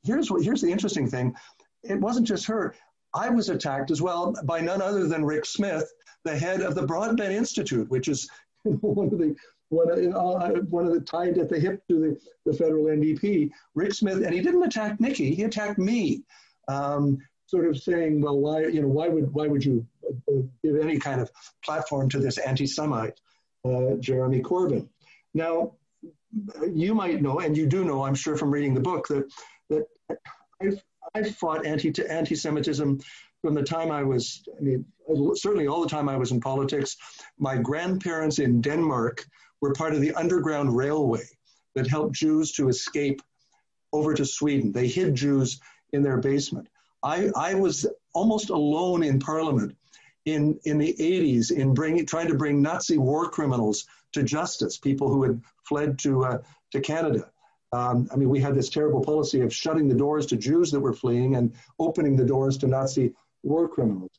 here's 0.03 0.32
what 0.32 0.43
here's 0.43 0.61
the 0.61 0.71
interesting 0.71 1.07
thing. 1.07 1.36
It 1.84 1.99
wasn't 1.99 2.28
just 2.28 2.45
her. 2.47 2.76
I 3.13 3.30
was 3.30 3.49
attacked 3.49 3.91
as 3.91 4.01
well 4.01 4.36
by 4.43 4.59
none 4.59 4.82
other 4.82 5.07
than 5.07 5.23
Rick 5.23 5.45
Smith, 5.45 5.91
the 6.23 6.38
head 6.38 6.61
of 6.61 6.76
the 6.76 6.86
Broadbent 6.86 7.32
Institute, 7.32 7.89
which 7.89 8.07
is 8.07 8.30
one 8.63 9.07
of 9.07 9.17
the 9.17 9.36
one 9.69 9.89
of, 9.89 9.97
uh, 9.97 10.61
one 10.69 10.86
of 10.86 10.93
the 10.93 11.01
tied 11.01 11.38
at 11.38 11.49
the 11.49 11.59
hip 11.59 11.82
to 11.88 11.99
the, 11.99 12.19
the 12.45 12.55
federal 12.55 12.86
NDP, 12.86 13.49
Rick 13.73 13.93
Smith, 13.93 14.23
and 14.23 14.34
he 14.34 14.41
didn't 14.41 14.63
attack 14.63 14.99
Niki, 14.99 15.34
he 15.36 15.43
attacked 15.43 15.80
me, 15.80 16.23
um, 16.67 17.17
sort 17.47 17.65
of 17.65 17.82
saying, 17.82 18.21
well, 18.21 18.38
why, 18.38 18.65
you 18.65 18.82
know, 18.82 18.88
why 18.88 19.07
would 19.07 19.34
why 19.34 19.47
would 19.47 19.65
you 19.65 19.86
uh, 20.07 20.41
give 20.63 20.78
any 20.78 20.99
kind 20.99 21.19
of 21.19 21.32
platform 21.63 22.09
to 22.09 22.19
this 22.19 22.38
anti-Semite? 22.38 23.19
uh, 23.65 23.95
Jeremy 23.99 24.41
Corbyn. 24.41 24.88
Now, 25.34 25.73
you 26.73 26.93
might 26.93 27.21
know, 27.21 27.39
and 27.39 27.57
you 27.57 27.65
do 27.65 27.83
know, 27.86 28.03
I'm 28.03 28.15
sure 28.15 28.36
from 28.36 28.51
reading 28.51 28.73
the 28.73 28.81
book, 28.81 29.07
that 29.07 29.31
that 29.69 30.17
I've, 30.61 30.83
I've 31.13 31.36
fought 31.36 31.65
anti 31.65 31.93
anti-Semitism 32.07 33.01
from 33.41 33.53
the 33.53 33.63
time 33.63 33.91
I 33.91 34.03
was, 34.03 34.43
I 34.57 34.61
mean, 34.61 34.86
certainly 35.36 35.67
all 35.67 35.81
the 35.81 35.89
time 35.89 36.09
I 36.09 36.17
was 36.17 36.31
in 36.31 36.39
politics. 36.39 36.97
My 37.38 37.57
grandparents 37.57 38.39
in 38.39 38.61
Denmark 38.61 39.25
were 39.61 39.73
part 39.73 39.93
of 39.93 40.01
the 40.01 40.13
Underground 40.13 40.75
Railway 40.75 41.23
that 41.75 41.88
helped 41.88 42.15
Jews 42.15 42.51
to 42.53 42.69
escape 42.69 43.21
over 43.93 44.13
to 44.13 44.25
Sweden. 44.25 44.71
They 44.71 44.88
hid 44.88 45.15
Jews 45.15 45.59
in 45.93 46.01
their 46.01 46.17
basement. 46.17 46.67
I, 47.03 47.29
I 47.36 47.53
was 47.53 47.86
almost 48.13 48.49
alone 48.49 49.03
in 49.03 49.19
Parliament 49.19 49.75
in, 50.26 50.59
in 50.63 50.78
the 50.78 50.93
80s 50.93 51.51
in 51.51 51.76
trying 52.05 52.28
to 52.28 52.36
bring 52.36 52.61
Nazi 52.61 52.97
war 52.97 53.30
criminals 53.30 53.86
to 54.13 54.23
justice, 54.23 54.78
people 54.78 55.09
who 55.09 55.23
had 55.23 55.41
fled 55.63 55.99
to, 55.99 56.26
uh, 56.26 56.38
to 56.71 56.82
Canada. 56.82 57.30
Um, 57.71 58.07
I 58.11 58.15
mean, 58.15 58.30
we 58.30 58.39
had 58.39 58.55
this 58.55 58.69
terrible 58.69 59.03
policy 59.03 59.41
of 59.41 59.53
shutting 59.53 59.88
the 59.88 59.95
doors 59.95 60.26
to 60.28 60.38
Jews 60.38 60.71
that 60.71 60.80
were 60.80 60.93
fleeing 60.93 61.36
and 61.36 61.53
opening 61.80 62.15
the 62.15 62.26
doors 62.26 62.57
to 62.59 62.67
Nazi 62.67 63.13
war 63.43 63.67
criminals. 63.67 64.11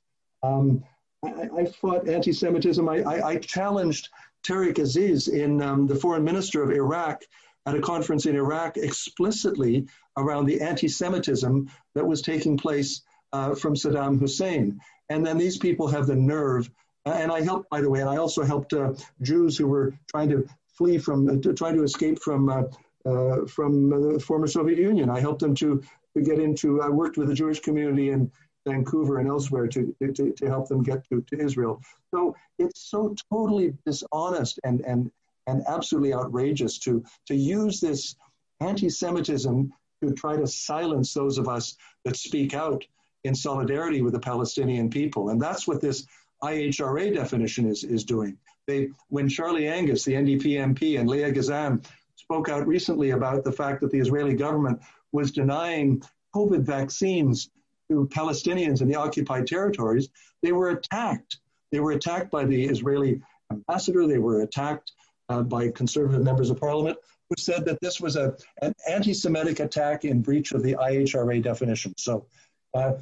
Um, 0.42 0.84
I, 1.24 1.48
I, 1.56 1.64
fought 1.64 2.08
anti 2.08 2.32
Semitism. 2.32 2.88
I, 2.88 3.02
I, 3.02 3.28
I, 3.28 3.36
challenged 3.36 4.10
Tariq 4.46 4.78
Aziz, 4.78 5.28
in 5.28 5.62
um, 5.62 5.86
the 5.86 5.96
foreign 5.96 6.22
minister 6.22 6.62
of 6.62 6.70
Iraq, 6.70 7.22
at 7.64 7.74
a 7.74 7.80
conference 7.80 8.26
in 8.26 8.36
Iraq 8.36 8.76
explicitly 8.76 9.86
around 10.16 10.46
the 10.46 10.60
anti 10.60 10.88
Semitism 10.88 11.70
that 11.94 12.06
was 12.06 12.22
taking 12.22 12.56
place 12.56 13.02
uh, 13.32 13.54
from 13.54 13.74
Saddam 13.74 14.20
Hussein. 14.20 14.80
And 15.08 15.24
then 15.24 15.38
these 15.38 15.58
people 15.58 15.88
have 15.88 16.06
the 16.06 16.16
nerve. 16.16 16.70
Uh, 17.04 17.10
and 17.10 17.30
I 17.30 17.42
helped, 17.42 17.70
by 17.70 17.80
the 17.80 17.90
way, 17.90 18.00
and 18.00 18.10
I 18.10 18.16
also 18.16 18.42
helped 18.42 18.72
uh, 18.72 18.94
Jews 19.22 19.56
who 19.56 19.68
were 19.68 19.94
trying 20.08 20.28
to 20.30 20.48
flee 20.76 20.98
from, 20.98 21.28
uh, 21.28 21.40
to, 21.42 21.54
trying 21.54 21.76
to 21.76 21.84
escape 21.84 22.20
from, 22.20 22.48
uh, 22.48 22.62
uh, 23.08 23.46
from 23.46 23.90
the 23.90 24.20
former 24.20 24.46
Soviet 24.46 24.78
Union. 24.78 25.08
I 25.08 25.20
helped 25.20 25.40
them 25.40 25.54
to, 25.56 25.82
to 26.16 26.22
get 26.22 26.38
into, 26.38 26.82
I 26.82 26.88
worked 26.88 27.16
with 27.16 27.28
the 27.28 27.34
Jewish 27.34 27.60
community 27.60 28.10
in 28.10 28.30
Vancouver 28.66 29.18
and 29.18 29.28
elsewhere 29.28 29.68
to, 29.68 29.94
to, 30.14 30.32
to 30.32 30.46
help 30.46 30.68
them 30.68 30.82
get 30.82 31.08
to, 31.08 31.22
to 31.22 31.40
Israel. 31.40 31.80
So 32.12 32.34
it's 32.58 32.90
so 32.90 33.14
totally 33.32 33.74
dishonest 33.86 34.58
and, 34.64 34.80
and, 34.80 35.10
and 35.46 35.62
absolutely 35.68 36.12
outrageous 36.12 36.78
to, 36.80 37.04
to 37.26 37.34
use 37.36 37.80
this 37.80 38.16
anti 38.60 38.88
Semitism 38.88 39.72
to 40.02 40.10
try 40.12 40.36
to 40.36 40.46
silence 40.46 41.14
those 41.14 41.38
of 41.38 41.48
us 41.48 41.76
that 42.04 42.16
speak 42.16 42.54
out 42.54 42.84
in 43.26 43.34
solidarity 43.34 44.02
with 44.02 44.12
the 44.12 44.20
Palestinian 44.20 44.90
people. 44.90 45.30
And 45.30 45.40
that's 45.40 45.66
what 45.66 45.80
this 45.80 46.06
IHRA 46.42 47.14
definition 47.14 47.66
is, 47.68 47.84
is 47.84 48.04
doing. 48.04 48.36
They, 48.66 48.90
when 49.08 49.28
Charlie 49.28 49.68
Angus, 49.68 50.04
the 50.04 50.14
NDP 50.14 50.74
MP, 50.74 50.98
and 50.98 51.08
Leah 51.08 51.32
Gazan 51.32 51.82
spoke 52.16 52.48
out 52.48 52.66
recently 52.66 53.10
about 53.10 53.44
the 53.44 53.52
fact 53.52 53.80
that 53.80 53.90
the 53.90 54.00
Israeli 54.00 54.34
government 54.34 54.80
was 55.12 55.30
denying 55.30 56.02
COVID 56.34 56.62
vaccines 56.62 57.50
to 57.88 58.08
Palestinians 58.12 58.82
in 58.82 58.88
the 58.88 58.96
occupied 58.96 59.46
territories, 59.46 60.08
they 60.42 60.52
were 60.52 60.70
attacked. 60.70 61.38
They 61.70 61.80
were 61.80 61.92
attacked 61.92 62.30
by 62.30 62.44
the 62.44 62.64
Israeli 62.64 63.20
ambassador. 63.52 64.06
They 64.06 64.18
were 64.18 64.42
attacked 64.42 64.92
uh, 65.28 65.42
by 65.42 65.70
conservative 65.70 66.22
members 66.22 66.50
of 66.50 66.58
parliament 66.58 66.98
who 67.28 67.36
said 67.38 67.64
that 67.64 67.80
this 67.80 68.00
was 68.00 68.16
a, 68.16 68.36
an 68.62 68.72
anti 68.88 69.12
Semitic 69.12 69.60
attack 69.60 70.04
in 70.04 70.22
breach 70.22 70.52
of 70.52 70.62
the 70.62 70.74
IHRA 70.74 71.42
definition. 71.42 71.94
So 71.96 72.26
uh, 72.74 72.94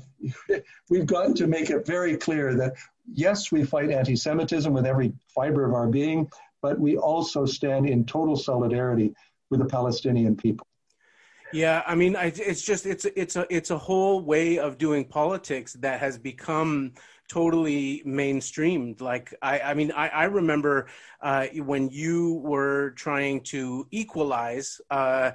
we've 0.90 1.06
got 1.06 1.36
to 1.36 1.46
make 1.46 1.70
it 1.70 1.86
very 1.86 2.16
clear 2.16 2.54
that 2.54 2.74
yes, 3.10 3.52
we 3.52 3.64
fight 3.64 3.90
anti 3.90 4.16
Semitism 4.16 4.72
with 4.72 4.86
every 4.86 5.12
fiber 5.34 5.64
of 5.64 5.74
our 5.74 5.88
being, 5.88 6.30
but 6.62 6.78
we 6.78 6.96
also 6.96 7.44
stand 7.44 7.88
in 7.88 8.04
total 8.04 8.36
solidarity 8.36 9.14
with 9.50 9.60
the 9.60 9.66
Palestinian 9.66 10.36
people. 10.36 10.66
Yeah, 11.52 11.84
I 11.86 11.94
mean, 11.94 12.16
it's 12.18 12.62
just 12.62 12.84
it's 12.84 13.04
it's 13.04 13.36
a 13.36 13.46
it's 13.48 13.70
a 13.70 13.78
whole 13.78 14.20
way 14.20 14.58
of 14.58 14.76
doing 14.76 15.04
politics 15.04 15.74
that 15.74 16.00
has 16.00 16.18
become 16.18 16.94
totally 17.28 18.02
mainstreamed. 18.04 19.00
Like 19.00 19.34
I, 19.40 19.60
I 19.60 19.74
mean, 19.74 19.92
I, 19.92 20.08
I 20.08 20.24
remember 20.24 20.88
uh, 21.20 21.46
when 21.56 21.90
you 21.90 22.40
were 22.44 22.90
trying 22.96 23.42
to 23.44 23.86
equalize. 23.90 24.80
Uh, 24.90 25.32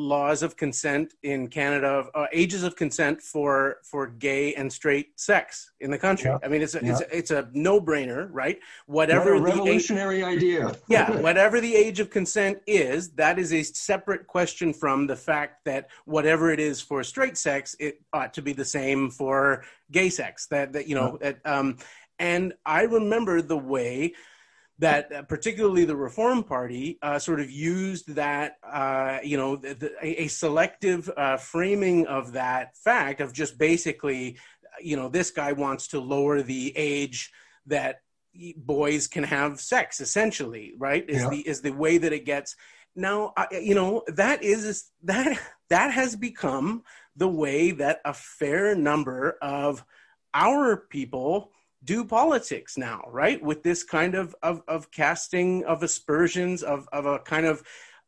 laws 0.00 0.42
of 0.42 0.56
consent 0.56 1.14
in 1.22 1.46
Canada, 1.48 2.06
uh, 2.14 2.26
ages 2.32 2.62
of 2.62 2.74
consent 2.74 3.20
for 3.20 3.78
for 3.84 4.06
gay 4.06 4.54
and 4.54 4.72
straight 4.72 5.18
sex 5.20 5.72
in 5.80 5.90
the 5.90 5.98
country. 5.98 6.30
Yeah. 6.30 6.38
I 6.42 6.48
mean, 6.48 6.62
it's 6.62 6.74
a, 6.74 6.80
yeah. 6.82 6.92
it's 6.92 7.00
a, 7.00 7.16
it's 7.16 7.30
a 7.30 7.48
no 7.52 7.80
brainer, 7.80 8.28
right? 8.32 8.58
Whatever 8.86 9.34
what 9.34 9.42
revolutionary 9.42 10.22
the 10.22 10.28
age, 10.28 10.36
idea. 10.36 10.76
yeah, 10.88 11.10
whatever 11.20 11.60
the 11.60 11.74
age 11.74 12.00
of 12.00 12.10
consent 12.10 12.58
is, 12.66 13.10
that 13.10 13.38
is 13.38 13.52
a 13.52 13.62
separate 13.62 14.26
question 14.26 14.72
from 14.72 15.06
the 15.06 15.16
fact 15.16 15.64
that 15.66 15.90
whatever 16.06 16.50
it 16.50 16.60
is 16.60 16.80
for 16.80 17.04
straight 17.04 17.36
sex, 17.36 17.76
it 17.78 18.00
ought 18.12 18.32
to 18.34 18.42
be 18.42 18.52
the 18.52 18.64
same 18.64 19.10
for 19.10 19.64
gay 19.92 20.08
sex. 20.08 20.46
That 20.46 20.72
that 20.72 20.88
you 20.88 20.94
know, 20.94 21.18
yeah. 21.20 21.32
that, 21.32 21.52
um, 21.52 21.76
and 22.18 22.54
I 22.64 22.82
remember 22.82 23.42
the 23.42 23.58
way 23.58 24.14
that 24.80 25.12
uh, 25.12 25.22
particularly 25.22 25.84
the 25.84 25.96
Reform 25.96 26.42
Party 26.42 26.98
uh, 27.02 27.18
sort 27.18 27.40
of 27.40 27.50
used 27.50 28.14
that, 28.14 28.56
uh, 28.64 29.18
you 29.22 29.36
know, 29.36 29.56
the, 29.56 29.74
the, 29.74 29.92
a, 30.00 30.26
selective 30.28 31.10
uh, 31.16 31.36
framing 31.36 32.06
of 32.06 32.32
that 32.32 32.76
fact 32.78 33.20
of 33.20 33.32
just 33.32 33.58
basically, 33.58 34.38
you 34.80 34.96
know, 34.96 35.08
this 35.08 35.30
guy 35.30 35.52
wants 35.52 35.88
to 35.88 36.00
lower 36.00 36.40
the 36.42 36.72
age 36.76 37.30
that 37.66 38.00
boys 38.56 39.06
can 39.06 39.24
have 39.24 39.60
sex, 39.60 40.00
essentially, 40.00 40.72
right? 40.78 41.08
Is 41.08 41.22
yeah. 41.22 41.28
the 41.28 41.48
is 41.48 41.60
the 41.60 41.72
way 41.72 41.98
that 41.98 42.12
it 42.12 42.24
gets. 42.24 42.56
Now, 42.96 43.34
you 43.52 43.74
know, 43.74 44.02
that 44.08 44.42
is 44.42 44.90
that 45.02 45.38
that 45.68 45.92
has 45.92 46.16
become 46.16 46.84
the 47.16 47.28
way 47.28 47.72
that 47.72 48.00
a 48.04 48.14
fair 48.14 48.74
number 48.74 49.36
of 49.42 49.84
our 50.32 50.76
people 50.76 51.52
do 51.84 52.04
politics 52.04 52.76
now, 52.76 53.02
right? 53.08 53.42
With 53.42 53.62
this 53.62 53.82
kind 53.82 54.14
of 54.14 54.34
of, 54.42 54.62
of 54.68 54.90
casting 54.90 55.64
of 55.64 55.82
aspersions 55.82 56.62
of 56.62 56.88
of 56.92 57.06
a 57.06 57.18
kind 57.20 57.46
of 57.46 57.62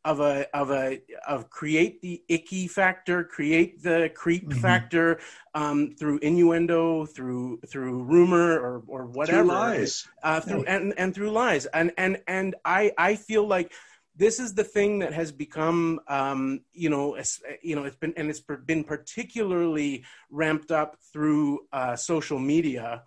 of 0.05 0.19
a 0.19 0.45
of 0.55 0.69
a 0.71 1.01
of 1.27 1.49
create 1.49 2.01
the 2.01 2.21
icky 2.27 2.67
factor, 2.67 3.23
create 3.23 3.81
the 3.81 4.11
creep 4.13 4.49
mm-hmm. 4.49 4.59
factor 4.59 5.19
um, 5.53 5.95
through 5.97 6.19
innuendo, 6.19 7.05
through 7.05 7.59
through 7.67 8.03
rumor 8.03 8.59
or 8.59 8.83
or 8.87 9.05
whatever, 9.05 9.39
through 9.39 9.47
lies, 9.47 10.07
uh, 10.23 10.39
through 10.41 10.63
yeah. 10.63 10.75
and 10.75 10.93
and 10.97 11.15
through 11.15 11.31
lies, 11.31 11.65
and 11.67 11.91
and 11.97 12.21
and 12.27 12.55
I 12.65 12.91
I 12.97 13.15
feel 13.15 13.47
like 13.47 13.71
this 14.15 14.39
is 14.39 14.53
the 14.53 14.63
thing 14.63 14.99
that 14.99 15.13
has 15.13 15.31
become 15.31 15.99
um, 16.07 16.61
you 16.73 16.89
know 16.89 17.17
you 17.61 17.75
know 17.75 17.85
it's 17.85 17.95
been 17.95 18.13
and 18.17 18.29
it's 18.29 18.41
been 18.41 18.83
particularly 18.83 20.03
ramped 20.29 20.71
up 20.71 20.97
through 21.13 21.61
uh, 21.71 21.95
social 21.95 22.39
media 22.39 23.03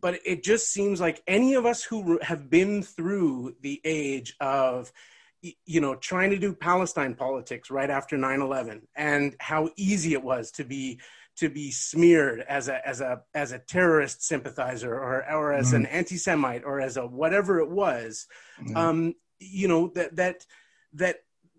but 0.00 0.18
it 0.24 0.42
just 0.42 0.70
seems 0.70 1.00
like 1.00 1.22
any 1.26 1.54
of 1.54 1.66
us 1.66 1.82
who 1.82 2.18
have 2.22 2.50
been 2.50 2.82
through 2.82 3.54
the 3.60 3.80
age 3.84 4.34
of 4.40 4.92
you 5.40 5.80
know 5.80 5.94
trying 5.94 6.30
to 6.30 6.38
do 6.38 6.52
palestine 6.52 7.14
politics 7.14 7.70
right 7.70 7.90
after 7.90 8.16
9-11 8.16 8.82
and 8.96 9.36
how 9.38 9.70
easy 9.76 10.12
it 10.12 10.22
was 10.22 10.50
to 10.50 10.64
be 10.64 10.98
to 11.36 11.48
be 11.48 11.70
smeared 11.70 12.40
as 12.48 12.68
a 12.68 12.86
as 12.86 13.00
a 13.00 13.22
as 13.34 13.52
a 13.52 13.60
terrorist 13.60 14.24
sympathizer 14.24 14.92
or 14.92 15.24
or 15.30 15.52
as 15.52 15.72
mm. 15.72 15.76
an 15.76 15.86
anti-semite 15.86 16.64
or 16.64 16.80
as 16.80 16.96
a 16.96 17.06
whatever 17.06 17.60
it 17.60 17.70
was 17.70 18.26
mm. 18.60 18.76
um 18.76 19.14
you 19.38 19.68
know 19.68 19.88
that 19.94 20.16
that 20.16 20.44
that 20.92 21.18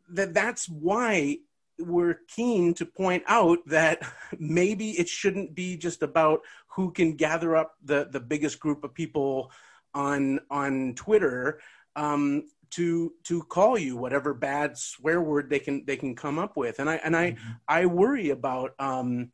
that 0.10 0.34
that's 0.34 0.68
why 0.68 1.38
we're 1.80 2.20
keen 2.28 2.74
to 2.76 2.86
point 2.86 3.24
out 3.28 3.60
that 3.68 4.02
maybe 4.40 4.92
it 4.92 5.10
shouldn't 5.10 5.56
be 5.56 5.78
just 5.78 6.04
about 6.04 6.42
who 6.68 6.92
can 6.92 7.14
gather 7.14 7.56
up 7.56 7.76
the, 7.84 8.08
the 8.12 8.20
biggest 8.20 8.60
group 8.60 8.84
of 8.84 8.94
people 8.94 9.52
on 9.94 10.40
on 10.50 10.94
Twitter 10.96 11.60
um, 11.96 12.44
to 12.72 13.14
to 13.24 13.44
call 13.44 13.78
you 13.78 13.98
whatever 13.98 14.34
bad 14.34 14.78
swear 14.78 15.22
word 15.22 15.50
they 15.50 15.60
can 15.60 15.84
they 15.86 15.98
can 15.98 16.16
come 16.16 16.38
up 16.38 16.56
with, 16.56 16.80
and 16.80 16.90
I 16.90 16.96
and 16.98 17.16
I 17.16 17.32
mm-hmm. 17.32 17.52
I 17.68 17.86
worry 17.88 18.30
about 18.30 18.76
um, 18.80 19.32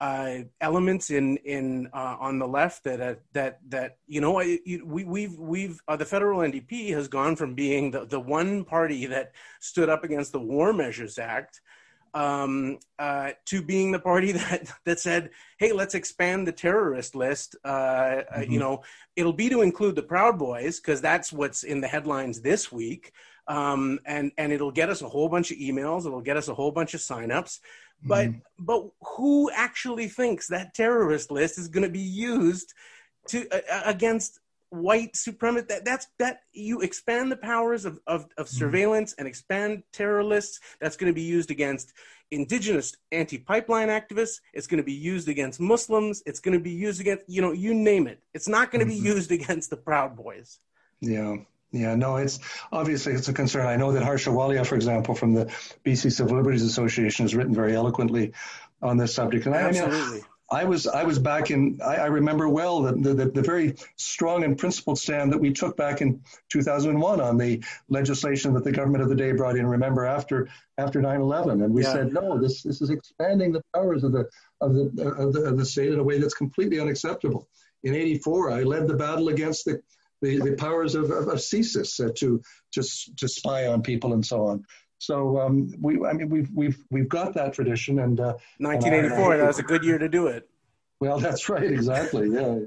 uh, 0.00 0.38
elements 0.60 1.10
in 1.10 1.36
in 1.38 1.88
uh, 1.92 2.16
on 2.18 2.40
the 2.40 2.48
left 2.48 2.82
that 2.84 3.00
uh, 3.00 3.14
that 3.34 3.60
that 3.68 3.98
you 4.08 4.20
know 4.20 4.32
we 4.32 5.04
we've 5.04 5.38
we've 5.38 5.80
uh, 5.86 5.96
the 5.96 6.04
federal 6.04 6.40
NDP 6.40 6.90
has 6.90 7.06
gone 7.06 7.36
from 7.36 7.54
being 7.54 7.92
the 7.92 8.04
the 8.06 8.18
one 8.18 8.64
party 8.64 9.06
that 9.06 9.32
stood 9.60 9.88
up 9.88 10.02
against 10.02 10.32
the 10.32 10.40
War 10.40 10.72
Measures 10.72 11.18
Act 11.18 11.60
um, 12.14 12.78
uh, 12.98 13.30
to 13.46 13.62
being 13.62 13.92
the 13.92 13.98
party 13.98 14.32
that 14.32 14.70
that 14.84 15.00
said, 15.00 15.30
"Hey, 15.58 15.72
let's 15.72 15.94
expand 15.94 16.46
the 16.46 16.52
terrorist 16.52 17.14
list." 17.14 17.56
Uh, 17.64 17.70
mm-hmm. 17.70 18.34
uh, 18.34 18.40
you 18.40 18.46
mm-hmm. 18.46 18.58
know, 18.58 18.82
it'll 19.16 19.32
be 19.32 19.48
to 19.48 19.62
include 19.62 19.96
the 19.96 20.02
Proud 20.02 20.38
Boys 20.38 20.80
because 20.80 21.00
that's 21.00 21.32
what's 21.32 21.62
in 21.62 21.80
the 21.80 21.88
headlines 21.88 22.40
this 22.40 22.70
week, 22.70 23.12
um, 23.46 23.98
and 24.06 24.32
and 24.38 24.52
it'll 24.52 24.72
get 24.72 24.90
us 24.90 25.02
a 25.02 25.08
whole 25.08 25.28
bunch 25.28 25.50
of 25.50 25.58
emails. 25.58 26.06
It'll 26.06 26.20
get 26.20 26.36
us 26.36 26.48
a 26.48 26.54
whole 26.54 26.70
bunch 26.70 26.94
of 26.94 27.00
signups. 27.00 27.60
But 28.04 28.28
mm-hmm. 28.28 28.38
but 28.58 28.88
who 29.16 29.50
actually 29.52 30.08
thinks 30.08 30.48
that 30.48 30.74
terrorist 30.74 31.30
list 31.30 31.58
is 31.58 31.68
going 31.68 31.84
to 31.84 31.88
be 31.88 32.00
used 32.00 32.74
to 33.28 33.46
uh, 33.50 33.82
against 33.84 34.40
white 34.72 35.12
supremacist 35.12 35.68
that 35.68 35.84
that's 35.84 36.06
that 36.18 36.40
you 36.52 36.80
expand 36.80 37.30
the 37.30 37.36
powers 37.36 37.84
of, 37.84 37.98
of, 38.06 38.22
of 38.38 38.46
mm-hmm. 38.46 38.56
surveillance 38.56 39.14
and 39.18 39.28
expand 39.28 39.82
terror 39.92 40.24
lists 40.24 40.60
that's 40.80 40.96
going 40.96 41.12
to 41.12 41.14
be 41.14 41.22
used 41.22 41.50
against 41.50 41.92
indigenous 42.30 42.96
anti-pipeline 43.10 43.88
activists 43.88 44.40
it's 44.54 44.66
going 44.66 44.78
to 44.78 44.84
be 44.84 44.94
used 44.94 45.28
against 45.28 45.60
muslims 45.60 46.22
it's 46.24 46.40
going 46.40 46.56
to 46.56 46.62
be 46.62 46.70
used 46.70 47.02
against 47.02 47.22
you 47.28 47.42
know 47.42 47.52
you 47.52 47.74
name 47.74 48.06
it 48.06 48.22
it's 48.32 48.48
not 48.48 48.70
going 48.70 48.80
to 48.84 48.90
mm-hmm. 48.90 49.02
be 49.02 49.08
used 49.10 49.30
against 49.30 49.68
the 49.68 49.76
proud 49.76 50.16
boys 50.16 50.58
yeah 51.00 51.36
yeah, 51.72 51.94
no, 51.94 52.16
it's 52.16 52.38
obviously 52.70 53.14
it's 53.14 53.28
a 53.28 53.32
concern. 53.32 53.66
I 53.66 53.76
know 53.76 53.92
that 53.92 54.02
Harsha 54.02 54.28
Walia, 54.28 54.66
for 54.66 54.74
example, 54.74 55.14
from 55.14 55.32
the 55.32 55.46
BC 55.86 56.12
Civil 56.12 56.36
Liberties 56.36 56.62
Association, 56.62 57.24
has 57.24 57.34
written 57.34 57.54
very 57.54 57.74
eloquently 57.74 58.34
on 58.82 58.98
this 58.98 59.14
subject. 59.14 59.46
And 59.46 59.54
Absolutely. 59.54 59.96
I, 59.96 60.12
mean, 60.12 60.22
I 60.52 60.64
was 60.64 60.86
I 60.86 61.04
was 61.04 61.18
back 61.18 61.50
in 61.50 61.80
I, 61.82 61.96
I 61.96 62.06
remember 62.06 62.48
well 62.48 62.82
the, 62.82 63.14
the, 63.14 63.30
the 63.30 63.42
very 63.42 63.74
strong 63.96 64.44
and 64.44 64.58
principled 64.58 64.98
stand 64.98 65.32
that 65.32 65.38
we 65.38 65.50
took 65.52 65.76
back 65.78 66.02
in 66.02 66.20
2001 66.50 67.20
on 67.20 67.38
the 67.38 67.64
legislation 67.88 68.52
that 68.52 68.62
the 68.62 68.70
government 68.70 69.02
of 69.02 69.08
the 69.08 69.14
day 69.14 69.32
brought 69.32 69.56
in. 69.56 69.66
Remember 69.66 70.04
after 70.04 70.48
after 70.76 71.00
9/11, 71.00 71.64
and 71.64 71.72
we 71.72 71.82
yeah. 71.82 71.92
said 71.92 72.12
no, 72.12 72.38
this 72.38 72.62
this 72.62 72.82
is 72.82 72.90
expanding 72.90 73.52
the 73.52 73.62
powers 73.74 74.04
of 74.04 74.12
the 74.12 74.28
of 74.60 74.74
the, 74.74 75.14
of 75.18 75.32
the 75.32 75.40
of 75.44 75.56
the 75.56 75.64
state 75.64 75.90
in 75.90 75.98
a 75.98 76.04
way 76.04 76.18
that's 76.18 76.34
completely 76.34 76.78
unacceptable. 76.78 77.48
In 77.82 77.94
'84, 77.94 78.50
I 78.50 78.62
led 78.62 78.86
the 78.86 78.94
battle 78.94 79.28
against 79.30 79.64
the 79.64 79.80
the, 80.20 80.38
the 80.38 80.52
powers 80.52 80.94
of, 80.94 81.10
of, 81.10 81.28
of 81.28 81.38
CSIS 81.38 82.04
uh, 82.04 82.12
to, 82.16 82.40
to 82.72 82.82
to 83.16 83.26
spy 83.26 83.66
on 83.66 83.82
people 83.82 84.12
and 84.12 84.24
so 84.24 84.46
on. 84.46 84.64
So 85.02 85.40
um, 85.40 85.74
we, 85.80 86.06
I 86.06 86.12
mean, 86.12 86.28
we've 86.28 86.48
we've 86.54 86.78
we've 86.88 87.08
got 87.08 87.34
that 87.34 87.54
tradition, 87.54 87.98
and 87.98 88.20
uh, 88.20 88.34
1984. 88.58 89.36
that 89.36 89.46
was 89.48 89.58
a 89.58 89.64
good 89.64 89.82
year 89.82 89.98
to 89.98 90.08
do 90.08 90.28
it. 90.28 90.48
Well, 91.00 91.18
that's 91.18 91.48
right, 91.48 91.64
exactly. 91.64 92.28
Yeah. 92.30 92.60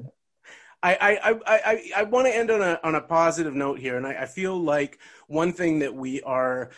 I, 0.83 0.95
I, 0.95 1.29
I, 1.31 1.39
I, 1.47 1.91
I 1.95 2.03
want 2.03 2.27
to 2.27 2.35
end 2.35 2.51
on 2.51 2.61
a 2.61 2.77
on 2.83 2.93
a 2.93 2.99
positive 2.99 3.55
note 3.55 3.79
here, 3.79 3.95
and 3.95 4.05
I, 4.05 4.23
I 4.23 4.25
feel 4.25 4.61
like 4.61 4.99
one 5.27 5.53
thing 5.53 5.79
that 5.79 5.95
we 5.95 6.21
are 6.23 6.71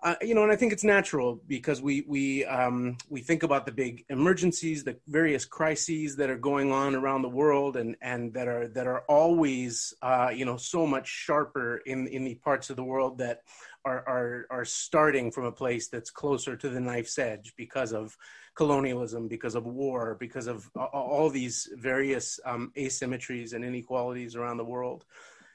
uh, 0.00 0.14
you 0.22 0.32
know, 0.32 0.44
and 0.44 0.52
I 0.52 0.56
think 0.56 0.72
it's 0.72 0.84
natural 0.84 1.40
because 1.48 1.82
we 1.82 2.04
we 2.06 2.44
um, 2.44 2.96
we 3.08 3.20
think 3.20 3.42
about 3.42 3.66
the 3.66 3.72
big 3.72 4.04
emergencies, 4.08 4.84
the 4.84 4.96
various 5.08 5.44
crises 5.44 6.16
that 6.16 6.30
are 6.30 6.36
going 6.36 6.70
on 6.70 6.94
around 6.94 7.22
the 7.22 7.28
world, 7.28 7.76
and 7.76 7.96
and 8.00 8.32
that 8.34 8.46
are 8.46 8.68
that 8.68 8.86
are 8.86 9.00
always 9.08 9.94
uh, 10.00 10.30
you 10.32 10.44
know 10.44 10.56
so 10.56 10.86
much 10.86 11.08
sharper 11.08 11.78
in 11.78 12.06
in 12.06 12.24
the 12.24 12.36
parts 12.36 12.70
of 12.70 12.76
the 12.76 12.84
world 12.84 13.18
that 13.18 13.42
are 13.88 14.02
are 14.06 14.46
are 14.50 14.64
starting 14.64 15.30
from 15.30 15.44
a 15.46 15.52
place 15.52 15.88
that's 15.88 16.10
closer 16.10 16.56
to 16.56 16.68
the 16.68 16.80
knife's 16.80 17.18
edge 17.18 17.54
because 17.56 17.92
of 17.92 18.16
colonialism, 18.54 19.28
because 19.28 19.54
of 19.54 19.64
war, 19.66 20.16
because 20.18 20.46
of 20.46 20.68
all 20.76 21.30
these 21.30 21.68
various 21.76 22.40
um, 22.44 22.72
asymmetries 22.76 23.54
and 23.54 23.64
inequalities 23.64 24.36
around 24.36 24.56
the 24.58 24.64
world. 24.64 25.04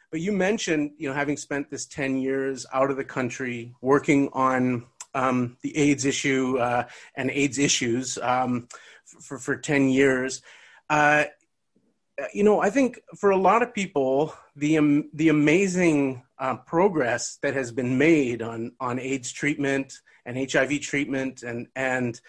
But 0.10 0.22
you 0.22 0.32
mentioned, 0.32 0.92
you 0.98 1.10
know, 1.10 1.16
having 1.16 1.38
spent 1.38 1.70
this 1.70 1.86
10 1.88 2.18
years 2.18 2.66
out 2.74 2.92
of 2.92 2.98
the 2.98 3.04
country 3.04 3.74
working 3.82 4.30
on 4.34 4.86
um, 5.14 5.58
the 5.62 5.76
AIDS 5.76 6.06
issue 6.06 6.58
uh, 6.60 6.86
and 7.16 7.30
AIDS 7.32 7.58
issues 7.58 8.18
um, 8.20 8.68
for, 9.04 9.38
for 9.38 9.56
10 9.56 9.90
years. 9.90 10.42
Uh, 10.90 11.26
you 12.34 12.44
know, 12.44 12.62
I 12.62 12.70
think 12.70 13.00
for 13.18 13.32
a 13.32 13.38
lot 13.38 13.64
of 13.64 13.74
people, 13.74 14.34
the 14.56 14.78
um, 14.78 15.10
the 15.14 15.30
amazing 15.30 16.24
uh, 16.38 16.58
progress 16.58 17.38
that 17.42 17.54
has 17.54 17.72
been 17.72 17.98
made 17.98 18.42
on 18.42 18.74
on 18.80 19.00
AIDS 19.00 19.32
treatment 19.32 20.00
and 20.26 20.52
HIV 20.52 20.82
treatment, 20.82 21.44
and 21.44 21.68
and 21.76 22.20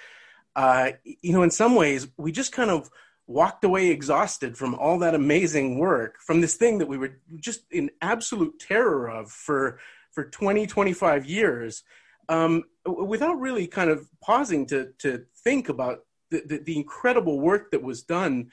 uh, 0.57 0.93
you 1.05 1.33
know, 1.33 1.43
in 1.43 1.51
some 1.51 1.75
ways, 1.75 2.09
we 2.17 2.33
just 2.33 2.53
kind 2.53 2.71
of 2.71 2.91
walked 3.27 3.65
away 3.65 3.89
exhausted 3.89 4.57
from 4.57 4.75
all 4.75 4.99
that 4.99 5.15
amazing 5.15 5.79
work 5.79 6.21
from 6.21 6.41
this 6.43 6.57
thing 6.57 6.79
that 6.79 6.89
we 6.89 6.99
were 6.99 7.19
just 7.37 7.65
in 7.71 7.91
absolute 8.03 8.59
terror 8.59 9.09
of 9.09 9.31
for 9.31 9.79
for 10.11 10.25
20 10.25 10.67
25 10.67 11.25
years 11.25 11.85
um, 12.29 12.65
without 12.85 13.41
really 13.41 13.67
kind 13.67 13.89
of 13.89 14.09
pausing 14.21 14.67
to 14.67 14.93
to 14.99 15.25
think 15.43 15.69
about 15.69 16.05
the, 16.31 16.43
the, 16.47 16.59
the, 16.59 16.77
incredible 16.77 17.39
work 17.41 17.71
that 17.71 17.83
was 17.83 18.03
done 18.03 18.51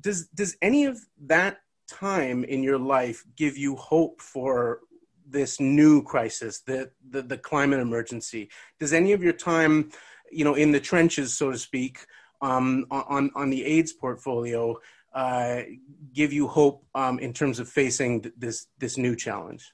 does 0.00 0.26
does 0.28 0.56
any 0.62 0.84
of 0.84 0.98
that 1.20 1.58
time 1.88 2.44
in 2.44 2.62
your 2.62 2.78
life 2.78 3.24
give 3.36 3.56
you 3.56 3.76
hope 3.76 4.20
for 4.20 4.80
this 5.28 5.60
new 5.60 6.02
crisis 6.02 6.60
the, 6.60 6.90
the 7.10 7.22
the 7.22 7.38
climate 7.38 7.80
emergency 7.80 8.50
does 8.78 8.92
any 8.92 9.12
of 9.12 9.22
your 9.22 9.32
time 9.32 9.90
you 10.30 10.44
know 10.44 10.54
in 10.54 10.72
the 10.72 10.80
trenches 10.80 11.36
so 11.36 11.50
to 11.50 11.58
speak 11.58 12.06
um, 12.40 12.86
on 12.90 13.30
on 13.34 13.50
the 13.50 13.64
AIDS 13.64 13.92
portfolio 13.92 14.76
uh, 15.14 15.62
give 16.14 16.32
you 16.32 16.48
hope 16.48 16.84
um, 16.94 17.18
in 17.18 17.32
terms 17.32 17.58
of 17.58 17.68
facing 17.68 18.32
this 18.36 18.66
this 18.78 18.96
new 18.96 19.14
challenge? 19.14 19.72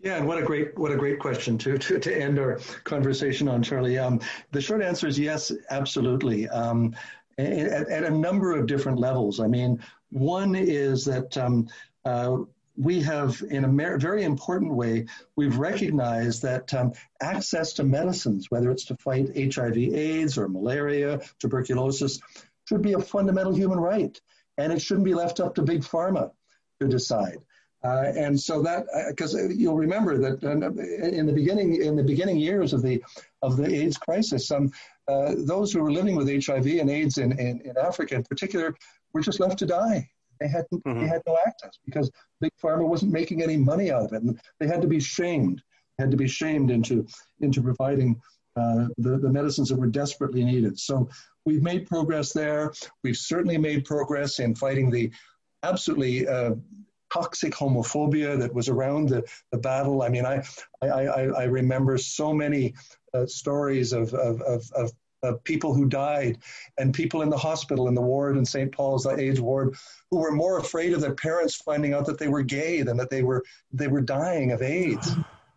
Yeah, 0.00 0.16
and 0.16 0.26
what 0.26 0.38
a 0.38 0.42
great 0.42 0.76
what 0.76 0.92
a 0.92 0.96
great 0.96 1.18
question 1.18 1.56
to 1.58 1.78
to, 1.78 1.98
to 1.98 2.22
end 2.22 2.38
our 2.38 2.58
conversation 2.84 3.48
on, 3.48 3.62
Charlie. 3.62 3.98
Um, 3.98 4.20
the 4.50 4.60
short 4.60 4.82
answer 4.82 5.06
is 5.06 5.18
yes, 5.18 5.52
absolutely. 5.70 6.48
Um, 6.48 6.94
at, 7.38 7.88
at, 7.88 8.04
a 8.04 8.10
number 8.10 8.52
of 8.52 8.66
different 8.66 8.98
levels. 8.98 9.40
I 9.40 9.46
mean, 9.46 9.80
one 10.10 10.54
is 10.54 11.04
that 11.06 11.36
um, 11.36 11.68
uh, 12.04 12.38
we 12.76 13.00
have, 13.02 13.42
in 13.50 13.64
a 13.64 13.98
very 13.98 14.24
important 14.24 14.74
way, 14.74 15.06
we've 15.36 15.58
recognized 15.58 16.42
that 16.42 16.72
um, 16.74 16.92
access 17.20 17.72
to 17.74 17.84
medicines, 17.84 18.50
whether 18.50 18.70
it's 18.70 18.84
to 18.86 18.96
fight 18.96 19.28
HIV, 19.36 19.76
AIDS, 19.76 20.36
or 20.38 20.48
malaria, 20.48 21.20
tuberculosis, 21.38 22.20
should 22.68 22.82
be 22.82 22.94
a 22.94 23.00
fundamental 23.00 23.54
human 23.54 23.78
right, 23.78 24.20
and 24.58 24.72
it 24.72 24.82
shouldn't 24.82 25.04
be 25.04 25.14
left 25.14 25.40
up 25.40 25.54
to 25.54 25.62
big 25.62 25.82
pharma 25.82 26.32
to 26.80 26.88
decide. 26.88 27.38
Uh, 27.84 28.12
and 28.16 28.38
so 28.40 28.62
that, 28.62 28.86
because 29.08 29.34
uh, 29.34 29.48
you'll 29.48 29.76
remember 29.76 30.16
that 30.16 30.42
in 30.42 31.26
the 31.26 31.32
beginning, 31.32 31.82
in 31.82 31.96
the 31.96 32.02
beginning 32.02 32.38
years 32.38 32.72
of 32.72 32.82
the 32.82 33.02
of 33.42 33.56
the 33.56 33.66
AIDS 33.66 33.98
crisis, 33.98 34.48
some 34.48 34.72
uh, 35.08 35.34
those 35.36 35.72
who 35.72 35.82
were 35.82 35.92
living 35.92 36.16
with 36.16 36.28
HIV 36.28 36.66
and 36.66 36.88
AIDS 36.88 37.18
in, 37.18 37.38
in, 37.38 37.60
in 37.60 37.76
Africa, 37.76 38.14
in 38.14 38.24
particular, 38.24 38.74
were 39.12 39.20
just 39.20 39.38
left 39.38 39.58
to 39.58 39.66
die 39.66 40.08
they 40.40 40.48
had 40.48 40.64
mm-hmm. 40.72 41.00
they 41.00 41.06
had 41.06 41.22
no 41.26 41.36
access 41.46 41.78
because 41.84 42.10
big 42.40 42.52
pharma 42.62 42.86
wasn't 42.86 43.12
making 43.12 43.42
any 43.42 43.56
money 43.56 43.90
out 43.90 44.04
of 44.04 44.12
it, 44.12 44.22
and 44.22 44.40
they 44.60 44.66
had 44.66 44.82
to 44.82 44.88
be 44.88 45.00
shamed, 45.00 45.62
had 45.98 46.10
to 46.10 46.16
be 46.16 46.28
shamed 46.28 46.70
into 46.70 47.06
into 47.40 47.62
providing 47.62 48.20
uh, 48.56 48.86
the 48.98 49.18
the 49.18 49.30
medicines 49.30 49.68
that 49.68 49.78
were 49.78 49.86
desperately 49.86 50.44
needed. 50.44 50.78
So 50.78 51.08
we've 51.44 51.62
made 51.62 51.86
progress 51.86 52.32
there. 52.32 52.72
We've 53.02 53.16
certainly 53.16 53.58
made 53.58 53.84
progress 53.84 54.38
in 54.38 54.54
fighting 54.54 54.90
the 54.90 55.10
absolutely 55.62 56.28
uh, 56.28 56.54
toxic 57.14 57.54
homophobia 57.54 58.38
that 58.38 58.52
was 58.52 58.68
around 58.68 59.08
the, 59.08 59.22
the 59.52 59.58
battle. 59.58 60.02
I 60.02 60.08
mean, 60.08 60.26
I, 60.26 60.42
I, 60.82 60.88
I, 60.88 61.44
remember 61.44 61.96
so 61.96 62.32
many 62.32 62.74
uh, 63.12 63.26
stories 63.26 63.92
of, 63.92 64.12
of, 64.14 64.40
of, 64.42 64.70
of, 64.74 64.92
of 65.22 65.44
people 65.44 65.72
who 65.74 65.86
died 65.86 66.38
and 66.76 66.92
people 66.92 67.22
in 67.22 67.30
the 67.30 67.38
hospital 67.38 67.88
in 67.88 67.94
the 67.94 68.02
ward 68.02 68.36
in 68.36 68.44
St. 68.44 68.70
Paul's, 68.72 69.04
the 69.04 69.16
AIDS 69.18 69.40
ward, 69.40 69.74
who 70.10 70.18
were 70.18 70.32
more 70.32 70.58
afraid 70.58 70.92
of 70.92 71.00
their 71.00 71.14
parents 71.14 71.54
finding 71.54 71.94
out 71.94 72.06
that 72.06 72.18
they 72.18 72.28
were 72.28 72.42
gay 72.42 72.82
than 72.82 72.96
that 72.96 73.10
they 73.10 73.22
were 73.22 73.42
they 73.72 73.88
were 73.88 74.00
dying 74.00 74.52
of 74.52 74.60
AIDS. 74.60 75.12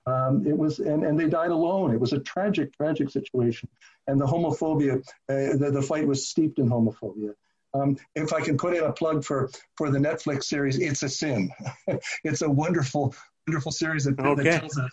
Um, 0.06 0.48
it 0.48 0.58
was 0.58 0.80
and, 0.80 1.04
and 1.04 1.20
they 1.20 1.28
died 1.28 1.52
alone. 1.52 1.94
It 1.94 2.00
was 2.00 2.14
a 2.14 2.20
tragic, 2.20 2.76
tragic 2.78 3.10
situation. 3.10 3.68
And 4.08 4.22
the 4.22 4.26
homophobia, 4.26 5.00
uh, 5.28 5.58
the, 5.58 5.72
the 5.74 5.82
fight 5.82 6.08
was 6.08 6.30
steeped 6.30 6.60
in 6.60 6.70
homophobia. 6.70 7.34
Um, 7.82 7.98
if 8.16 8.34
I 8.34 8.42
can 8.42 8.58
put 8.58 8.76
in 8.76 8.84
a 8.84 8.92
plug 8.92 9.24
for 9.24 9.50
for 9.76 9.90
the 9.90 10.00
Netflix 10.00 10.46
series, 10.46 10.80
it's 10.80 11.04
a 11.04 11.10
sin. 11.10 11.52
it's 12.24 12.42
a 12.42 12.50
wonderful, 12.50 13.14
wonderful 13.48 13.72
series 13.72 14.06
that, 14.06 14.20
okay. 14.20 14.44
that 14.44 14.60
tells 14.62 14.78
a 14.78 14.90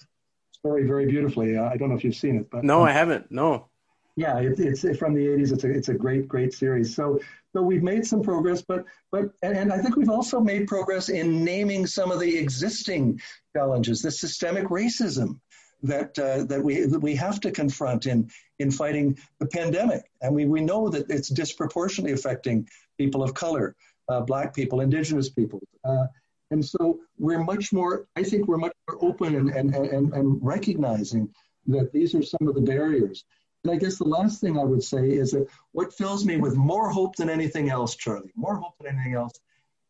story 0.53 0.87
very 0.87 1.07
beautifully. 1.07 1.57
Uh, 1.57 1.64
I 1.64 1.76
don't 1.76 1.91
know 1.91 1.97
if 1.97 2.05
you've 2.05 2.16
seen 2.16 2.37
it, 2.37 2.51
but 2.51 2.64
no, 2.64 2.80
um, 2.80 2.89
I 2.89 2.93
haven't. 2.93 3.30
No. 3.30 3.68
Yeah, 4.16 4.39
it, 4.39 4.61
it's 4.61 4.82
from 4.97 5.12
the 5.14 5.26
80s. 5.26 5.53
It's 5.53 5.64
a 5.64 5.70
it's 5.70 5.89
a 5.89 5.95
great 5.95 6.28
great 6.28 6.53
series. 6.53 6.95
So 6.95 7.18
so 7.53 7.62
we've 7.62 7.82
made 7.82 8.07
some 8.07 8.22
progress, 8.22 8.62
but 8.62 8.85
but 9.11 9.30
and 9.43 9.72
I 9.72 9.78
think 9.78 9.97
we've 9.97 10.09
also 10.09 10.41
made 10.41 10.68
progress 10.68 11.09
in 11.09 11.45
naming 11.45 11.87
some 11.87 12.12
of 12.12 12.20
the 12.20 12.39
existing 12.39 13.20
challenges, 13.57 14.03
the 14.03 14.11
systemic 14.11 14.64
racism 14.68 15.41
that 15.85 16.18
uh, 16.18 16.45
that 16.45 16.62
we 16.62 16.87
that 16.93 16.99
we 16.99 17.14
have 17.14 17.41
to 17.41 17.51
confront 17.51 18.07
in 18.07 18.30
in 18.59 18.70
fighting 18.70 19.18
the 19.39 19.47
pandemic, 19.47 20.03
and 20.22 20.35
we 20.35 20.45
we 20.47 20.61
know 20.61 20.89
that 20.89 21.11
it's 21.11 21.28
disproportionately 21.28 22.12
affecting 22.12 22.68
people 22.99 23.22
of 23.22 23.35
color, 23.35 23.76
uh, 24.09 24.20
Black 24.20 24.55
people, 24.55 24.80
Indigenous 24.80 25.28
people. 25.28 25.61
Uh, 25.85 26.07
and 26.51 26.64
so 26.64 27.01
we're 27.18 27.43
much 27.43 27.72
more, 27.72 28.07
I 28.16 28.22
think 28.22 28.47
we're 28.47 28.59
much 28.59 28.76
more 28.89 28.99
open 29.03 29.35
and, 29.35 29.51
and, 29.51 29.74
and, 29.74 30.12
and 30.12 30.39
recognizing 30.41 31.28
that 31.66 31.93
these 31.93 32.14
are 32.14 32.22
some 32.22 32.47
of 32.47 32.55
the 32.55 32.61
barriers. 32.61 33.24
And 33.64 33.72
I 33.72 33.76
guess 33.76 33.97
the 33.97 34.05
last 34.05 34.41
thing 34.41 34.59
I 34.59 34.64
would 34.64 34.82
say 34.82 35.11
is 35.11 35.32
that 35.32 35.49
what 35.72 35.95
fills 35.95 36.24
me 36.24 36.37
with 36.37 36.55
more 36.55 36.91
hope 36.91 37.16
than 37.16 37.30
anything 37.30 37.70
else, 37.70 37.97
Charlie, 37.97 38.32
more 38.37 38.57
hope 38.57 38.74
than 38.78 38.95
anything 38.95 39.14
else, 39.14 39.32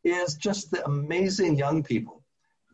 is 0.05 0.37
just 0.37 0.71
the 0.71 0.85
amazing 0.85 1.57
young 1.57 1.83
people 1.83 2.23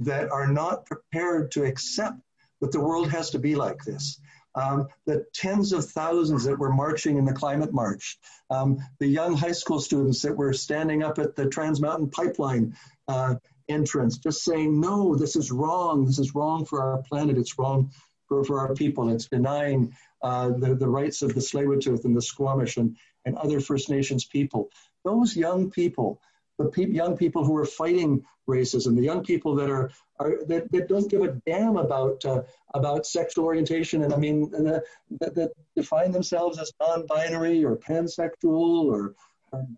that 0.01 0.31
are 0.31 0.47
not 0.47 0.87
prepared 0.87 1.51
to 1.53 1.65
accept 1.65 2.19
that 2.61 2.73
the 2.73 2.81
world 2.81 3.11
has 3.11 3.31
to 3.31 3.39
be 3.39 3.55
like 3.55 3.83
this. 3.85 4.21
Um, 4.55 4.89
the 5.07 5.27
tens 5.33 5.73
of 5.73 5.85
thousands 5.85 6.45
that 6.45 6.59
were 6.59 6.73
marching 6.73 7.19
in 7.19 7.25
the 7.25 7.33
climate 7.33 7.73
march, 7.73 8.19
um, 8.51 8.79
the 8.99 9.07
young 9.07 9.37
high 9.37 9.53
school 9.53 9.81
students 9.81 10.23
that 10.23 10.37
were 10.37 10.53
standing 10.53 11.03
up 11.03 11.19
at 11.19 11.37
the 11.37 11.49
Trans 11.49 11.81
Mountain 11.81 12.11
Pipeline 12.11 12.75
uh, 13.07 13.37
entrance, 13.69 14.19
just 14.19 14.43
saying, 14.43 14.81
no, 14.81 15.15
this 15.15 15.37
is 15.37 15.53
wrong. 15.53 16.05
This 16.05 16.19
is 16.19 16.35
wrong 16.35 16.65
for 16.65 16.83
our 16.83 17.03
planet. 17.03 17.39
It's 17.39 17.59
wrong 17.59 17.93
for, 18.27 18.43
for 18.45 18.59
our 18.59 18.75
people. 18.75 19.09
It's 19.11 19.29
denying 19.29 19.95
uh, 20.21 20.51
the, 20.51 20.75
the 20.75 20.89
rights 20.89 21.23
of 21.23 21.33
the 21.35 21.41
Tsleil-Waututh 21.41 22.05
and 22.05 22.17
the 22.17 22.23
Squamish 22.23 22.77
and, 22.77 22.97
and 23.25 23.37
other 23.37 23.61
First 23.61 23.89
Nations 23.89 24.25
people. 24.25 24.71
Those 25.05 25.37
young 25.37 25.71
people, 25.71 26.21
the 26.61 26.71
pe- 26.71 26.91
young 26.91 27.17
people 27.17 27.45
who 27.45 27.57
are 27.57 27.65
fighting 27.65 28.23
racism, 28.49 28.95
the 28.95 29.03
young 29.03 29.25
people 29.25 29.55
that 29.55 29.71
are, 29.71 29.91
are 30.19 30.45
that, 30.47 30.71
that 30.71 30.89
don't 30.89 31.11
give 31.11 31.23
a 31.23 31.33
damn 31.47 31.77
about 31.77 32.25
uh, 32.25 32.43
about 32.75 33.07
sexual 33.07 33.47
orientation, 33.47 34.03
and 34.03 34.13
I 34.13 34.17
mean 34.17 34.51
that, 34.51 34.85
that 35.21 35.53
define 35.75 36.13
themselves 36.13 36.59
as 36.59 36.73
non-binary 36.81 37.65
or 37.65 37.77
pansexual 37.77 38.85
or 38.85 39.15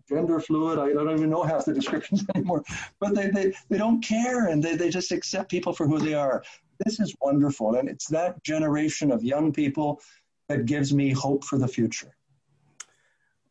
gender 0.07 0.39
fluid. 0.39 0.77
I 0.77 0.93
don't 0.93 1.17
even 1.17 1.29
know 1.29 1.43
half 1.43 1.65
the 1.65 1.73
descriptions 1.81 2.23
anymore. 2.35 2.63
But 2.99 3.15
they, 3.15 3.29
they, 3.29 3.53
they 3.69 3.77
don't 3.77 4.03
care 4.03 4.47
and 4.49 4.61
they, 4.61 4.75
they 4.75 4.89
just 4.89 5.11
accept 5.11 5.49
people 5.49 5.73
for 5.73 5.87
who 5.87 5.97
they 5.97 6.13
are. 6.13 6.43
This 6.85 6.99
is 6.99 7.15
wonderful. 7.21 7.75
And 7.75 7.89
it's 7.89 8.07
that 8.09 8.43
generation 8.43 9.11
of 9.11 9.23
young 9.23 9.51
people 9.51 9.99
that 10.47 10.67
gives 10.67 10.93
me 10.93 11.11
hope 11.11 11.43
for 11.43 11.57
the 11.57 11.67
future. 11.67 12.15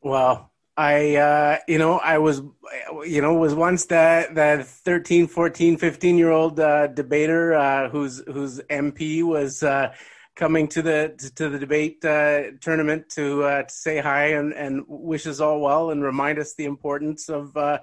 Well, 0.00 0.51
I, 0.76 1.16
uh, 1.16 1.58
you 1.68 1.78
know, 1.78 1.98
I 1.98 2.18
was, 2.18 2.40
you 3.04 3.20
know, 3.20 3.34
was 3.34 3.54
once 3.54 3.86
that, 3.86 4.34
that 4.36 4.66
13, 4.66 5.26
14, 5.26 5.76
15 5.76 6.18
year 6.18 6.30
old 6.30 6.58
uh, 6.58 6.86
debater 6.86 7.54
uh, 7.54 7.90
whose, 7.90 8.22
whose 8.26 8.58
MP 8.70 9.22
was 9.22 9.62
uh, 9.62 9.92
coming 10.34 10.66
to 10.66 10.82
the 10.82 11.32
to 11.36 11.48
the 11.48 11.58
debate 11.58 12.04
uh, 12.04 12.52
tournament 12.60 13.08
to 13.10 13.42
uh, 13.44 13.62
to 13.62 13.74
say 13.74 13.98
hi 13.98 14.28
and, 14.28 14.52
and 14.54 14.82
wish 14.88 15.26
us 15.26 15.40
all 15.40 15.60
well 15.60 15.90
and 15.90 16.02
remind 16.02 16.38
us 16.38 16.54
the 16.54 16.64
importance 16.64 17.28
of 17.28 17.56
uh, 17.56 17.78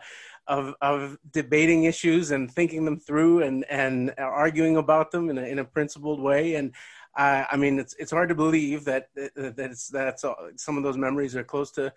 of 0.48 0.74
of 0.82 1.18
debating 1.32 1.84
issues 1.84 2.32
and 2.32 2.52
thinking 2.52 2.86
them 2.86 3.00
through 3.00 3.44
and 3.44 3.66
and 3.70 4.14
arguing 4.18 4.78
about 4.78 5.12
them 5.12 5.30
in 5.30 5.38
a, 5.38 5.44
in 5.44 5.60
a 5.60 5.66
principled 5.66 6.20
way 6.20 6.56
and. 6.56 6.74
Uh, 7.18 7.44
I 7.52 7.58
mean, 7.58 7.80
it's 7.80 7.96
it's 7.98 8.12
hard 8.12 8.30
to 8.30 8.36
believe 8.36 8.86
that 8.86 9.10
that 9.16 9.56
it's 9.58 9.88
that's 9.88 10.24
some 10.58 10.78
of 10.78 10.84
those 10.84 10.96
memories 10.96 11.36
are 11.36 11.44
close 11.44 11.72
to 11.72 11.92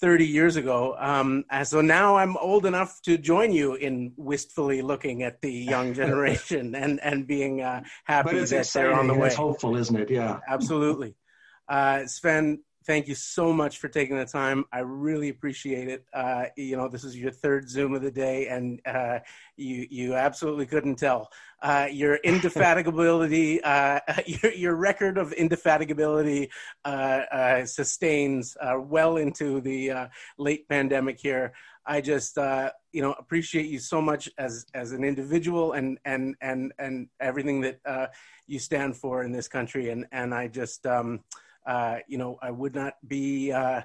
30 0.00 0.26
years 0.26 0.56
ago. 0.56 0.96
Um, 0.98 1.44
and 1.50 1.66
so 1.66 1.80
now 1.80 2.16
I'm 2.16 2.36
old 2.36 2.66
enough 2.66 3.00
to 3.02 3.16
join 3.16 3.52
you 3.52 3.74
in 3.74 4.12
wistfully 4.16 4.82
looking 4.82 5.22
at 5.22 5.40
the 5.40 5.52
young 5.52 5.94
generation 6.02 6.74
and, 6.74 7.00
and 7.02 7.26
being 7.26 7.62
uh, 7.62 7.82
happy 8.04 8.38
that 8.44 8.70
they're 8.72 8.92
on 8.92 9.06
the 9.06 9.14
way. 9.14 9.28
It's 9.28 9.36
hopeful, 9.36 9.76
isn't 9.76 9.96
it? 9.96 10.10
Yeah. 10.10 10.40
Absolutely. 10.48 11.14
Uh, 11.68 12.00
Svend, 12.06 12.58
thank 12.86 13.08
you 13.08 13.14
so 13.14 13.52
much 13.52 13.78
for 13.78 13.88
taking 13.88 14.16
the 14.16 14.24
time. 14.24 14.64
I 14.72 14.80
really 14.80 15.28
appreciate 15.28 15.88
it. 15.88 16.04
Uh, 16.12 16.46
you 16.56 16.76
know, 16.76 16.88
this 16.88 17.04
is 17.04 17.16
your 17.16 17.30
third 17.30 17.68
Zoom 17.68 17.94
of 17.94 18.02
the 18.02 18.10
day, 18.10 18.48
and 18.48 18.80
uh, 18.86 19.20
you 19.56 19.86
you 19.90 20.14
absolutely 20.14 20.66
couldn't 20.66 20.96
tell. 20.96 21.30
Uh, 21.62 21.88
your 21.90 22.18
indefatigability, 22.24 23.60
uh, 23.64 24.00
your, 24.26 24.52
your 24.52 24.74
record 24.76 25.18
of 25.18 25.30
indefatigability 25.32 26.48
uh, 26.84 26.88
uh, 27.32 27.64
sustains 27.64 28.56
well 28.78 29.16
into 29.16 29.60
the 29.60 30.08
late 30.38 30.68
pandemic 30.68 31.18
here. 31.18 31.52
I 31.86 32.00
just 32.00 32.38
you 32.92 33.02
know 33.02 33.12
appreciate 33.18 33.66
you 33.66 33.78
so 33.78 34.00
much 34.00 34.30
as 34.38 34.66
as 34.74 34.92
an 34.92 35.04
individual 35.04 35.72
and 35.72 35.98
and 36.04 36.34
and 36.40 36.72
and 36.78 37.08
everything 37.20 37.60
that 37.62 38.10
you 38.46 38.58
stand 38.58 38.96
for 38.96 39.22
in 39.22 39.32
this 39.32 39.48
country, 39.48 39.90
and 39.90 40.06
and 40.12 40.34
I 40.34 40.48
just. 40.48 40.86
Um, 40.86 41.20
uh, 41.66 41.98
you 42.06 42.18
know, 42.18 42.38
I 42.42 42.50
would 42.50 42.74
not 42.74 42.94
be 43.06 43.52
uh, 43.52 43.82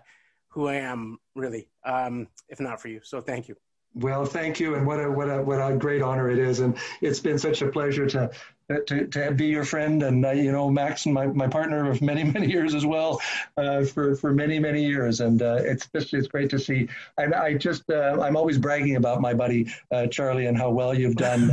who 0.50 0.68
I 0.68 0.76
am 0.76 1.20
really 1.36 1.70
um, 1.86 2.28
if 2.48 2.60
not 2.60 2.82
for 2.82 2.88
you. 2.88 3.00
So 3.04 3.22
thank 3.22 3.48
you. 3.48 3.56
Well, 3.96 4.26
thank 4.26 4.60
you, 4.60 4.76
and 4.76 4.86
what 4.86 5.04
a 5.04 5.10
what 5.10 5.30
a 5.30 5.42
what 5.42 5.60
a 5.60 5.76
great 5.76 6.02
honor 6.02 6.30
it 6.30 6.38
is, 6.38 6.60
and 6.60 6.78
it's 7.02 7.20
been 7.20 7.40
such 7.40 7.62
a 7.62 7.68
pleasure 7.68 8.06
to 8.08 8.30
to, 8.70 9.08
to 9.08 9.32
be 9.32 9.48
your 9.48 9.64
friend. 9.64 10.04
And 10.04 10.26
uh, 10.26 10.32
you 10.32 10.52
know 10.52 10.70
Max 10.70 11.06
my, 11.06 11.28
my 11.28 11.48
partner 11.48 11.90
of 11.90 12.02
many 12.02 12.24
many 12.24 12.50
years 12.50 12.74
as 12.74 12.86
well 12.86 13.22
uh, 13.58 13.84
for 13.84 14.16
for 14.16 14.34
many 14.34 14.60
many 14.60 14.86
years. 14.86 15.20
And 15.20 15.42
uh, 15.42 15.60
it's 15.62 15.88
just 15.88 16.14
it's 16.14 16.28
great 16.28 16.50
to 16.52 16.60
see. 16.60 16.88
And 17.18 17.34
I 17.34 17.56
just 17.56 17.90
uh, 17.90 18.18
I'm 18.22 18.36
always 18.36 18.58
bragging 18.58 18.96
about 18.96 19.22
my 19.22 19.34
buddy 19.34 19.72
uh, 19.92 20.08
Charlie 20.08 20.46
and 20.46 20.58
how 20.58 20.70
well 20.70 20.94
you've 20.94 21.16
done 21.16 21.50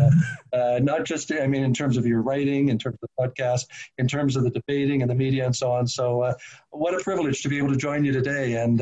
uh, 0.53 0.79
not 0.83 1.05
just 1.05 1.33
I 1.33 1.47
mean 1.47 1.65
in 1.65 1.75
terms 1.75 1.97
of 1.97 2.07
your 2.07 2.23
writing 2.23 2.69
in 2.69 2.79
terms 2.79 2.99
of 3.03 3.09
the 3.17 3.27
podcast 3.29 3.67
in 3.99 4.09
terms 4.09 4.37
of 4.37 4.45
the 4.45 4.51
debating 4.51 5.03
and 5.03 5.11
the 5.11 5.15
media 5.15 5.47
and 5.47 5.55
so 5.55 5.73
on. 5.73 5.87
So 5.87 6.35
what 6.77 6.95
a 6.95 7.03
privilege 7.03 7.43
to 7.43 7.49
be 7.49 7.59
able 7.59 7.71
to 7.71 7.77
join 7.77 8.05
you 8.05 8.13
today 8.13 8.63
and 8.63 8.79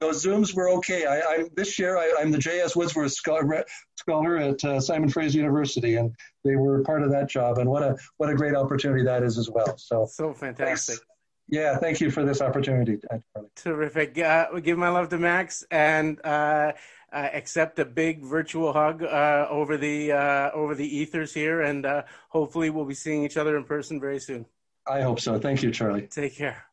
those 0.00 0.24
zooms 0.24 0.54
were 0.54 0.70
okay 0.70 1.06
I, 1.06 1.18
I 1.20 1.44
this 1.54 1.78
year 1.78 1.96
I, 1.96 2.14
am 2.20 2.30
the 2.30 2.38
J.S. 2.38 2.74
Woodsworth 2.74 3.12
Scholar, 3.12 3.64
scholar 3.96 4.36
at 4.36 4.82
Simon 4.82 5.08
Fraser 5.08 5.38
University 5.38 5.96
and 5.96 6.14
they 6.44 6.56
were 6.56 6.82
part 6.82 7.02
of 7.02 7.10
that 7.10 7.28
job, 7.28 7.58
and 7.58 7.68
what 7.68 7.82
a 7.82 7.96
what 8.18 8.30
a 8.30 8.34
great 8.34 8.54
opportunity 8.54 9.02
that 9.04 9.22
is 9.22 9.38
as 9.38 9.50
well. 9.50 9.76
So 9.78 10.06
so 10.10 10.32
fantastic. 10.32 10.96
Thanks. 10.96 11.06
Yeah, 11.48 11.76
thank 11.76 12.00
you 12.00 12.10
for 12.10 12.24
this 12.24 12.40
opportunity, 12.40 12.98
Charlie. 13.06 13.48
Terrific. 13.54 14.18
Uh, 14.18 14.46
we 14.54 14.62
give 14.62 14.78
my 14.78 14.88
love 14.88 15.10
to 15.10 15.18
Max 15.18 15.62
and 15.70 16.18
uh, 16.24 16.72
uh, 17.12 17.28
accept 17.34 17.78
a 17.78 17.84
big 17.84 18.22
virtual 18.22 18.72
hug 18.72 19.02
uh, 19.02 19.46
over 19.50 19.76
the 19.76 20.12
uh, 20.12 20.50
over 20.52 20.74
the 20.74 20.96
ethers 20.96 21.34
here, 21.34 21.62
and 21.62 21.84
uh, 21.84 22.02
hopefully 22.28 22.70
we'll 22.70 22.86
be 22.86 22.94
seeing 22.94 23.24
each 23.24 23.36
other 23.36 23.56
in 23.56 23.64
person 23.64 24.00
very 24.00 24.20
soon. 24.20 24.46
I 24.86 25.00
hope 25.00 25.20
so. 25.20 25.38
Thank 25.38 25.62
you, 25.62 25.70
Charlie. 25.70 26.06
Take 26.06 26.36
care. 26.36 26.64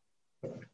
Thank 0.42 0.56
you. 0.56 0.71